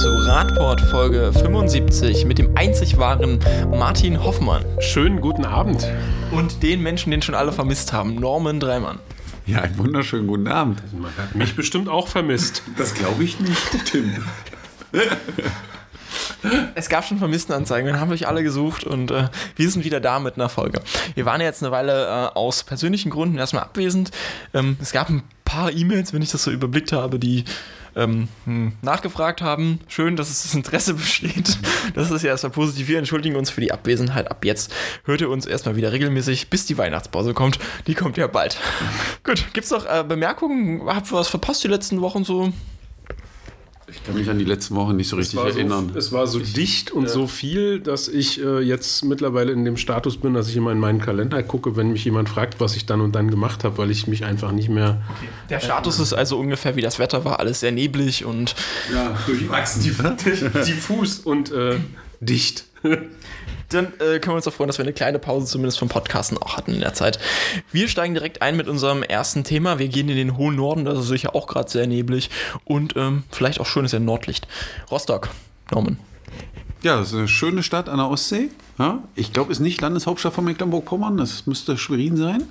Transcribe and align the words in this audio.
zu 0.00 0.08
Radport 0.16 0.80
Folge 0.80 1.30
75 1.30 2.24
mit 2.24 2.38
dem 2.38 2.56
einzig 2.56 2.96
wahren 2.96 3.38
Martin 3.68 4.24
Hoffmann. 4.24 4.64
Schönen 4.78 5.20
guten 5.20 5.44
Abend. 5.44 5.86
Und 6.30 6.62
den 6.62 6.80
Menschen, 6.80 7.10
den 7.10 7.20
schon 7.20 7.34
alle 7.34 7.52
vermisst 7.52 7.92
haben, 7.92 8.14
Norman 8.14 8.60
Dreimann. 8.60 8.98
Ja, 9.44 9.58
einen 9.58 9.76
wunderschönen 9.76 10.26
guten 10.26 10.48
Abend. 10.48 10.80
Man 10.98 11.14
hat 11.18 11.34
mich 11.34 11.54
bestimmt 11.54 11.90
auch 11.90 12.08
vermisst. 12.08 12.62
Das 12.78 12.94
glaube 12.94 13.22
ich 13.22 13.40
nicht, 13.40 13.84
Tim. 13.84 14.24
Es 16.74 16.88
gab 16.88 17.04
schon 17.04 17.18
Vermisstenanzeigen, 17.18 17.92
wir 17.92 18.00
haben 18.00 18.10
euch 18.10 18.26
alle 18.26 18.42
gesucht 18.42 18.84
und 18.84 19.10
äh, 19.10 19.28
wir 19.56 19.70
sind 19.70 19.84
wieder 19.84 20.00
da 20.00 20.18
mit 20.18 20.36
einer 20.36 20.48
Folge. 20.48 20.80
Wir 21.14 21.26
waren 21.26 21.40
ja 21.42 21.46
jetzt 21.46 21.62
eine 21.62 21.70
Weile 21.70 22.06
äh, 22.06 22.38
aus 22.38 22.64
persönlichen 22.64 23.10
Gründen 23.10 23.36
erstmal 23.36 23.64
abwesend. 23.64 24.10
Ähm, 24.54 24.78
es 24.80 24.92
gab 24.92 25.10
ein 25.10 25.22
paar 25.44 25.70
E-Mails, 25.70 26.14
wenn 26.14 26.22
ich 26.22 26.30
das 26.30 26.42
so 26.42 26.50
überblickt 26.50 26.92
habe, 26.92 27.18
die 27.18 27.44
ähm, 28.00 28.28
hm, 28.44 28.72
nachgefragt 28.82 29.42
haben. 29.42 29.80
Schön, 29.88 30.16
dass 30.16 30.30
es 30.30 30.42
das 30.42 30.54
Interesse 30.54 30.94
besteht. 31.00 31.58
Das 31.94 32.10
ist 32.10 32.22
ja 32.22 32.30
erstmal 32.30 32.52
positiv. 32.52 32.88
Wir 32.88 32.98
entschuldigen 32.98 33.36
uns 33.36 33.50
für 33.50 33.60
die 33.60 33.72
Abwesenheit. 33.72 34.30
Ab 34.30 34.44
jetzt 34.44 34.72
hört 35.04 35.20
ihr 35.20 35.30
uns 35.30 35.46
erstmal 35.46 35.76
wieder 35.76 35.92
regelmäßig, 35.92 36.50
bis 36.50 36.66
die 36.66 36.78
Weihnachtspause 36.78 37.34
kommt. 37.34 37.58
Die 37.86 37.94
kommt 37.94 38.16
ja 38.16 38.26
bald. 38.26 38.58
Gut, 39.24 39.52
gibt 39.52 39.64
es 39.64 39.70
noch 39.70 39.86
äh, 39.86 40.04
Bemerkungen? 40.06 40.82
Habt 40.86 41.12
ihr 41.12 41.16
was 41.16 41.28
verpasst 41.28 41.62
die 41.64 41.68
letzten 41.68 42.00
Wochen 42.00 42.24
so? 42.24 42.52
Ich 43.92 44.04
kann 44.04 44.14
mich 44.14 44.28
an 44.30 44.38
die 44.38 44.44
letzten 44.44 44.76
Wochen 44.76 44.96
nicht 44.96 45.08
so 45.08 45.16
richtig 45.16 45.38
es 45.40 45.56
erinnern. 45.56 45.90
So, 45.92 45.98
es 45.98 46.12
war 46.12 46.26
so 46.26 46.38
dicht 46.38 46.90
und 46.90 47.04
ja. 47.04 47.08
so 47.08 47.26
viel, 47.26 47.80
dass 47.80 48.08
ich 48.08 48.42
äh, 48.42 48.60
jetzt 48.60 49.04
mittlerweile 49.04 49.52
in 49.52 49.64
dem 49.64 49.76
Status 49.76 50.16
bin, 50.16 50.34
dass 50.34 50.48
ich 50.48 50.56
immer 50.56 50.72
in 50.72 50.78
meinen 50.78 51.00
Kalender 51.00 51.42
gucke, 51.42 51.76
wenn 51.76 51.92
mich 51.92 52.04
jemand 52.04 52.28
fragt, 52.28 52.60
was 52.60 52.76
ich 52.76 52.86
dann 52.86 53.00
und 53.00 53.14
dann 53.14 53.30
gemacht 53.30 53.64
habe, 53.64 53.78
weil 53.78 53.90
ich 53.90 54.06
mich 54.06 54.24
einfach 54.24 54.52
nicht 54.52 54.68
mehr. 54.68 55.02
Okay. 55.08 55.28
Der 55.50 55.60
Status 55.60 55.98
äh, 55.98 56.02
ist 56.02 56.12
also 56.12 56.38
ungefähr 56.38 56.76
wie 56.76 56.82
das 56.82 56.98
Wetter 56.98 57.24
war, 57.24 57.40
alles 57.40 57.60
sehr 57.60 57.72
neblig 57.72 58.24
und. 58.24 58.54
Ja, 58.92 59.16
durchwachsen, 59.26 59.82
diffus 60.66 61.18
und 61.18 61.50
äh, 61.52 61.76
dicht. 62.20 62.64
Dann 63.70 63.86
äh, 64.00 64.18
können 64.18 64.28
wir 64.28 64.34
uns 64.34 64.48
auch 64.48 64.52
freuen, 64.52 64.68
dass 64.68 64.78
wir 64.78 64.84
eine 64.84 64.92
kleine 64.92 65.18
Pause 65.18 65.46
zumindest 65.46 65.78
vom 65.78 65.88
Podcasten 65.88 66.36
auch 66.38 66.56
hatten 66.56 66.74
in 66.74 66.80
der 66.80 66.92
Zeit. 66.92 67.18
Wir 67.72 67.88
steigen 67.88 68.14
direkt 68.14 68.42
ein 68.42 68.56
mit 68.56 68.68
unserem 68.68 69.02
ersten 69.02 69.44
Thema. 69.44 69.78
Wir 69.78 69.88
gehen 69.88 70.08
in 70.08 70.16
den 70.16 70.36
hohen 70.36 70.56
Norden, 70.56 70.84
das 70.84 70.98
ist 70.98 71.08
sicher 71.08 71.34
auch 71.34 71.46
gerade 71.46 71.70
sehr 71.70 71.86
neblig 71.86 72.30
und 72.64 72.96
ähm, 72.96 73.24
vielleicht 73.30 73.60
auch 73.60 73.66
schönes 73.66 73.92
Nordlicht. 73.92 74.48
Rostock, 74.90 75.28
Norman. 75.70 75.98
Ja, 76.82 76.96
das 76.96 77.08
ist 77.08 77.14
eine 77.14 77.28
schöne 77.28 77.62
Stadt 77.62 77.88
an 77.88 77.98
der 77.98 78.08
Ostsee. 78.08 78.50
Ja, 78.78 79.02
ich 79.14 79.32
glaube, 79.32 79.52
es 79.52 79.58
ist 79.58 79.62
nicht 79.62 79.80
Landeshauptstadt 79.80 80.32
von 80.32 80.44
Mecklenburg-Vorpommern, 80.44 81.16
das 81.16 81.46
müsste 81.46 81.76
Schwerin 81.76 82.16
sein. 82.16 82.44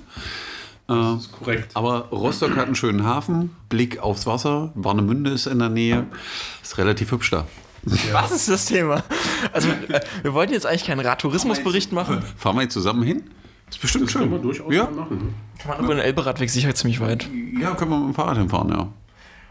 Das 0.86 1.22
ist 1.22 1.32
korrekt. 1.32 1.70
Aber 1.74 2.08
Rostock 2.10 2.56
hat 2.56 2.66
einen 2.66 2.74
schönen 2.74 3.04
Hafen, 3.04 3.54
Blick 3.68 4.00
aufs 4.00 4.26
Wasser, 4.26 4.72
Warnemünde 4.74 5.30
ist 5.30 5.46
in 5.46 5.58
der 5.58 5.68
Nähe, 5.68 6.06
ist 6.62 6.78
relativ 6.78 7.12
hübsch 7.12 7.30
da. 7.30 7.46
Ja. 7.86 8.14
Was 8.14 8.30
ist 8.30 8.48
das 8.48 8.66
Thema? 8.66 9.02
Also, 9.52 9.70
äh, 9.70 10.00
wir 10.22 10.34
wollten 10.34 10.52
jetzt 10.52 10.66
eigentlich 10.66 10.84
keinen 10.84 11.00
Radtourismusbericht 11.00 11.92
machen. 11.92 12.22
Fahren 12.36 12.56
wir 12.56 12.62
jetzt 12.62 12.74
zusammen 12.74 13.02
hin? 13.02 13.22
Das 13.66 13.76
ist 13.76 13.82
bestimmt 13.82 14.04
das 14.04 14.12
schön. 14.12 14.20
Können 14.22 14.32
wir 14.32 14.38
durchaus 14.38 14.72
ja. 14.72 14.84
machen. 14.90 15.34
Kann 15.58 15.76
man 15.76 15.84
über 15.84 15.94
den 15.94 16.02
Elberadweg 16.02 16.50
sicher 16.50 16.74
ziemlich 16.74 17.00
weit. 17.00 17.28
Ja, 17.60 17.74
können 17.74 17.90
wir 17.90 17.98
mit 17.98 18.08
dem 18.08 18.14
Fahrrad 18.14 18.36
hinfahren, 18.36 18.70
ja. 18.70 18.88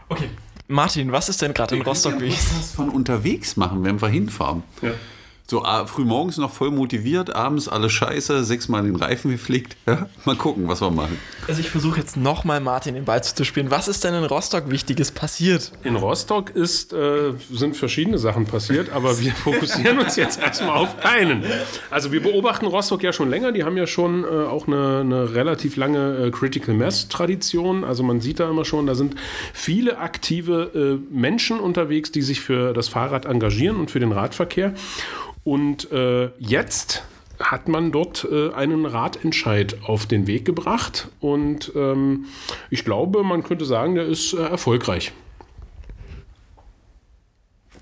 Okay. 0.08 0.28
Martin, 0.68 1.10
was 1.10 1.28
ist 1.28 1.42
denn 1.42 1.52
gerade 1.52 1.74
in 1.74 1.82
Rostock? 1.82 2.20
Wir 2.20 2.28
das 2.28 2.72
von 2.74 2.90
unterwegs 2.90 3.56
machen, 3.56 3.82
wenn 3.82 4.00
wir 4.00 4.08
hinfahren. 4.08 4.62
Ja. 4.82 4.90
So 5.50 5.64
äh, 5.64 5.84
früh 5.84 6.04
morgens 6.04 6.36
noch 6.36 6.52
voll 6.52 6.70
motiviert, 6.70 7.34
abends 7.34 7.66
alles 7.66 7.90
scheiße, 7.90 8.44
sechsmal 8.44 8.84
den 8.84 8.94
Reifen 8.94 9.32
gepflegt. 9.32 9.76
Ja? 9.84 10.06
Mal 10.24 10.36
gucken, 10.36 10.68
was 10.68 10.80
wir 10.80 10.92
machen. 10.92 11.18
Also 11.48 11.60
ich 11.60 11.68
versuche 11.68 11.98
jetzt 11.98 12.16
nochmal 12.16 12.60
Martin 12.60 12.94
den 12.94 13.04
Ball 13.04 13.24
zu 13.24 13.44
spielen. 13.44 13.68
Was 13.68 13.88
ist 13.88 14.04
denn 14.04 14.14
in 14.14 14.22
Rostock 14.22 14.70
Wichtiges 14.70 15.10
passiert? 15.10 15.72
In 15.82 15.96
Rostock 15.96 16.50
ist, 16.50 16.92
äh, 16.92 17.32
sind 17.50 17.76
verschiedene 17.76 18.18
Sachen 18.18 18.46
passiert, 18.46 18.92
aber 18.92 19.18
wir 19.18 19.32
fokussieren 19.44 19.98
uns 19.98 20.14
jetzt 20.14 20.40
erstmal 20.40 20.76
auf 20.76 21.04
einen. 21.04 21.42
Also 21.90 22.12
wir 22.12 22.22
beobachten 22.22 22.66
Rostock 22.66 23.02
ja 23.02 23.12
schon 23.12 23.28
länger. 23.28 23.50
Die 23.50 23.64
haben 23.64 23.76
ja 23.76 23.88
schon 23.88 24.22
äh, 24.22 24.28
auch 24.28 24.68
eine, 24.68 25.00
eine, 25.00 25.34
relativ 25.34 25.74
lange 25.74 26.26
äh, 26.26 26.30
Critical 26.30 26.76
Mass 26.76 27.08
Tradition. 27.08 27.82
Also 27.82 28.04
man 28.04 28.20
sieht 28.20 28.38
da 28.38 28.48
immer 28.48 28.64
schon, 28.64 28.86
da 28.86 28.94
sind 28.94 29.16
viele 29.52 29.98
aktive 29.98 31.00
äh, 31.10 31.12
Menschen 31.12 31.58
unterwegs, 31.58 32.12
die 32.12 32.22
sich 32.22 32.40
für 32.40 32.72
das 32.72 32.86
Fahrrad 32.86 33.24
engagieren 33.24 33.80
und 33.80 33.90
für 33.90 33.98
den 33.98 34.12
Radverkehr. 34.12 34.74
Und 35.44 35.90
äh, 35.92 36.30
jetzt 36.38 37.02
hat 37.40 37.68
man 37.68 37.90
dort 37.90 38.26
äh, 38.30 38.52
einen 38.52 38.84
Ratentscheid 38.84 39.76
auf 39.86 40.06
den 40.06 40.26
Weg 40.26 40.44
gebracht. 40.44 41.08
Und 41.20 41.72
ähm, 41.74 42.26
ich 42.68 42.84
glaube, 42.84 43.22
man 43.22 43.42
könnte 43.42 43.64
sagen, 43.64 43.94
der 43.94 44.06
ist 44.06 44.34
äh, 44.34 44.42
erfolgreich. 44.42 45.12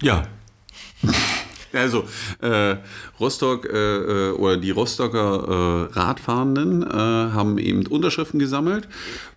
Ja. 0.01 0.27
Also, 1.71 2.05
äh, 2.41 2.77
Rostock 3.21 3.67
äh, 3.67 4.29
äh, 4.29 4.31
oder 4.33 4.57
die 4.57 4.71
Rostocker 4.71 5.89
äh, 5.93 5.99
Radfahrenden 5.99 6.83
äh, 6.83 6.95
haben 6.95 7.59
eben 7.59 7.87
Unterschriften 7.87 8.39
gesammelt 8.41 8.89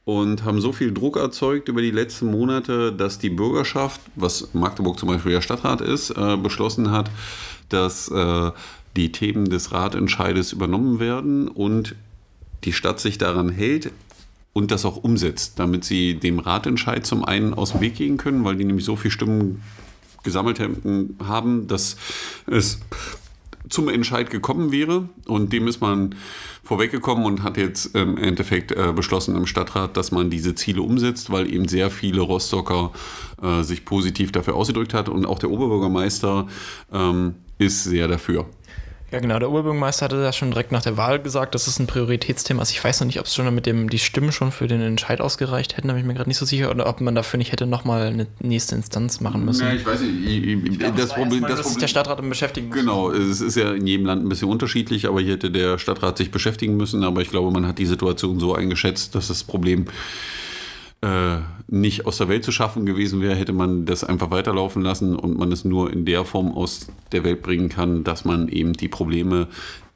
und 0.06 0.46
haben 0.46 0.62
so 0.62 0.72
viel 0.72 0.94
Druck 0.94 1.18
erzeugt 1.18 1.68
über 1.68 1.82
die 1.82 1.92
letzten 1.92 2.32
Monate, 2.32 2.94
dass 2.94 3.20
die 3.20 3.30
Bürgerschaft, 3.30 4.00
was 4.16 4.54
Magdeburg 4.54 4.98
zum 4.98 5.10
Beispiel 5.10 5.34
der 5.34 5.42
Stadtrat 5.42 5.82
ist, 5.82 6.12
äh, 6.12 6.38
beschlossen 6.38 6.92
hat, 6.92 7.12
dass 7.74 8.10
äh, 8.10 8.52
die 8.96 9.12
Themen 9.12 9.50
des 9.50 9.72
Ratentscheides 9.72 10.52
übernommen 10.52 11.00
werden 11.00 11.48
und 11.48 11.96
die 12.64 12.74
Stadt 12.74 13.00
sich 13.00 13.18
daran 13.18 13.50
hält 13.50 13.92
und 14.54 14.72
das 14.72 14.86
auch 14.86 14.98
umsetzt, 14.98 15.60
damit 15.60 15.84
sie 15.84 16.16
dem 16.16 16.40
Ratentscheid 16.40 17.06
zum 17.06 17.24
einen 17.24 17.54
aus 17.54 17.72
dem 17.72 17.82
Weg 17.82 17.96
gehen 17.96 18.18
können, 18.18 18.44
weil 18.44 18.58
die 18.58 18.66
nämlich 18.66 18.86
so 18.86 18.96
viele 18.96 19.12
Stimmen 19.12 19.64
gesammelt 20.24 20.62
haben, 21.24 21.68
dass 21.68 21.96
es 22.48 22.80
zum 23.70 23.90
Entscheid 23.90 24.30
gekommen 24.30 24.72
wäre. 24.72 25.10
Und 25.26 25.54
dem 25.54 25.68
ist 25.68 25.82
man 25.82 26.16
vorweggekommen 26.64 27.26
und 27.26 27.44
hat 27.44 27.58
jetzt 27.58 27.96
im 27.96 28.18
Endeffekt 28.18 28.72
äh, 28.72 28.94
beschlossen 28.94 29.36
im 29.36 29.46
Stadtrat, 29.46 29.98
dass 29.98 30.12
man 30.12 30.30
diese 30.30 30.56
Ziele 30.56 30.82
umsetzt, 30.82 31.32
weil 31.32 31.52
eben 31.52 31.68
sehr 31.68 31.90
viele 31.90 32.22
Rostocker 32.22 32.92
äh, 33.42 33.64
sich 33.64 33.86
positiv 33.86 34.32
dafür 34.32 34.56
ausgedrückt 34.56 34.94
hat. 34.94 35.10
Und 35.10 35.26
auch 35.26 35.40
der 35.40 35.52
Oberbürgermeister 35.52 36.48
ähm, 36.92 37.36
ist 37.58 37.84
sehr 37.84 38.08
dafür. 38.08 38.48
Ja, 39.12 39.20
genau. 39.20 39.40
Der 39.40 39.50
Oberbürgermeister 39.50 40.06
hatte 40.06 40.24
ja 40.24 40.32
schon 40.32 40.52
direkt 40.52 40.72
nach 40.72 40.84
der 40.84 40.96
Wahl 40.96 41.20
gesagt, 41.20 41.54
das 41.54 41.68
ist 41.68 41.80
ein 41.80 41.88
Prioritätsthema. 41.88 42.62
Also 42.62 42.72
ich 42.72 42.82
weiß 42.82 43.02
noch 43.02 43.08
nicht, 43.08 43.20
ob 43.20 43.26
es 43.26 43.36
schon 43.36 43.54
mit 43.54 43.66
dem 43.66 43.90
die 43.90 44.00
Stimmen 44.00 44.32
schon 44.32 44.54
für 44.54 44.68
den 44.68 44.82
Entscheid 44.82 45.20
ausgereicht 45.20 45.76
hätten, 45.76 45.90
da 45.90 45.94
bin 45.94 46.02
ich 46.02 46.08
mir 46.08 46.14
gerade 46.14 46.30
nicht 46.30 46.38
so 46.38 46.46
sicher, 46.46 46.72
oder 46.72 46.88
ob 46.88 47.02
man 47.02 47.14
dafür 47.14 47.38
nicht 47.38 47.52
hätte 47.52 47.66
nochmal 47.66 48.08
eine 48.08 48.28
nächste 48.40 48.76
Instanz 48.76 49.20
machen 49.20 49.44
müssen. 49.44 49.68
Ja, 49.68 49.74
ich 49.74 49.86
weiß 49.86 50.00
nicht. 50.00 50.26
Ich, 50.26 50.48
ich, 50.48 50.80
glaub, 50.80 50.96
das, 50.96 51.08
das 51.08 51.16
Problem, 51.16 51.42
das 51.42 51.52
Problem, 51.52 51.68
sich 51.68 51.78
der 51.78 51.88
Stadtrat 51.88 52.20
im 52.20 52.30
beschäftigen 52.30 52.70
muss. 52.70 52.78
Genau, 52.78 53.12
es 53.12 53.42
ist 53.42 53.58
ja 53.58 53.74
in 53.74 53.86
jedem 53.86 54.06
Land 54.06 54.24
ein 54.24 54.30
bisschen 54.30 54.48
unterschiedlich, 54.48 55.06
aber 55.08 55.20
hier 55.20 55.34
hätte 55.34 55.52
der 55.52 55.78
Stadtrat 55.78 56.18
sich 56.18 56.32
beschäftigen 56.32 56.78
müssen. 56.78 57.04
Aber 57.04 57.22
ich 57.22 57.30
glaube, 57.30 57.52
man 57.52 57.68
hat 57.68 57.80
die 57.80 57.86
Situation 57.86 58.40
so 58.40 58.56
eingeschätzt, 58.56 59.14
dass 59.16 59.28
das 59.28 59.44
Problem 59.44 59.88
äh, 61.02 61.38
nicht 61.68 62.06
aus 62.06 62.18
der 62.18 62.28
Welt 62.28 62.44
zu 62.44 62.52
schaffen 62.52 62.86
gewesen 62.86 63.22
wäre, 63.22 63.36
hätte 63.36 63.54
man 63.54 63.86
das 63.86 64.04
einfach 64.04 64.30
weiterlaufen 64.30 64.82
lassen 64.82 65.16
und 65.16 65.38
man 65.38 65.52
es 65.52 65.66
nur 65.66 65.92
in 65.92 66.06
der 66.06 66.26
Form 66.26 66.52
aus 66.52 66.88
der 67.12 67.24
Welt 67.24 67.42
bringen 67.42 67.70
kann, 67.70 68.04
dass 68.04 68.26
man 68.26 68.50
eben 68.50 68.74
die 68.74 68.88
Probleme, 68.88 69.48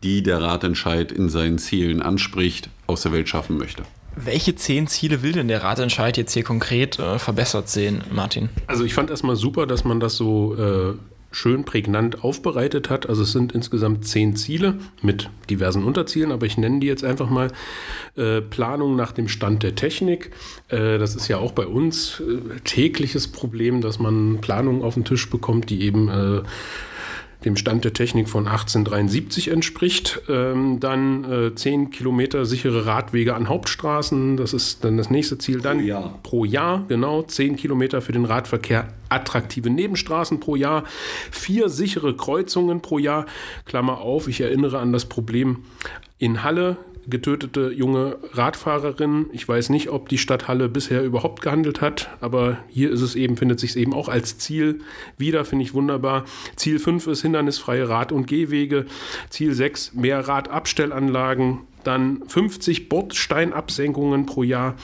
die 0.03 0.23
der 0.23 0.41
Ratentscheid 0.41 1.11
in 1.11 1.29
seinen 1.29 1.57
Zielen 1.57 2.01
anspricht, 2.01 2.69
aus 2.87 3.01
der 3.01 3.11
Welt 3.11 3.29
schaffen 3.29 3.57
möchte. 3.57 3.83
Welche 4.15 4.55
zehn 4.55 4.87
Ziele 4.87 5.21
will 5.21 5.33
denn 5.33 5.49
der 5.49 5.63
Ratentscheid 5.63 6.15
jetzt 6.15 6.33
hier 6.33 6.43
konkret 6.43 6.97
äh, 6.99 7.19
verbessert 7.19 7.67
sehen, 7.67 8.01
Martin? 8.11 8.47
Also 8.67 8.85
ich 8.85 8.93
fand 8.93 9.09
erstmal 9.09 9.35
super, 9.35 9.67
dass 9.67 9.83
man 9.83 9.99
das 9.99 10.15
so 10.15 10.55
äh, 10.55 10.93
schön 11.35 11.65
prägnant 11.65 12.23
aufbereitet 12.23 12.89
hat. 12.89 13.09
Also 13.09 13.23
es 13.23 13.33
sind 13.33 13.51
insgesamt 13.51 14.07
zehn 14.07 14.37
Ziele 14.37 14.75
mit 15.01 15.29
diversen 15.49 15.83
Unterzielen, 15.83 16.31
aber 16.31 16.45
ich 16.45 16.57
nenne 16.57 16.79
die 16.79 16.87
jetzt 16.87 17.03
einfach 17.03 17.29
mal 17.29 17.51
äh, 18.15 18.39
Planung 18.39 18.95
nach 18.95 19.11
dem 19.11 19.27
Stand 19.27 19.61
der 19.61 19.75
Technik. 19.75 20.31
Äh, 20.69 20.97
das 20.97 21.13
ist 21.13 21.27
ja 21.27 21.37
auch 21.37 21.51
bei 21.51 21.67
uns 21.67 22.21
äh, 22.21 22.59
tägliches 22.63 23.27
Problem, 23.27 23.81
dass 23.81 23.99
man 23.99 24.39
Planungen 24.39 24.81
auf 24.81 24.93
den 24.93 25.03
Tisch 25.03 25.29
bekommt, 25.29 25.69
die 25.69 25.81
eben 25.81 26.07
äh, 26.07 26.41
dem 27.45 27.55
Stand 27.55 27.85
der 27.85 27.93
Technik 27.93 28.27
von 28.27 28.47
1873 28.47 29.49
entspricht. 29.49 30.21
Ähm, 30.27 30.79
dann 30.79 31.31
äh, 31.31 31.55
10 31.55 31.91
Kilometer 31.91 32.45
sichere 32.45 32.85
Radwege 32.85 33.35
an 33.35 33.47
Hauptstraßen, 33.47 34.35
das 34.35 34.53
ist 34.53 34.83
dann 34.83 34.97
das 34.97 35.09
nächste 35.09 35.37
Ziel. 35.37 35.61
Dann 35.61 35.77
pro 35.77 35.85
Jahr, 35.85 36.19
pro 36.23 36.45
Jahr 36.45 36.85
genau, 36.87 37.21
10 37.21 37.55
Kilometer 37.55 38.01
für 38.01 38.11
den 38.11 38.25
Radverkehr, 38.25 38.87
attraktive 39.09 39.69
Nebenstraßen 39.69 40.39
pro 40.39 40.55
Jahr, 40.55 40.83
vier 41.31 41.69
sichere 41.69 42.17
Kreuzungen 42.17 42.81
pro 42.81 42.97
Jahr. 42.97 43.27
Klammer 43.65 43.99
auf, 43.99 44.27
ich 44.27 44.41
erinnere 44.41 44.79
an 44.79 44.91
das 44.91 45.05
Problem 45.05 45.63
in 46.17 46.43
Halle, 46.43 46.77
getötete 47.07 47.71
junge 47.71 48.17
Radfahrerin. 48.33 49.27
Ich 49.31 49.47
weiß 49.47 49.69
nicht, 49.69 49.89
ob 49.89 50.09
die 50.09 50.17
Stadt 50.17 50.47
Halle 50.47 50.69
bisher 50.69 51.03
überhaupt 51.03 51.41
gehandelt 51.41 51.81
hat, 51.81 52.09
aber 52.21 52.57
hier 52.69 52.91
ist 52.91 53.01
es 53.01 53.15
eben, 53.15 53.37
findet 53.37 53.59
sich 53.59 53.71
es 53.71 53.75
eben 53.75 53.93
auch 53.93 54.09
als 54.09 54.37
Ziel 54.37 54.81
wieder, 55.17 55.45
finde 55.45 55.63
ich 55.63 55.73
wunderbar. 55.73 56.25
Ziel 56.55 56.79
5 56.79 57.07
ist 57.07 57.21
hindernisfreie 57.21 57.87
Rad- 57.89 58.11
und 58.11 58.27
Gehwege. 58.27 58.85
Ziel 59.29 59.53
6 59.53 59.93
mehr 59.93 60.27
Radabstellanlagen. 60.27 61.59
Dann 61.83 62.23
50 62.27 62.89
Bordsteinabsenkungen 62.89 64.25
pro 64.25 64.43
Jahr. 64.43 64.75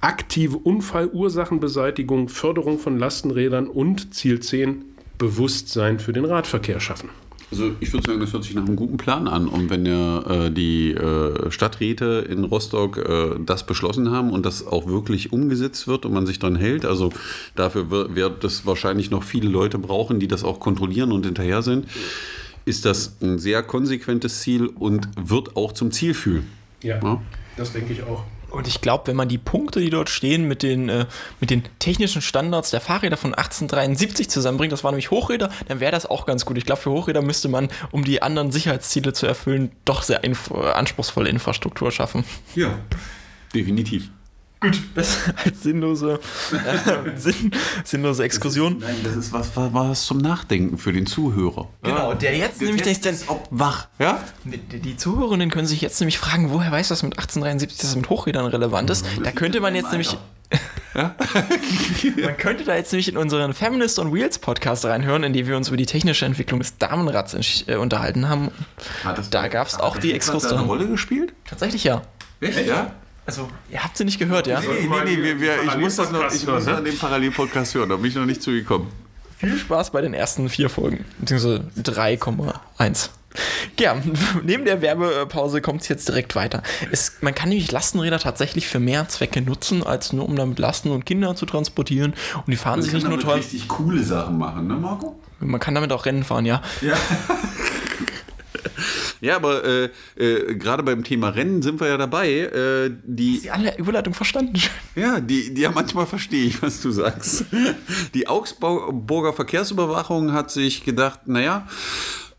Aktive 0.00 0.56
Unfallursachenbeseitigung, 0.56 2.28
Förderung 2.30 2.78
von 2.78 2.98
Lastenrädern 2.98 3.66
und 3.68 4.14
Ziel 4.14 4.40
10 4.40 4.84
Bewusstsein 5.18 5.98
für 5.98 6.14
den 6.14 6.24
Radverkehr 6.24 6.80
schaffen. 6.80 7.10
Also 7.50 7.72
ich 7.80 7.92
würde 7.92 8.06
sagen, 8.06 8.20
das 8.20 8.32
hört 8.32 8.44
sich 8.44 8.54
nach 8.54 8.64
einem 8.64 8.76
guten 8.76 8.96
Plan 8.96 9.26
an. 9.26 9.48
Und 9.48 9.70
wenn 9.70 9.84
ja 9.84 10.20
äh, 10.46 10.50
die 10.52 10.92
äh, 10.92 11.50
Stadträte 11.50 12.24
in 12.28 12.44
Rostock 12.44 12.98
äh, 12.98 13.40
das 13.44 13.66
beschlossen 13.66 14.10
haben 14.10 14.30
und 14.30 14.46
das 14.46 14.66
auch 14.66 14.86
wirklich 14.86 15.32
umgesetzt 15.32 15.88
wird 15.88 16.06
und 16.06 16.12
man 16.12 16.26
sich 16.26 16.38
dann 16.38 16.54
hält, 16.54 16.84
also 16.84 17.10
dafür 17.56 17.90
wird, 17.90 18.14
wird 18.14 18.44
es 18.44 18.66
wahrscheinlich 18.66 19.10
noch 19.10 19.24
viele 19.24 19.48
Leute 19.48 19.78
brauchen, 19.78 20.20
die 20.20 20.28
das 20.28 20.44
auch 20.44 20.60
kontrollieren 20.60 21.10
und 21.10 21.26
hinterher 21.26 21.62
sind, 21.62 21.86
ist 22.66 22.84
das 22.84 23.16
ein 23.20 23.38
sehr 23.38 23.62
konsequentes 23.62 24.40
Ziel 24.40 24.66
und 24.66 25.08
wird 25.16 25.56
auch 25.56 25.72
zum 25.72 25.90
Ziel 25.90 26.14
fühlen. 26.14 26.46
Ja, 26.82 27.00
Ja? 27.02 27.20
das 27.56 27.72
denke 27.72 27.92
ich 27.92 28.02
auch. 28.04 28.24
Und 28.50 28.66
ich 28.66 28.80
glaube, 28.80 29.06
wenn 29.06 29.16
man 29.16 29.28
die 29.28 29.38
Punkte, 29.38 29.80
die 29.80 29.90
dort 29.90 30.10
stehen, 30.10 30.46
mit 30.48 30.62
den, 30.62 30.88
äh, 30.88 31.06
mit 31.40 31.50
den 31.50 31.62
technischen 31.78 32.22
Standards 32.22 32.70
der 32.70 32.80
Fahrräder 32.80 33.16
von 33.16 33.34
1873 33.34 34.28
zusammenbringt, 34.28 34.72
das 34.72 34.84
waren 34.84 34.92
nämlich 34.92 35.10
Hochräder, 35.10 35.50
dann 35.68 35.80
wäre 35.80 35.92
das 35.92 36.06
auch 36.06 36.26
ganz 36.26 36.44
gut. 36.44 36.58
Ich 36.58 36.66
glaube, 36.66 36.80
für 36.80 36.90
Hochräder 36.90 37.22
müsste 37.22 37.48
man, 37.48 37.68
um 37.90 38.04
die 38.04 38.22
anderen 38.22 38.50
Sicherheitsziele 38.50 39.12
zu 39.12 39.26
erfüllen, 39.26 39.72
doch 39.84 40.02
sehr 40.02 40.22
anspruchsvolle 40.74 41.28
Infrastruktur 41.28 41.90
schaffen. 41.92 42.24
Ja, 42.54 42.78
definitiv. 43.54 44.10
Gut, 44.60 44.94
besser 44.94 45.32
als 45.44 45.62
sinnlose, 45.62 46.20
äh, 46.52 47.16
sinn, 47.16 47.50
sinnlose 47.82 48.24
Exkursion. 48.24 48.76
Nein, 48.78 48.96
das 49.02 49.16
ist 49.16 49.32
was, 49.32 49.56
was, 49.56 49.72
was 49.72 50.04
zum 50.04 50.18
Nachdenken 50.18 50.76
für 50.76 50.92
den 50.92 51.06
Zuhörer. 51.06 51.68
Genau, 51.82 52.12
der 52.12 52.36
jetzt 52.36 52.60
nämlich 52.60 52.84
jetzt 52.84 53.06
ist 53.06 53.28
ob 53.30 53.48
wach. 53.50 53.88
Ja? 53.98 54.22
Die, 54.44 54.58
die 54.58 54.96
Zuhörerinnen 54.98 55.50
können 55.50 55.66
sich 55.66 55.80
jetzt 55.80 55.98
nämlich 56.00 56.18
fragen, 56.18 56.50
woher 56.50 56.70
weiß 56.70 56.88
das 56.88 57.02
mit 57.02 57.14
1873, 57.14 57.80
dass 57.80 57.90
es 57.90 57.96
mit 57.96 58.10
Hochrädern 58.10 58.44
relevant 58.44 58.90
ist? 58.90 59.06
Da 59.24 59.32
könnte 59.32 59.60
man 59.60 59.74
jetzt 59.74 59.92
nämlich. 59.92 60.18
man 60.94 62.36
könnte 62.36 62.64
da 62.64 62.74
jetzt 62.74 62.92
nämlich 62.92 63.08
in 63.08 63.16
unseren 63.16 63.54
Feminist 63.54 63.98
on 63.98 64.12
Wheels 64.12 64.40
Podcast 64.40 64.84
reinhören, 64.84 65.22
in 65.22 65.32
dem 65.32 65.46
wir 65.46 65.56
uns 65.56 65.68
über 65.68 65.76
die 65.78 65.86
technische 65.86 66.26
Entwicklung 66.26 66.60
des 66.60 66.76
Damenrads 66.76 67.64
äh, 67.66 67.76
unterhalten 67.76 68.28
haben. 68.28 68.50
Da 69.30 69.48
gab 69.48 69.68
es 69.68 69.80
auch 69.80 69.96
die 69.96 70.12
Exkurs 70.12 70.44
Hat 70.44 70.50
das 70.50 70.58
eine. 70.58 70.66
Rolle 70.66 70.86
gespielt? 70.88 71.32
Tatsächlich 71.48 71.84
ja. 71.84 72.02
Echt? 72.40 72.66
Ja? 72.66 72.90
Also, 73.30 73.48
ihr 73.70 73.84
habt 73.84 73.96
sie 73.96 74.04
nicht 74.04 74.18
gehört, 74.18 74.48
ja? 74.48 74.58
Nee, 74.58 74.88
nee, 74.88 75.16
nee, 75.16 75.22
wir, 75.22 75.40
wir, 75.40 75.62
ich 75.62 75.76
muss 75.76 75.94
das 75.94 76.10
noch, 76.10 76.34
ich 76.34 76.44
muss 76.44 76.66
noch 76.66 76.82
den 76.82 76.98
Parallelpodcast 76.98 77.76
hören, 77.76 77.88
da 77.88 77.94
bin 77.94 78.06
ich 78.06 78.16
noch 78.16 78.26
nicht 78.26 78.42
zugekommen. 78.42 78.88
Viel 79.38 79.56
Spaß 79.56 79.92
bei 79.92 80.00
den 80.00 80.14
ersten 80.14 80.48
vier 80.48 80.68
Folgen, 80.68 81.04
beziehungsweise 81.20 81.62
3,1. 81.78 83.10
Ja, 83.78 84.02
neben 84.42 84.64
der 84.64 84.82
Werbepause 84.82 85.60
kommt 85.60 85.82
es 85.82 85.88
jetzt 85.88 86.08
direkt 86.08 86.34
weiter. 86.34 86.64
Es, 86.90 87.18
man 87.20 87.32
kann 87.32 87.50
nämlich 87.50 87.70
Lastenräder 87.70 88.18
tatsächlich 88.18 88.66
für 88.66 88.80
mehr 88.80 89.08
Zwecke 89.08 89.42
nutzen, 89.42 89.86
als 89.86 90.12
nur 90.12 90.24
um 90.24 90.34
damit 90.34 90.58
Lasten 90.58 90.90
und 90.90 91.06
Kinder 91.06 91.36
zu 91.36 91.46
transportieren. 91.46 92.14
Und 92.34 92.48
die 92.48 92.56
fahren 92.56 92.82
sich 92.82 92.92
nicht 92.92 93.06
nur 93.06 93.20
toll. 93.20 93.34
richtig 93.36 93.68
coole 93.68 94.02
Sachen 94.02 94.38
machen, 94.38 94.66
ne, 94.66 94.74
Marco? 94.74 95.20
Man 95.38 95.60
kann 95.60 95.76
damit 95.76 95.92
auch 95.92 96.04
Rennen 96.04 96.24
fahren, 96.24 96.46
ja. 96.46 96.62
Ja. 96.80 96.94
Ja, 99.20 99.36
aber 99.36 99.64
äh, 99.64 99.90
äh, 100.16 100.54
gerade 100.54 100.82
beim 100.82 101.04
Thema 101.04 101.28
Rennen 101.30 101.62
sind 101.62 101.80
wir 101.80 101.88
ja 101.88 101.96
dabei. 101.96 102.30
Äh, 102.30 102.90
die, 103.04 103.40
Die 103.40 103.50
alle 103.50 103.76
Überleitung 103.78 104.14
verstanden. 104.14 104.58
ja, 104.96 105.20
die, 105.20 105.52
die 105.54 105.60
ja 105.62 105.70
manchmal 105.70 106.06
verstehe 106.06 106.44
ich, 106.46 106.62
was 106.62 106.80
du 106.80 106.90
sagst. 106.90 107.44
Die 108.14 108.28
Augsburger 108.28 109.32
Verkehrsüberwachung 109.32 110.32
hat 110.32 110.50
sich 110.50 110.84
gedacht, 110.84 111.20
naja, 111.26 111.66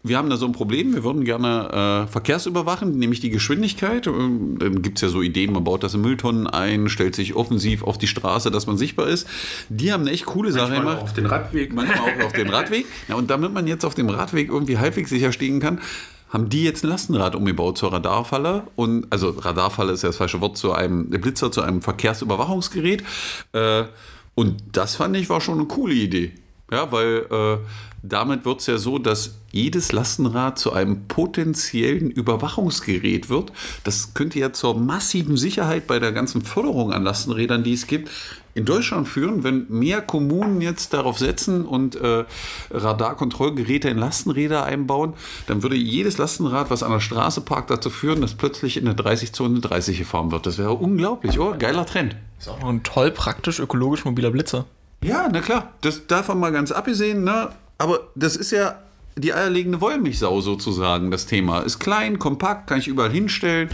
wir 0.03 0.17
haben 0.17 0.31
da 0.31 0.37
so 0.37 0.47
ein 0.47 0.51
Problem, 0.51 0.95
wir 0.95 1.03
würden 1.03 1.23
gerne 1.25 2.05
äh, 2.07 2.11
Verkehrsüberwachen, 2.11 2.97
nämlich 2.97 3.19
die 3.19 3.29
Geschwindigkeit. 3.29 4.07
Ähm, 4.07 4.57
Dann 4.57 4.81
gibt 4.81 4.97
es 4.97 5.03
ja 5.03 5.09
so 5.09 5.21
Ideen, 5.21 5.53
man 5.53 5.63
baut 5.63 5.83
das 5.83 5.93
in 5.93 6.01
Mülltonnen 6.01 6.47
ein, 6.47 6.89
stellt 6.89 7.13
sich 7.13 7.35
offensiv 7.35 7.83
auf 7.83 7.99
die 7.99 8.07
Straße, 8.07 8.49
dass 8.49 8.65
man 8.65 8.77
sichtbar 8.77 9.07
ist. 9.09 9.27
Die 9.69 9.93
haben 9.93 10.01
eine 10.01 10.09
echt 10.11 10.25
coole 10.25 10.51
Sache 10.51 10.71
Manchmal 10.71 10.95
gemacht 10.95 11.03
auf 11.03 11.13
den 11.13 11.27
Radweg. 11.27 11.73
manchmal 11.75 11.99
auch 11.99 12.25
auf 12.25 12.33
den 12.33 12.49
Radweg. 12.49 12.87
Ja, 13.09 13.15
und 13.15 13.29
damit 13.29 13.53
man 13.53 13.67
jetzt 13.67 13.85
auf 13.85 13.93
dem 13.93 14.09
Radweg 14.09 14.49
irgendwie 14.49 14.79
halbwegs 14.79 15.11
sicher 15.11 15.31
stehen 15.31 15.59
kann, 15.59 15.79
haben 16.31 16.49
die 16.49 16.63
jetzt 16.63 16.83
ein 16.83 16.89
Lastenrad 16.89 17.35
umgebaut 17.35 17.77
zur 17.77 17.93
Radarfalle. 17.93 18.63
Und, 18.75 19.05
also 19.09 19.29
Radarfalle 19.29 19.91
ist 19.91 20.01
ja 20.01 20.09
das 20.09 20.17
falsche 20.17 20.41
Wort, 20.41 20.57
zu 20.57 20.71
einem 20.71 21.09
Blitzer, 21.09 21.51
zu 21.51 21.61
einem 21.61 21.81
Verkehrsüberwachungsgerät. 21.81 23.03
Äh, 23.53 23.83
und 24.33 24.63
das 24.71 24.95
fand 24.95 25.15
ich 25.17 25.29
war 25.29 25.41
schon 25.41 25.59
eine 25.59 25.67
coole 25.67 25.93
Idee. 25.93 26.31
Ja, 26.71 26.91
weil 26.91 27.27
äh, 27.29 27.57
damit 28.01 28.45
wird 28.45 28.61
es 28.61 28.67
ja 28.67 28.77
so, 28.77 28.97
dass 28.97 29.35
jedes 29.51 29.91
Lastenrad 29.91 30.57
zu 30.57 30.71
einem 30.71 31.07
potenziellen 31.07 32.09
Überwachungsgerät 32.09 33.29
wird. 33.29 33.51
Das 33.83 34.13
könnte 34.13 34.39
ja 34.39 34.53
zur 34.53 34.77
massiven 34.79 35.37
Sicherheit 35.37 35.85
bei 35.85 35.99
der 35.99 36.11
ganzen 36.13 36.41
Förderung 36.41 36.93
an 36.93 37.03
Lastenrädern, 37.03 37.63
die 37.63 37.73
es 37.73 37.87
gibt, 37.87 38.09
in 38.53 38.65
Deutschland 38.65 39.07
führen, 39.07 39.43
wenn 39.43 39.65
mehr 39.69 40.01
Kommunen 40.01 40.61
jetzt 40.61 40.93
darauf 40.93 41.17
setzen 41.17 41.65
und 41.65 41.95
äh, 41.95 42.25
Radarkontrollgeräte 42.71 43.89
in 43.89 43.97
Lastenräder 43.97 44.63
einbauen, 44.63 45.13
dann 45.47 45.63
würde 45.63 45.75
jedes 45.75 46.17
Lastenrad, 46.17 46.69
was 46.69 46.83
an 46.83 46.91
der 46.91 46.99
Straße 46.99 47.41
parkt, 47.41 47.69
dazu 47.69 47.89
führen, 47.89 48.21
dass 48.21 48.33
plötzlich 48.33 48.77
in 48.77 48.85
der 48.85 48.95
30-Zone 48.95 49.59
30 49.59 49.99
gefahren 49.99 50.31
wird. 50.31 50.45
Das 50.45 50.57
wäre 50.57 50.73
unglaublich, 50.73 51.39
oder? 51.39 51.57
Geiler 51.57 51.85
Trend. 51.85 52.15
Ist 52.39 52.49
auch 52.49 52.59
noch 52.59 52.69
ein 52.69 52.83
toll 52.83 53.11
praktisch 53.11 53.59
ökologisch 53.59 54.03
mobiler 54.03 54.31
Blitzer. 54.31 54.65
Ja, 55.03 55.27
na 55.31 55.41
klar. 55.41 55.73
Das 55.81 56.07
davon 56.07 56.39
mal 56.39 56.51
ganz 56.51 56.71
abgesehen, 56.71 57.23
ne? 57.23 57.49
Aber 57.77 58.09
das 58.15 58.35
ist 58.35 58.51
ja 58.51 58.79
die 59.15 59.33
eierlegende 59.33 59.81
Wollmilchsau 59.81 60.41
sozusagen, 60.41 61.11
das 61.11 61.25
Thema. 61.25 61.59
Ist 61.61 61.79
klein, 61.79 62.19
kompakt, 62.19 62.67
kann 62.67 62.79
ich 62.79 62.87
überall 62.87 63.11
hinstellen. 63.11 63.69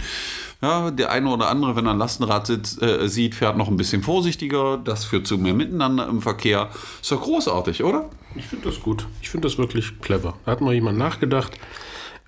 Ja, 0.62 0.90
der 0.90 1.12
eine 1.12 1.30
oder 1.30 1.50
andere, 1.50 1.76
wenn 1.76 1.86
er 1.86 1.92
ein 1.92 2.00
Lastenrad 2.00 2.48
sitzt, 2.48 2.82
äh, 2.82 3.08
sieht, 3.08 3.36
fährt 3.36 3.58
noch 3.58 3.68
ein 3.68 3.78
bisschen 3.78 4.02
vorsichtiger. 4.02 4.78
Das 4.78 5.06
führt 5.06 5.28
zu 5.28 5.38
mehr 5.38 5.54
Miteinander 5.54 6.08
im 6.08 6.22
Verkehr. 6.22 6.70
Ist 7.02 7.12
doch 7.12 7.22
großartig, 7.22 7.84
oder? 7.84 8.10
Ich 8.36 8.46
finde 8.46 8.70
das 8.70 8.82
gut. 8.82 9.06
Ich 9.22 9.30
finde 9.30 9.48
das 9.48 9.58
wirklich 9.58 10.00
clever. 10.02 10.36
Da 10.46 10.52
hat 10.52 10.62
mal 10.62 10.74
jemand 10.74 10.98
nachgedacht. 10.98 11.60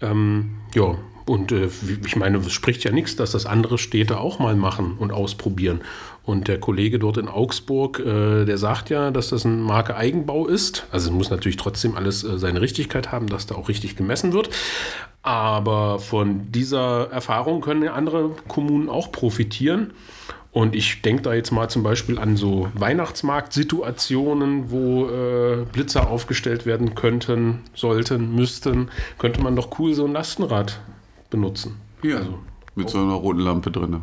Ähm, 0.02 0.58
ja, 0.76 0.96
und 1.26 1.52
äh, 1.52 1.70
ich 2.06 2.16
meine, 2.16 2.38
es 2.38 2.52
spricht 2.54 2.84
ja 2.84 2.92
nichts, 2.92 3.16
dass 3.16 3.32
das 3.32 3.46
andere 3.46 3.78
Städte 3.78 4.20
auch 4.20 4.40
mal 4.40 4.56
machen 4.56 4.98
und 5.00 5.12
ausprobieren. 5.12 5.82
Und 6.30 6.48
der 6.48 6.60
Kollege 6.60 7.00
dort 7.00 7.18
in 7.18 7.28
Augsburg, 7.28 7.98
äh, 7.98 8.46
der 8.46 8.60
sagt 8.60 8.92
ja, 8.92 9.10
dass 9.10 9.30
das 9.30 9.46
ein 9.46 9.64
Marke 9.64 9.96
Eigenbau 9.96 10.46
ist. 10.46 10.86
Also 10.92 11.10
es 11.10 11.12
muss 11.12 11.32
natürlich 11.32 11.58
trotzdem 11.58 11.96
alles 11.96 12.24
äh, 12.24 12.38
seine 12.38 12.62
Richtigkeit 12.62 13.12
haben, 13.12 13.26
dass 13.26 13.48
da 13.48 13.56
auch 13.56 13.68
richtig 13.68 13.96
gemessen 13.96 14.32
wird. 14.32 14.52
Aber 15.24 15.98
von 15.98 16.52
dieser 16.52 17.10
Erfahrung 17.10 17.62
können 17.62 17.82
ja 17.82 17.94
andere 17.94 18.30
Kommunen 18.48 18.90
auch 18.90 19.12
profitieren. 19.12 19.94
Und 20.52 20.76
ich 20.76 21.02
denke 21.02 21.24
da 21.24 21.34
jetzt 21.34 21.50
mal 21.50 21.68
zum 21.68 21.82
Beispiel 21.82 22.20
an 22.20 22.38
so 22.38 22.68
Weihnachtsmarktsituationen, 22.76 24.70
wo 24.70 25.08
äh, 25.10 25.66
Blitzer 25.72 26.12
aufgestellt 26.12 26.68
werden 26.68 26.94
könnten, 26.94 27.62
sollten, 27.74 28.36
müssten. 28.36 28.90
Könnte 29.18 29.42
man 29.42 29.56
doch 29.56 29.80
cool 29.80 29.96
so 29.96 30.06
ein 30.06 30.14
Lastenrad 30.14 30.80
benutzen. 31.32 31.78
Ja. 32.04 32.18
Also, 32.18 32.38
Mit 32.80 32.90
so 32.90 32.98
einer 33.00 33.14
roten 33.14 33.40
Lampe 33.40 33.72
drin. 33.72 34.02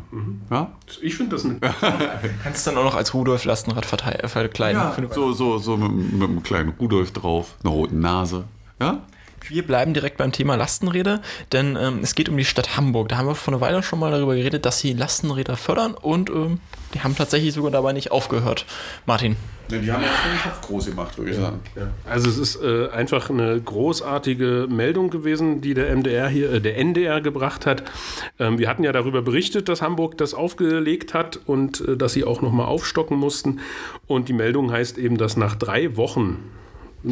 Ja? 0.49 0.71
ich 1.01 1.15
finde 1.15 1.35
das 1.35 1.45
eine. 1.45 1.59
Kannst 2.43 2.65
du 2.65 2.71
dann 2.71 2.79
auch 2.79 2.83
noch 2.85 2.95
als 2.95 3.13
Rudolf 3.13 3.43
Lastenrad 3.45 3.85
verteil- 3.85 4.19
äh, 4.23 4.27
verkleiden. 4.27 4.81
Eine- 4.81 5.13
So, 5.13 5.31
so, 5.33 5.57
so 5.57 5.77
mit, 5.77 6.13
mit 6.13 6.29
einem 6.29 6.43
kleinen 6.43 6.69
Rudolf 6.79 7.11
drauf, 7.11 7.55
einer 7.63 7.73
roten 7.73 7.99
Nase. 7.99 8.45
Ja? 8.81 9.01
Wir 9.47 9.65
bleiben 9.65 9.93
direkt 9.93 10.17
beim 10.17 10.31
Thema 10.31 10.55
Lastenräder, 10.55 11.21
denn 11.51 11.77
ähm, 11.79 11.99
es 12.01 12.15
geht 12.15 12.29
um 12.29 12.37
die 12.37 12.45
Stadt 12.45 12.75
Hamburg. 12.75 13.09
Da 13.09 13.17
haben 13.17 13.27
wir 13.27 13.35
vor 13.35 13.53
einer 13.53 13.61
Weile 13.61 13.83
schon 13.83 13.99
mal 13.99 14.11
darüber 14.11 14.35
geredet, 14.35 14.65
dass 14.65 14.79
sie 14.79 14.93
Lastenräder 14.93 15.55
fördern 15.55 15.93
und 15.93 16.29
ähm, 16.29 16.59
die 16.93 17.01
haben 17.01 17.15
tatsächlich 17.15 17.53
sogar 17.53 17.71
dabei 17.71 17.93
nicht 17.93 18.11
aufgehört. 18.11 18.65
Martin. 19.05 19.35
ja 19.69 19.77
die 19.77 19.91
haben 19.91 20.01
ja 20.01 20.07
den 20.07 20.41
Kopf 20.41 20.61
groß 20.67 20.85
gemacht, 20.87 21.17
würde 21.17 21.31
ich 21.31 21.37
sagen. 21.37 21.59
Also 22.05 22.29
es 22.29 22.37
ist 22.37 22.61
äh, 22.61 22.89
einfach 22.89 23.29
eine 23.29 23.59
großartige 23.59 24.67
Meldung 24.69 25.09
gewesen, 25.09 25.61
die 25.61 25.73
der 25.73 25.95
MDR 25.95 26.27
hier, 26.29 26.53
äh, 26.53 26.61
der 26.61 26.77
NDR 26.77 27.21
gebracht 27.21 27.65
hat. 27.65 27.83
Ähm, 28.39 28.57
wir 28.57 28.69
hatten 28.69 28.83
ja 28.83 28.91
darüber 28.91 29.21
berichtet, 29.21 29.69
dass 29.69 29.81
Hamburg 29.81 30.17
das 30.17 30.33
aufgelegt 30.33 31.13
hat 31.13 31.39
und 31.45 31.81
äh, 31.81 31.97
dass 31.97 32.13
sie 32.13 32.23
auch 32.23 32.41
nochmal 32.41 32.67
aufstocken 32.67 33.17
mussten. 33.17 33.59
Und 34.07 34.29
die 34.29 34.33
Meldung 34.33 34.71
heißt 34.71 34.97
eben, 34.97 35.17
dass 35.17 35.37
nach 35.37 35.55
drei 35.55 35.97
Wochen 35.97 36.39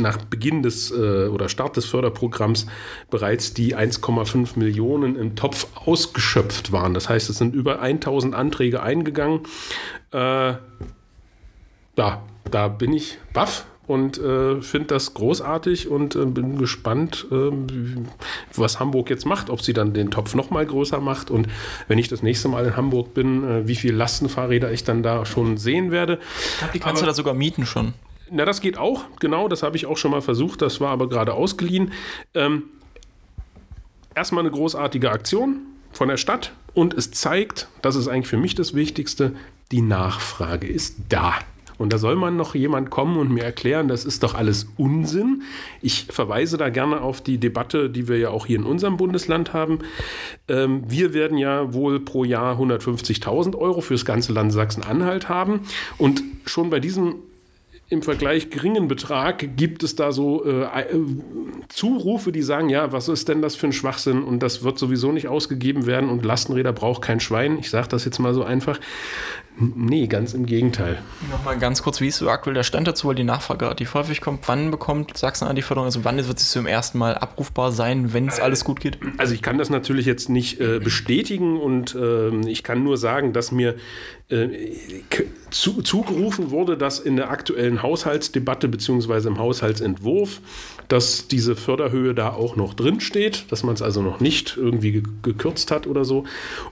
nach 0.01 0.17
Beginn 0.17 0.63
des 0.63 0.91
äh, 0.91 1.27
oder 1.27 1.49
Start 1.49 1.77
des 1.77 1.85
Förderprogramms 1.85 2.67
bereits 3.09 3.53
die 3.53 3.75
1,5 3.75 4.57
Millionen 4.57 5.15
im 5.15 5.35
Topf 5.35 5.67
ausgeschöpft 5.75 6.71
waren. 6.71 6.93
Das 6.93 7.09
heißt, 7.09 7.29
es 7.29 7.37
sind 7.37 7.55
über 7.55 7.81
1000 7.81 8.35
Anträge 8.35 8.81
eingegangen. 8.81 9.41
Äh, 10.11 10.53
ja, 11.97 12.21
da 12.51 12.67
bin 12.67 12.93
ich 12.93 13.17
baff 13.33 13.65
und 13.87 14.17
äh, 14.17 14.61
finde 14.61 14.87
das 14.87 15.13
großartig 15.13 15.89
und 15.89 16.15
äh, 16.15 16.25
bin 16.25 16.57
gespannt, 16.57 17.27
äh, 17.31 17.51
was 18.55 18.79
Hamburg 18.79 19.09
jetzt 19.09 19.25
macht, 19.25 19.49
ob 19.49 19.61
sie 19.61 19.73
dann 19.73 19.93
den 19.93 20.11
Topf 20.11 20.35
noch 20.35 20.49
mal 20.49 20.65
größer 20.65 20.99
macht 20.99 21.29
und 21.29 21.47
wenn 21.87 21.97
ich 21.97 22.07
das 22.07 22.23
nächste 22.23 22.47
Mal 22.47 22.65
in 22.65 22.75
Hamburg 22.75 23.13
bin, 23.13 23.43
äh, 23.43 23.67
wie 23.67 23.75
viele 23.75 23.95
Lastenfahrräder 23.95 24.71
ich 24.71 24.83
dann 24.83 25.03
da 25.03 25.25
schon 25.25 25.57
sehen 25.57 25.91
werde. 25.91 26.19
Die 26.73 26.79
kannst 26.79 27.01
du 27.01 27.05
da 27.05 27.13
sogar 27.13 27.33
mieten 27.33 27.65
schon. 27.65 27.93
Na, 28.31 28.45
das 28.45 28.61
geht 28.61 28.77
auch, 28.77 29.03
genau, 29.19 29.47
das 29.47 29.61
habe 29.61 29.77
ich 29.77 29.85
auch 29.85 29.97
schon 29.97 30.11
mal 30.11 30.21
versucht, 30.21 30.61
das 30.61 30.81
war 30.81 30.89
aber 30.89 31.07
gerade 31.09 31.33
ausgeliehen. 31.33 31.91
Ähm, 32.33 32.63
erstmal 34.15 34.43
eine 34.43 34.51
großartige 34.51 35.11
Aktion 35.11 35.59
von 35.91 36.07
der 36.07 36.17
Stadt 36.17 36.53
und 36.73 36.93
es 36.93 37.11
zeigt, 37.11 37.67
das 37.81 37.95
ist 37.95 38.07
eigentlich 38.07 38.27
für 38.27 38.37
mich 38.37 38.55
das 38.55 38.73
Wichtigste, 38.73 39.35
die 39.71 39.81
Nachfrage 39.81 40.67
ist 40.67 40.97
da. 41.09 41.35
Und 41.77 41.91
da 41.91 41.97
soll 41.97 42.15
man 42.15 42.37
noch 42.37 42.55
jemand 42.55 42.89
kommen 42.89 43.17
und 43.17 43.31
mir 43.31 43.43
erklären, 43.43 43.89
das 43.89 44.05
ist 44.05 44.23
doch 44.23 44.33
alles 44.33 44.67
Unsinn. 44.77 45.43
Ich 45.81 46.05
verweise 46.09 46.57
da 46.57 46.69
gerne 46.69 47.01
auf 47.01 47.21
die 47.21 47.37
Debatte, 47.37 47.89
die 47.89 48.07
wir 48.07 48.17
ja 48.17 48.29
auch 48.29 48.45
hier 48.45 48.57
in 48.57 48.63
unserem 48.63 48.95
Bundesland 48.95 49.53
haben. 49.53 49.79
Ähm, 50.47 50.83
wir 50.87 51.13
werden 51.13 51.37
ja 51.37 51.73
wohl 51.73 51.99
pro 51.99 52.23
Jahr 52.23 52.57
150.000 52.57 53.57
Euro 53.57 53.81
fürs 53.81 54.05
ganze 54.05 54.31
Land 54.31 54.53
Sachsen-Anhalt 54.53 55.27
haben. 55.27 55.61
Und 55.97 56.23
schon 56.45 56.69
bei 56.69 56.79
diesem 56.79 57.15
im 57.87 58.01
Vergleich 58.01 58.49
geringen 58.49 58.87
Betrag 58.87 59.57
gibt 59.57 59.83
es 59.83 59.95
da 59.95 60.11
so 60.11 60.43
äh, 60.43 60.63
äh, 60.63 60.99
Zurufe, 61.69 62.31
die 62.31 62.41
sagen, 62.41 62.69
ja, 62.69 62.91
was 62.91 63.07
ist 63.09 63.27
denn 63.27 63.43
das 63.43 63.55
für 63.55 63.67
ein 63.67 63.73
Schwachsinn 63.73 64.23
und 64.23 64.39
das 64.41 64.63
wird 64.63 64.79
sowieso 64.79 65.11
nicht 65.11 65.27
ausgegeben 65.27 65.85
werden 65.85 66.09
und 66.09 66.25
Lastenräder 66.25 66.73
braucht 66.73 67.03
kein 67.03 67.19
Schwein. 67.19 67.59
Ich 67.59 67.69
sage 67.69 67.87
das 67.87 68.03
jetzt 68.03 68.17
mal 68.17 68.33
so 68.33 68.43
einfach. 68.43 68.79
Nee, 69.57 70.07
ganz 70.07 70.33
im 70.33 70.45
Gegenteil. 70.45 70.97
Nochmal 71.31 71.57
ganz 71.57 71.81
kurz, 71.81 72.01
wie 72.01 72.07
ist 72.07 72.17
so 72.17 72.29
aktuell 72.29 72.53
der 72.53 72.63
Stand 72.63 72.87
dazu, 72.87 73.07
weil 73.07 73.15
die 73.15 73.23
Nachfrage 73.23 73.65
relativ 73.65 73.93
häufig 73.93 74.19
kommt. 74.19 74.47
Wann 74.47 74.69
bekommt 74.69 75.17
Sachsen 75.17 75.47
an 75.47 75.55
die 75.55 75.61
Förderung? 75.61 75.85
Also 75.85 76.03
wann 76.03 76.17
wird 76.17 76.37
es 76.37 76.51
zum 76.51 76.65
ersten 76.65 76.97
Mal 76.97 77.15
abrufbar 77.15 77.71
sein, 77.71 78.11
wenn 78.13 78.27
es 78.27 78.39
alles 78.39 78.65
gut 78.65 78.81
geht? 78.81 78.97
Also 79.17 79.33
ich 79.33 79.41
kann 79.41 79.57
das 79.57 79.69
natürlich 79.69 80.05
jetzt 80.05 80.29
nicht 80.29 80.59
äh, 80.59 80.79
bestätigen 80.79 81.57
und 81.57 81.95
äh, 81.95 82.35
ich 82.49 82.63
kann 82.63 82.83
nur 82.83 82.97
sagen, 82.97 83.31
dass 83.31 83.53
mir 83.53 83.75
äh, 84.27 84.47
zu, 85.51 85.83
zugerufen 85.83 86.49
wurde, 86.49 86.77
dass 86.77 86.99
in 86.99 87.15
der 87.15 87.29
aktuellen 87.29 87.83
Haushaltsdebatte 87.83 88.67
bzw. 88.67 89.27
im 89.27 89.37
Haushaltsentwurf, 89.37 90.41
dass 90.87 91.27
diese 91.27 91.55
Förderhöhe 91.55 92.13
da 92.13 92.33
auch 92.33 92.55
noch 92.55 92.73
drin 92.73 92.99
steht, 92.99 93.51
dass 93.51 93.63
man 93.63 93.75
es 93.75 93.81
also 93.81 94.01
noch 94.01 94.19
nicht 94.19 94.57
irgendwie 94.57 95.03
gekürzt 95.21 95.71
hat 95.71 95.87
oder 95.87 96.05
so. 96.05 96.25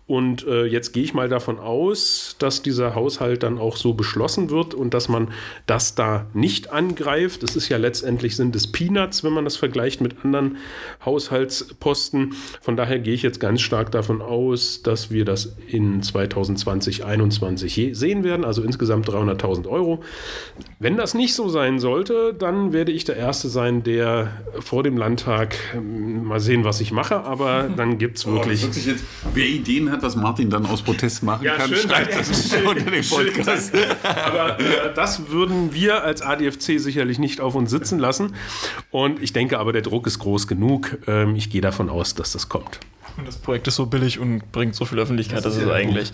Und 0.07 0.45
äh, 0.47 0.65
jetzt 0.65 0.93
gehe 0.93 1.03
ich 1.03 1.13
mal 1.13 1.29
davon 1.29 1.59
aus, 1.59 2.35
dass 2.39 2.63
dieser 2.73 2.95
Haushalt 2.95 3.43
dann 3.43 3.57
auch 3.57 3.77
so 3.77 3.93
beschlossen 3.93 4.49
wird 4.49 4.73
und 4.73 4.93
dass 4.93 5.09
man 5.09 5.29
das 5.65 5.95
da 5.95 6.25
nicht 6.33 6.71
angreift. 6.71 7.43
Es 7.43 7.55
ist 7.55 7.69
ja 7.69 7.77
letztendlich 7.77 8.35
sind 8.35 8.55
es 8.55 8.71
Peanuts, 8.71 9.23
wenn 9.23 9.33
man 9.33 9.45
das 9.45 9.57
vergleicht 9.57 10.01
mit 10.01 10.23
anderen 10.23 10.57
Haushaltsposten. 11.05 12.33
Von 12.61 12.75
daher 12.75 12.99
gehe 12.99 13.13
ich 13.13 13.21
jetzt 13.21 13.39
ganz 13.39 13.61
stark 13.61 13.91
davon 13.91 14.21
aus, 14.21 14.81
dass 14.83 15.11
wir 15.11 15.25
das 15.25 15.55
in 15.67 16.01
2020, 16.01 17.03
2021 17.03 17.91
sehen 17.93 18.23
werden. 18.23 18.43
Also 18.43 18.63
insgesamt 18.63 19.07
300.000 19.07 19.67
Euro. 19.67 20.03
Wenn 20.79 20.97
das 20.97 21.13
nicht 21.13 21.33
so 21.33 21.49
sein 21.49 21.79
sollte, 21.79 22.33
dann 22.33 22.73
werde 22.73 22.91
ich 22.91 23.05
der 23.05 23.15
Erste 23.15 23.49
sein, 23.49 23.83
der 23.83 24.31
vor 24.59 24.83
dem 24.83 24.97
Landtag 24.97 25.55
ähm, 25.75 26.25
mal 26.25 26.39
sehen, 26.39 26.63
was 26.63 26.81
ich 26.81 26.91
mache, 26.91 27.23
aber 27.23 27.69
dann 27.75 27.97
gibt 27.97 28.17
es 28.17 28.25
wirklich. 28.27 28.65
Oh, 28.65 28.89
jetzt, 28.89 29.03
wer 29.33 29.45
Ideen 29.45 29.91
hat, 29.91 30.03
was 30.03 30.15
Martin 30.15 30.49
dann 30.49 30.65
aus 30.65 30.81
Protest 30.81 31.23
machen 31.23 31.45
ja, 31.45 31.55
kann, 31.55 31.69
schön, 31.69 31.89
schreibt 31.89 32.15
das 32.15 32.29
unter 32.69 32.91
dem 32.91 33.05
Podcast. 33.05 33.73
aber 34.03 34.59
äh, 34.59 34.93
das 34.95 35.29
würden 35.29 35.73
wir 35.73 36.03
als 36.03 36.21
ADFC 36.21 36.79
sicherlich 36.79 37.19
nicht 37.19 37.41
auf 37.41 37.55
uns 37.55 37.71
sitzen 37.71 37.99
lassen. 37.99 38.35
Und 38.91 39.21
ich 39.21 39.33
denke 39.33 39.59
aber, 39.59 39.73
der 39.73 39.81
Druck 39.81 40.07
ist 40.07 40.19
groß 40.19 40.47
genug. 40.47 40.97
Ähm, 41.07 41.35
ich 41.35 41.49
gehe 41.49 41.61
davon 41.61 41.89
aus, 41.89 42.15
dass 42.15 42.31
das 42.31 42.49
kommt. 42.49 42.79
Und 43.17 43.27
das 43.27 43.37
Projekt 43.37 43.67
ist 43.67 43.75
so 43.75 43.85
billig 43.85 44.19
und 44.19 44.51
bringt 44.51 44.75
so 44.75 44.85
viel 44.85 44.99
Öffentlichkeit, 44.99 45.37
das, 45.37 45.53
das 45.53 45.57
ist, 45.57 45.63
ist 45.63 45.69
eigentlich. 45.69 46.11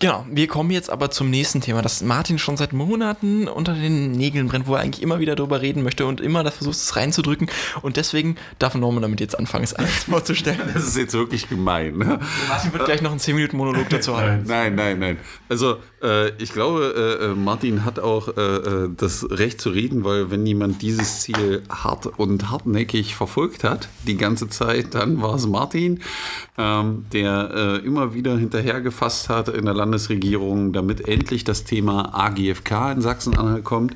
Genau, 0.00 0.24
wir 0.30 0.46
kommen 0.46 0.70
jetzt 0.70 0.90
aber 0.90 1.10
zum 1.10 1.30
nächsten 1.30 1.60
Thema, 1.60 1.82
das 1.82 2.02
Martin 2.02 2.38
schon 2.38 2.56
seit 2.56 2.72
Monaten 2.72 3.48
unter 3.48 3.74
den 3.74 4.12
Nägeln 4.12 4.48
brennt, 4.48 4.66
wo 4.66 4.74
er 4.74 4.80
eigentlich 4.80 5.02
immer 5.02 5.18
wieder 5.18 5.34
darüber 5.34 5.62
reden 5.62 5.82
möchte 5.82 6.06
und 6.06 6.20
immer 6.20 6.44
da 6.44 6.50
versucht, 6.50 6.76
es 6.76 6.94
reinzudrücken. 6.96 7.48
Und 7.82 7.96
deswegen 7.96 8.36
darf 8.58 8.74
Norman 8.74 9.02
damit 9.02 9.20
jetzt 9.20 9.38
anfangen, 9.38 9.64
es 9.64 9.74
alles 9.74 10.04
vorzustellen. 10.04 10.60
Das 10.72 10.84
ist 10.84 10.96
jetzt 10.96 11.14
wirklich 11.14 11.48
gemein. 11.48 11.98
Ne? 11.98 12.20
Martin 12.48 12.72
wird 12.72 12.84
gleich 12.84 13.02
noch 13.02 13.10
einen 13.10 13.20
10-Minuten-Monolog 13.20 13.88
dazu 13.90 14.16
halten. 14.16 14.44
Nein, 14.46 14.74
nein, 14.74 14.98
nein. 14.98 15.16
Also, 15.48 15.78
äh, 16.02 16.30
ich 16.42 16.52
glaube, 16.52 17.18
äh, 17.20 17.24
äh, 17.26 17.34
Martin 17.34 17.84
hat 17.84 17.98
auch 17.98 18.36
äh, 18.36 18.40
äh, 18.40 18.90
das 18.96 19.26
Recht 19.30 19.60
zu 19.60 19.70
reden, 19.70 20.04
weil 20.04 20.30
wenn 20.30 20.46
jemand 20.46 20.82
dieses 20.82 21.20
Ziel 21.20 21.62
hart 21.68 22.06
und 22.06 22.50
hartnäckig 22.50 23.14
verfolgt 23.14 23.64
hat, 23.64 23.88
die 24.06 24.16
ganze 24.16 24.48
Zeit, 24.48 24.94
dann 24.94 25.22
war 25.22 25.34
es 25.34 25.46
Martin 25.46 26.00
ähm, 26.58 27.06
der 27.12 27.50
äh, 27.54 27.86
immer 27.86 28.14
wieder 28.14 28.36
hinterhergefasst 28.36 29.28
hat 29.28 29.48
in 29.48 29.64
der 29.64 29.74
Landesregierung, 29.74 30.72
damit 30.72 31.08
endlich 31.08 31.44
das 31.44 31.64
Thema 31.64 32.14
AGFK 32.14 32.92
in 32.92 33.00
Sachsen-Anhalt 33.00 33.64
kommt 33.64 33.94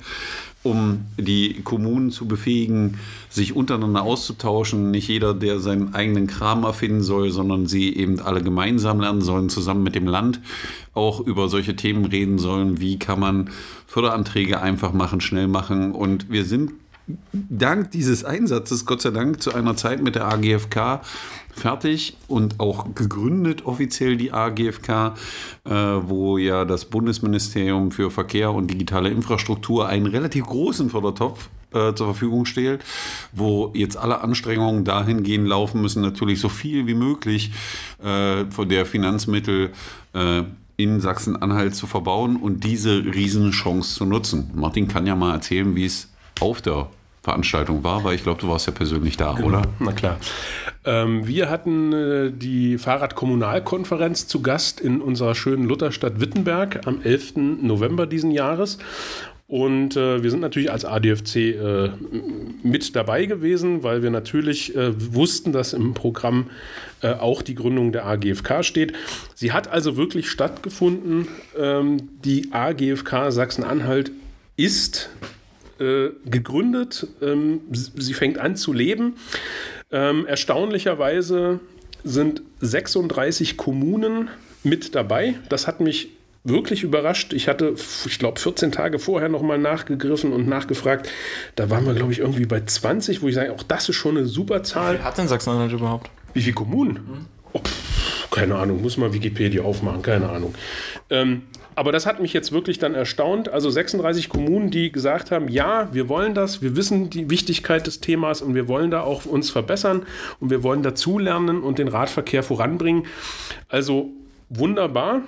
um 0.66 1.06
die 1.16 1.62
Kommunen 1.62 2.10
zu 2.10 2.26
befähigen, 2.26 2.98
sich 3.30 3.54
untereinander 3.54 4.02
auszutauschen. 4.02 4.90
Nicht 4.90 5.08
jeder, 5.08 5.32
der 5.32 5.60
seinen 5.60 5.94
eigenen 5.94 6.26
Kram 6.26 6.64
erfinden 6.64 7.02
soll, 7.02 7.30
sondern 7.30 7.66
sie 7.66 7.94
eben 7.94 8.20
alle 8.20 8.42
gemeinsam 8.42 9.00
lernen 9.00 9.20
sollen, 9.22 9.48
zusammen 9.48 9.84
mit 9.84 9.94
dem 9.94 10.08
Land 10.08 10.40
auch 10.92 11.20
über 11.20 11.48
solche 11.48 11.76
Themen 11.76 12.04
reden 12.04 12.38
sollen. 12.38 12.80
Wie 12.80 12.98
kann 12.98 13.20
man 13.20 13.50
Förderanträge 13.86 14.60
einfach 14.60 14.92
machen, 14.92 15.20
schnell 15.20 15.46
machen? 15.46 15.92
Und 15.92 16.30
wir 16.30 16.44
sind 16.44 16.72
dank 17.32 17.90
dieses 17.90 18.24
Einsatzes, 18.24 18.86
Gott 18.86 19.02
sei 19.02 19.10
Dank, 19.10 19.42
zu 19.42 19.54
einer 19.54 19.76
Zeit 19.76 20.02
mit 20.02 20.14
der 20.14 20.26
AGFK 20.26 21.00
fertig 21.52 22.16
und 22.28 22.60
auch 22.60 22.94
gegründet 22.94 23.64
offiziell 23.64 24.16
die 24.16 24.32
AGFK, 24.32 25.14
äh, 25.64 25.70
wo 25.70 26.36
ja 26.36 26.64
das 26.64 26.84
Bundesministerium 26.84 27.90
für 27.90 28.10
Verkehr 28.10 28.52
und 28.52 28.70
digitale 28.70 29.08
Infrastruktur 29.08 29.88
einen 29.88 30.06
relativ 30.06 30.44
großen 30.44 30.90
Fördertopf 30.90 31.48
äh, 31.72 31.94
zur 31.94 32.06
Verfügung 32.06 32.44
stellt, 32.44 32.84
wo 33.32 33.72
jetzt 33.74 33.96
alle 33.96 34.20
Anstrengungen 34.20 34.84
dahingehend 34.84 35.48
laufen 35.48 35.80
müssen, 35.80 36.02
natürlich 36.02 36.40
so 36.40 36.48
viel 36.48 36.86
wie 36.86 36.94
möglich 36.94 37.52
äh, 38.02 38.44
von 38.50 38.68
der 38.68 38.84
Finanzmittel 38.84 39.72
äh, 40.12 40.42
in 40.76 41.00
Sachsen-Anhalt 41.00 41.74
zu 41.74 41.86
verbauen 41.86 42.36
und 42.36 42.64
diese 42.64 42.98
Riesenchance 42.98 43.94
zu 43.94 44.04
nutzen. 44.04 44.50
Martin 44.54 44.88
kann 44.88 45.06
ja 45.06 45.16
mal 45.16 45.32
erzählen, 45.32 45.74
wie 45.74 45.86
es 45.86 46.08
auf 46.40 46.60
der 46.62 46.88
Veranstaltung 47.22 47.82
war, 47.82 48.04
weil 48.04 48.14
ich 48.14 48.22
glaube, 48.22 48.40
du 48.40 48.48
warst 48.48 48.68
ja 48.68 48.72
persönlich 48.72 49.16
da, 49.16 49.32
genau. 49.32 49.48
oder? 49.48 49.62
Na 49.80 49.90
klar. 49.90 50.18
Ähm, 50.84 51.26
wir 51.26 51.50
hatten 51.50 51.92
äh, 51.92 52.30
die 52.30 52.78
Fahrradkommunalkonferenz 52.78 54.28
zu 54.28 54.42
Gast 54.42 54.80
in 54.80 55.00
unserer 55.00 55.34
schönen 55.34 55.66
Lutherstadt 55.66 56.20
Wittenberg 56.20 56.86
am 56.86 57.02
11. 57.02 57.32
November 57.62 58.06
diesen 58.06 58.30
Jahres. 58.30 58.78
Und 59.48 59.96
äh, 59.96 60.22
wir 60.22 60.30
sind 60.30 60.40
natürlich 60.40 60.70
als 60.70 60.84
ADFC 60.84 61.36
äh, 61.36 61.90
mit 62.62 62.94
dabei 62.94 63.26
gewesen, 63.26 63.82
weil 63.84 64.02
wir 64.02 64.10
natürlich 64.10 64.76
äh, 64.76 64.92
wussten, 65.14 65.52
dass 65.52 65.72
im 65.72 65.94
Programm 65.94 66.50
äh, 67.00 67.12
auch 67.12 67.42
die 67.42 67.54
Gründung 67.54 67.90
der 67.90 68.06
AGFK 68.06 68.64
steht. 68.64 68.92
Sie 69.34 69.52
hat 69.52 69.68
also 69.68 69.96
wirklich 69.96 70.30
stattgefunden. 70.30 71.28
Ähm, 71.56 72.08
die 72.24 72.52
AGFK 72.52 73.30
Sachsen-Anhalt 73.30 74.10
ist 74.56 75.10
äh, 75.80 76.10
gegründet. 76.24 77.06
Ähm, 77.20 77.60
sie 77.70 78.14
fängt 78.14 78.38
an 78.38 78.56
zu 78.56 78.72
leben. 78.72 79.16
Ähm, 79.90 80.26
erstaunlicherweise 80.26 81.60
sind 82.04 82.42
36 82.60 83.56
Kommunen 83.56 84.28
mit 84.62 84.94
dabei. 84.94 85.34
Das 85.48 85.66
hat 85.66 85.80
mich 85.80 86.08
wirklich 86.44 86.82
überrascht. 86.82 87.32
Ich 87.32 87.48
hatte, 87.48 87.74
ich 88.06 88.18
glaube, 88.18 88.38
14 88.38 88.72
Tage 88.72 88.98
vorher 88.98 89.28
nochmal 89.28 89.58
nachgegriffen 89.58 90.32
und 90.32 90.46
nachgefragt. 90.48 91.08
Da 91.56 91.70
waren 91.70 91.84
wir, 91.86 91.94
glaube 91.94 92.12
ich, 92.12 92.20
irgendwie 92.20 92.46
bei 92.46 92.62
20, 92.64 93.22
wo 93.22 93.28
ich 93.28 93.34
sage, 93.34 93.52
auch 93.52 93.62
das 93.62 93.88
ist 93.88 93.96
schon 93.96 94.16
eine 94.16 94.26
super 94.26 94.62
Zahl. 94.62 94.98
Wie 94.98 95.02
hat 95.02 95.18
denn 95.18 95.28
Sachsen-Anhalt 95.28 95.72
überhaupt? 95.72 96.10
Wie 96.34 96.42
viele 96.42 96.54
Kommunen? 96.54 96.92
Mhm. 96.92 97.26
Oh, 97.52 97.58
pff, 97.58 98.30
keine 98.30 98.56
Ahnung, 98.56 98.82
muss 98.82 98.96
mal 98.96 99.12
Wikipedia 99.12 99.62
aufmachen, 99.62 100.02
keine 100.02 100.28
Ahnung. 100.28 100.54
Ähm, 101.10 101.42
aber 101.76 101.92
das 101.92 102.06
hat 102.06 102.20
mich 102.20 102.32
jetzt 102.32 102.52
wirklich 102.52 102.78
dann 102.78 102.94
erstaunt. 102.94 103.50
Also 103.50 103.68
36 103.68 104.30
Kommunen, 104.30 104.70
die 104.70 104.90
gesagt 104.90 105.30
haben, 105.30 105.48
ja, 105.48 105.88
wir 105.92 106.08
wollen 106.08 106.34
das, 106.34 106.62
wir 106.62 106.74
wissen 106.74 107.10
die 107.10 107.28
Wichtigkeit 107.28 107.86
des 107.86 108.00
Themas 108.00 108.40
und 108.40 108.54
wir 108.54 108.66
wollen 108.66 108.90
da 108.90 109.02
auch 109.02 109.26
uns 109.26 109.50
verbessern 109.50 110.06
und 110.40 110.48
wir 110.48 110.62
wollen 110.62 110.82
dazulernen 110.82 111.62
und 111.62 111.78
den 111.78 111.88
Radverkehr 111.88 112.42
voranbringen. 112.42 113.04
Also 113.68 114.10
wunderbar. 114.48 115.20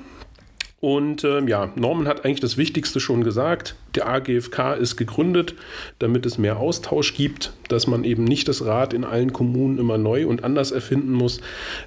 Und 0.81 1.23
äh, 1.23 1.45
ja, 1.45 1.71
Norman 1.75 2.09
hat 2.09 2.25
eigentlich 2.25 2.40
das 2.40 2.57
Wichtigste 2.57 2.99
schon 2.99 3.25
gesagt. 3.25 3.75
Der 3.95 4.09
AGFK 4.09 4.75
ist 4.75 4.97
gegründet, 4.97 5.55
damit 5.99 6.25
es 6.25 6.38
mehr 6.38 6.59
Austausch 6.59 7.14
gibt, 7.14 7.52
dass 7.69 7.88
man 7.88 8.05
eben 8.05 8.25
nicht 8.25 8.49
das 8.49 8.64
Rad 8.64 8.95
in 8.95 9.05
allen 9.05 9.35
Kommunen 9.35 9.76
immer 9.78 9.99
neu 9.99 10.26
und 10.26 10.45
anders 10.45 10.71
erfinden 10.71 11.12
muss, 11.12 11.40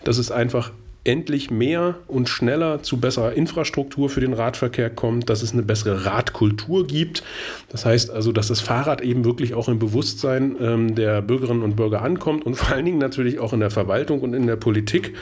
dass 0.03 0.17
es 0.17 0.29
einfach 0.29 0.71
endlich 1.03 1.49
mehr 1.49 1.95
und 2.07 2.29
schneller 2.29 2.83
zu 2.83 2.99
besserer 2.99 3.33
Infrastruktur 3.33 4.09
für 4.09 4.21
den 4.21 4.33
Radverkehr 4.33 4.89
kommt, 4.89 5.29
dass 5.29 5.41
es 5.41 5.51
eine 5.51 5.63
bessere 5.63 6.05
Radkultur 6.05 6.85
gibt. 6.85 7.23
Das 7.69 7.85
heißt 7.85 8.11
also, 8.11 8.31
dass 8.31 8.49
das 8.49 8.61
Fahrrad 8.61 9.01
eben 9.01 9.25
wirklich 9.25 9.55
auch 9.55 9.67
im 9.67 9.79
Bewusstsein 9.79 10.55
ähm, 10.61 10.95
der 10.95 11.23
Bürgerinnen 11.23 11.63
und 11.63 11.75
Bürger 11.75 12.03
ankommt 12.03 12.45
und 12.45 12.55
vor 12.55 12.75
allen 12.75 12.85
Dingen 12.85 12.99
natürlich 12.99 13.39
auch 13.39 13.53
in 13.53 13.61
der 13.61 13.71
Verwaltung 13.71 14.21
und 14.21 14.33
in 14.35 14.45
der 14.45 14.57
Politik, 14.57 15.15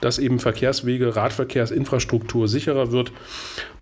dass 0.00 0.18
eben 0.18 0.38
Verkehrswege, 0.38 1.16
Radverkehrsinfrastruktur 1.16 2.48
sicherer 2.48 2.92
wird 2.92 3.12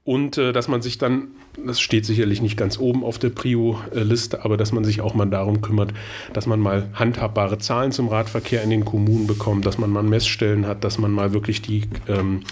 und 0.07 0.39
äh, 0.39 0.53
dass 0.53 0.69
man 0.69 0.83
sich 0.83 0.99
dann, 0.99 1.29
das 1.65 1.81
steht 1.81 2.07
sicherlich 2.07 2.41
nicht 2.41 2.57
ganz 2.57 2.79
oben 2.79 3.03
auf 3.03 3.19
der 3.19 3.31
Prio-Liste, 3.31 4.45
aber 4.45 4.57
dass 4.57 4.73
man 4.73 4.85
sich 4.85 5.01
auch 5.01 5.15
mal 5.15 5.27
darum 5.27 5.61
kümmert, 5.61 5.93
dass 6.33 6.47
man 6.47 6.61
mal 6.61 6.89
handhabbare 6.95 7.59
Zahlen 7.59 7.91
zum 7.91 8.09
Radverkehr 8.09 8.63
in 8.63 8.71
den 8.71 8.85
Kommunen 8.85 9.27
bekommt, 9.27 9.67
dass 9.67 9.79
man 9.79 9.91
mal 9.91 10.05
Messstellen 10.05 10.67
hat, 10.67 10.85
dass 10.85 10.99
man 10.99 11.11
mal 11.11 11.33
wirklich 11.33 11.61
die 11.61 11.83
ähm, 12.09 12.43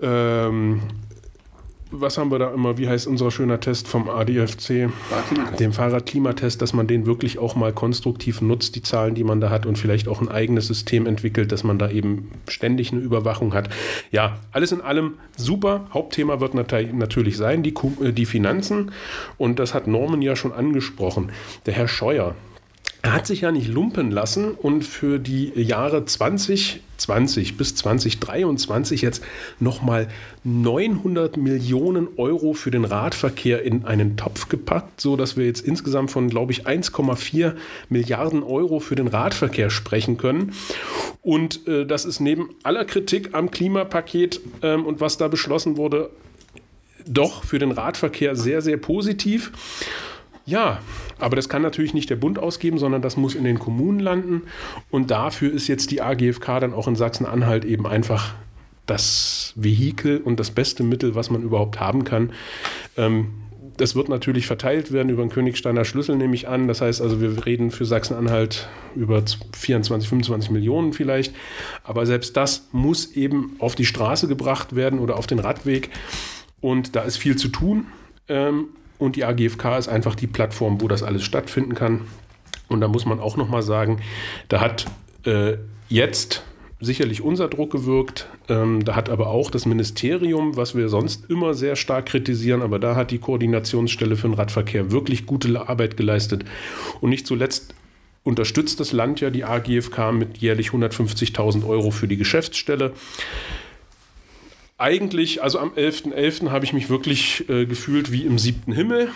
ähm, 0.00 0.82
was 1.90 2.18
haben 2.18 2.30
wir 2.30 2.38
da 2.38 2.52
immer, 2.52 2.78
wie 2.78 2.88
heißt 2.88 3.06
unser 3.06 3.30
schöner 3.30 3.60
Test 3.60 3.88
vom 3.88 4.08
ADFC, 4.08 4.90
dem 5.58 5.72
Fahrradklimatest, 5.72 6.60
dass 6.62 6.72
man 6.72 6.86
den 6.86 7.06
wirklich 7.06 7.38
auch 7.38 7.56
mal 7.56 7.72
konstruktiv 7.72 8.40
nutzt, 8.40 8.76
die 8.76 8.82
Zahlen, 8.82 9.14
die 9.14 9.24
man 9.24 9.40
da 9.40 9.50
hat 9.50 9.66
und 9.66 9.76
vielleicht 9.76 10.08
auch 10.08 10.20
ein 10.20 10.28
eigenes 10.28 10.66
System 10.66 11.06
entwickelt, 11.06 11.52
dass 11.52 11.64
man 11.64 11.78
da 11.78 11.90
eben 11.90 12.30
ständig 12.48 12.92
eine 12.92 13.00
Überwachung 13.00 13.54
hat. 13.54 13.70
Ja, 14.10 14.38
alles 14.52 14.72
in 14.72 14.80
allem 14.80 15.14
super. 15.36 15.86
Hauptthema 15.92 16.40
wird 16.40 16.54
natürlich 16.54 17.36
sein, 17.36 17.62
die, 17.62 17.74
äh, 18.02 18.12
die 18.12 18.26
Finanzen 18.26 18.92
und 19.38 19.58
das 19.58 19.74
hat 19.74 19.86
Norman 19.86 20.22
ja 20.22 20.36
schon 20.36 20.52
angesprochen. 20.52 21.30
Der 21.66 21.74
Herr 21.74 21.88
Scheuer, 21.88 22.34
er 23.02 23.14
hat 23.14 23.26
sich 23.26 23.42
ja 23.42 23.50
nicht 23.50 23.68
lumpen 23.68 24.10
lassen 24.10 24.52
und 24.52 24.82
für 24.82 25.18
die 25.18 25.52
Jahre 25.54 26.04
2020 26.04 27.56
bis 27.56 27.74
2023 27.74 29.00
jetzt 29.00 29.22
nochmal 29.58 30.08
900 30.44 31.38
Millionen 31.38 32.08
Euro 32.18 32.52
für 32.52 32.70
den 32.70 32.84
Radverkehr 32.84 33.62
in 33.62 33.86
einen 33.86 34.18
Topf 34.18 34.50
gepackt, 34.50 35.00
so 35.00 35.16
dass 35.16 35.38
wir 35.38 35.46
jetzt 35.46 35.66
insgesamt 35.66 36.10
von, 36.10 36.28
glaube 36.28 36.52
ich, 36.52 36.66
1,4 36.66 37.54
Milliarden 37.88 38.42
Euro 38.42 38.80
für 38.80 38.96
den 38.96 39.08
Radverkehr 39.08 39.70
sprechen 39.70 40.18
können. 40.18 40.52
Und 41.22 41.66
äh, 41.66 41.86
das 41.86 42.04
ist 42.04 42.20
neben 42.20 42.50
aller 42.64 42.84
Kritik 42.84 43.30
am 43.32 43.50
Klimapaket 43.50 44.40
ähm, 44.62 44.84
und 44.84 45.00
was 45.00 45.16
da 45.16 45.28
beschlossen 45.28 45.78
wurde, 45.78 46.10
doch 47.06 47.44
für 47.44 47.58
den 47.58 47.72
Radverkehr 47.72 48.36
sehr, 48.36 48.60
sehr 48.60 48.76
positiv. 48.76 49.52
Ja, 50.50 50.80
aber 51.20 51.36
das 51.36 51.48
kann 51.48 51.62
natürlich 51.62 51.94
nicht 51.94 52.10
der 52.10 52.16
Bund 52.16 52.36
ausgeben, 52.40 52.78
sondern 52.78 53.02
das 53.02 53.16
muss 53.16 53.36
in 53.36 53.44
den 53.44 53.60
Kommunen 53.60 54.00
landen. 54.00 54.42
Und 54.90 55.12
dafür 55.12 55.52
ist 55.52 55.68
jetzt 55.68 55.92
die 55.92 56.02
AGFK 56.02 56.58
dann 56.58 56.74
auch 56.74 56.88
in 56.88 56.96
Sachsen-Anhalt 56.96 57.64
eben 57.64 57.86
einfach 57.86 58.34
das 58.84 59.52
Vehikel 59.54 60.18
und 60.18 60.40
das 60.40 60.50
beste 60.50 60.82
Mittel, 60.82 61.14
was 61.14 61.30
man 61.30 61.42
überhaupt 61.42 61.78
haben 61.78 62.02
kann. 62.02 62.32
Ähm, 62.96 63.28
das 63.76 63.94
wird 63.94 64.08
natürlich 64.08 64.48
verteilt 64.48 64.90
werden 64.90 65.08
über 65.08 65.22
den 65.22 65.30
Königsteiner 65.30 65.84
Schlüssel, 65.84 66.16
nehme 66.16 66.34
ich 66.34 66.48
an. 66.48 66.66
Das 66.66 66.80
heißt 66.80 67.00
also, 67.00 67.20
wir 67.20 67.46
reden 67.46 67.70
für 67.70 67.84
Sachsen-Anhalt 67.84 68.68
über 68.96 69.22
24, 69.56 70.08
25 70.08 70.50
Millionen 70.50 70.92
vielleicht. 70.92 71.32
Aber 71.84 72.06
selbst 72.06 72.36
das 72.36 72.66
muss 72.72 73.12
eben 73.12 73.54
auf 73.60 73.76
die 73.76 73.86
Straße 73.86 74.26
gebracht 74.26 74.74
werden 74.74 74.98
oder 74.98 75.16
auf 75.16 75.28
den 75.28 75.38
Radweg. 75.38 75.90
Und 76.60 76.96
da 76.96 77.02
ist 77.02 77.18
viel 77.18 77.36
zu 77.36 77.46
tun. 77.46 77.86
Und 79.00 79.16
die 79.16 79.24
AGFK 79.24 79.78
ist 79.78 79.88
einfach 79.88 80.14
die 80.14 80.26
Plattform, 80.26 80.80
wo 80.80 80.86
das 80.86 81.02
alles 81.02 81.24
stattfinden 81.24 81.74
kann. 81.74 82.02
Und 82.68 82.80
da 82.80 82.86
muss 82.86 83.06
man 83.06 83.18
auch 83.18 83.36
nochmal 83.36 83.62
sagen, 83.62 84.00
da 84.48 84.60
hat 84.60 84.86
äh, 85.24 85.54
jetzt 85.88 86.44
sicherlich 86.80 87.22
unser 87.22 87.48
Druck 87.48 87.72
gewirkt. 87.72 88.28
Ähm, 88.48 88.84
da 88.84 88.94
hat 88.94 89.08
aber 89.08 89.28
auch 89.28 89.50
das 89.50 89.66
Ministerium, 89.66 90.56
was 90.56 90.74
wir 90.74 90.88
sonst 90.88 91.28
immer 91.30 91.54
sehr 91.54 91.76
stark 91.76 92.06
kritisieren, 92.06 92.62
aber 92.62 92.78
da 92.78 92.94
hat 92.94 93.10
die 93.10 93.18
Koordinationsstelle 93.18 94.16
für 94.16 94.28
den 94.28 94.34
Radverkehr 94.34 94.92
wirklich 94.92 95.26
gute 95.26 95.68
Arbeit 95.68 95.96
geleistet. 95.96 96.44
Und 97.00 97.10
nicht 97.10 97.26
zuletzt 97.26 97.74
unterstützt 98.22 98.80
das 98.80 98.92
Land 98.92 99.20
ja 99.20 99.30
die 99.30 99.44
AGFK 99.44 100.12
mit 100.12 100.38
jährlich 100.38 100.68
150.000 100.68 101.66
Euro 101.66 101.90
für 101.90 102.06
die 102.06 102.18
Geschäftsstelle 102.18 102.92
eigentlich, 104.80 105.42
also 105.42 105.58
am 105.58 105.70
11.11. 105.70 106.14
.11. 106.14 106.50
habe 106.50 106.64
ich 106.64 106.72
mich 106.72 106.88
wirklich 106.88 107.48
äh, 107.48 107.66
gefühlt 107.66 108.10
wie 108.10 108.24
im 108.24 108.38
siebten 108.38 108.72
Himmel. 108.72 109.10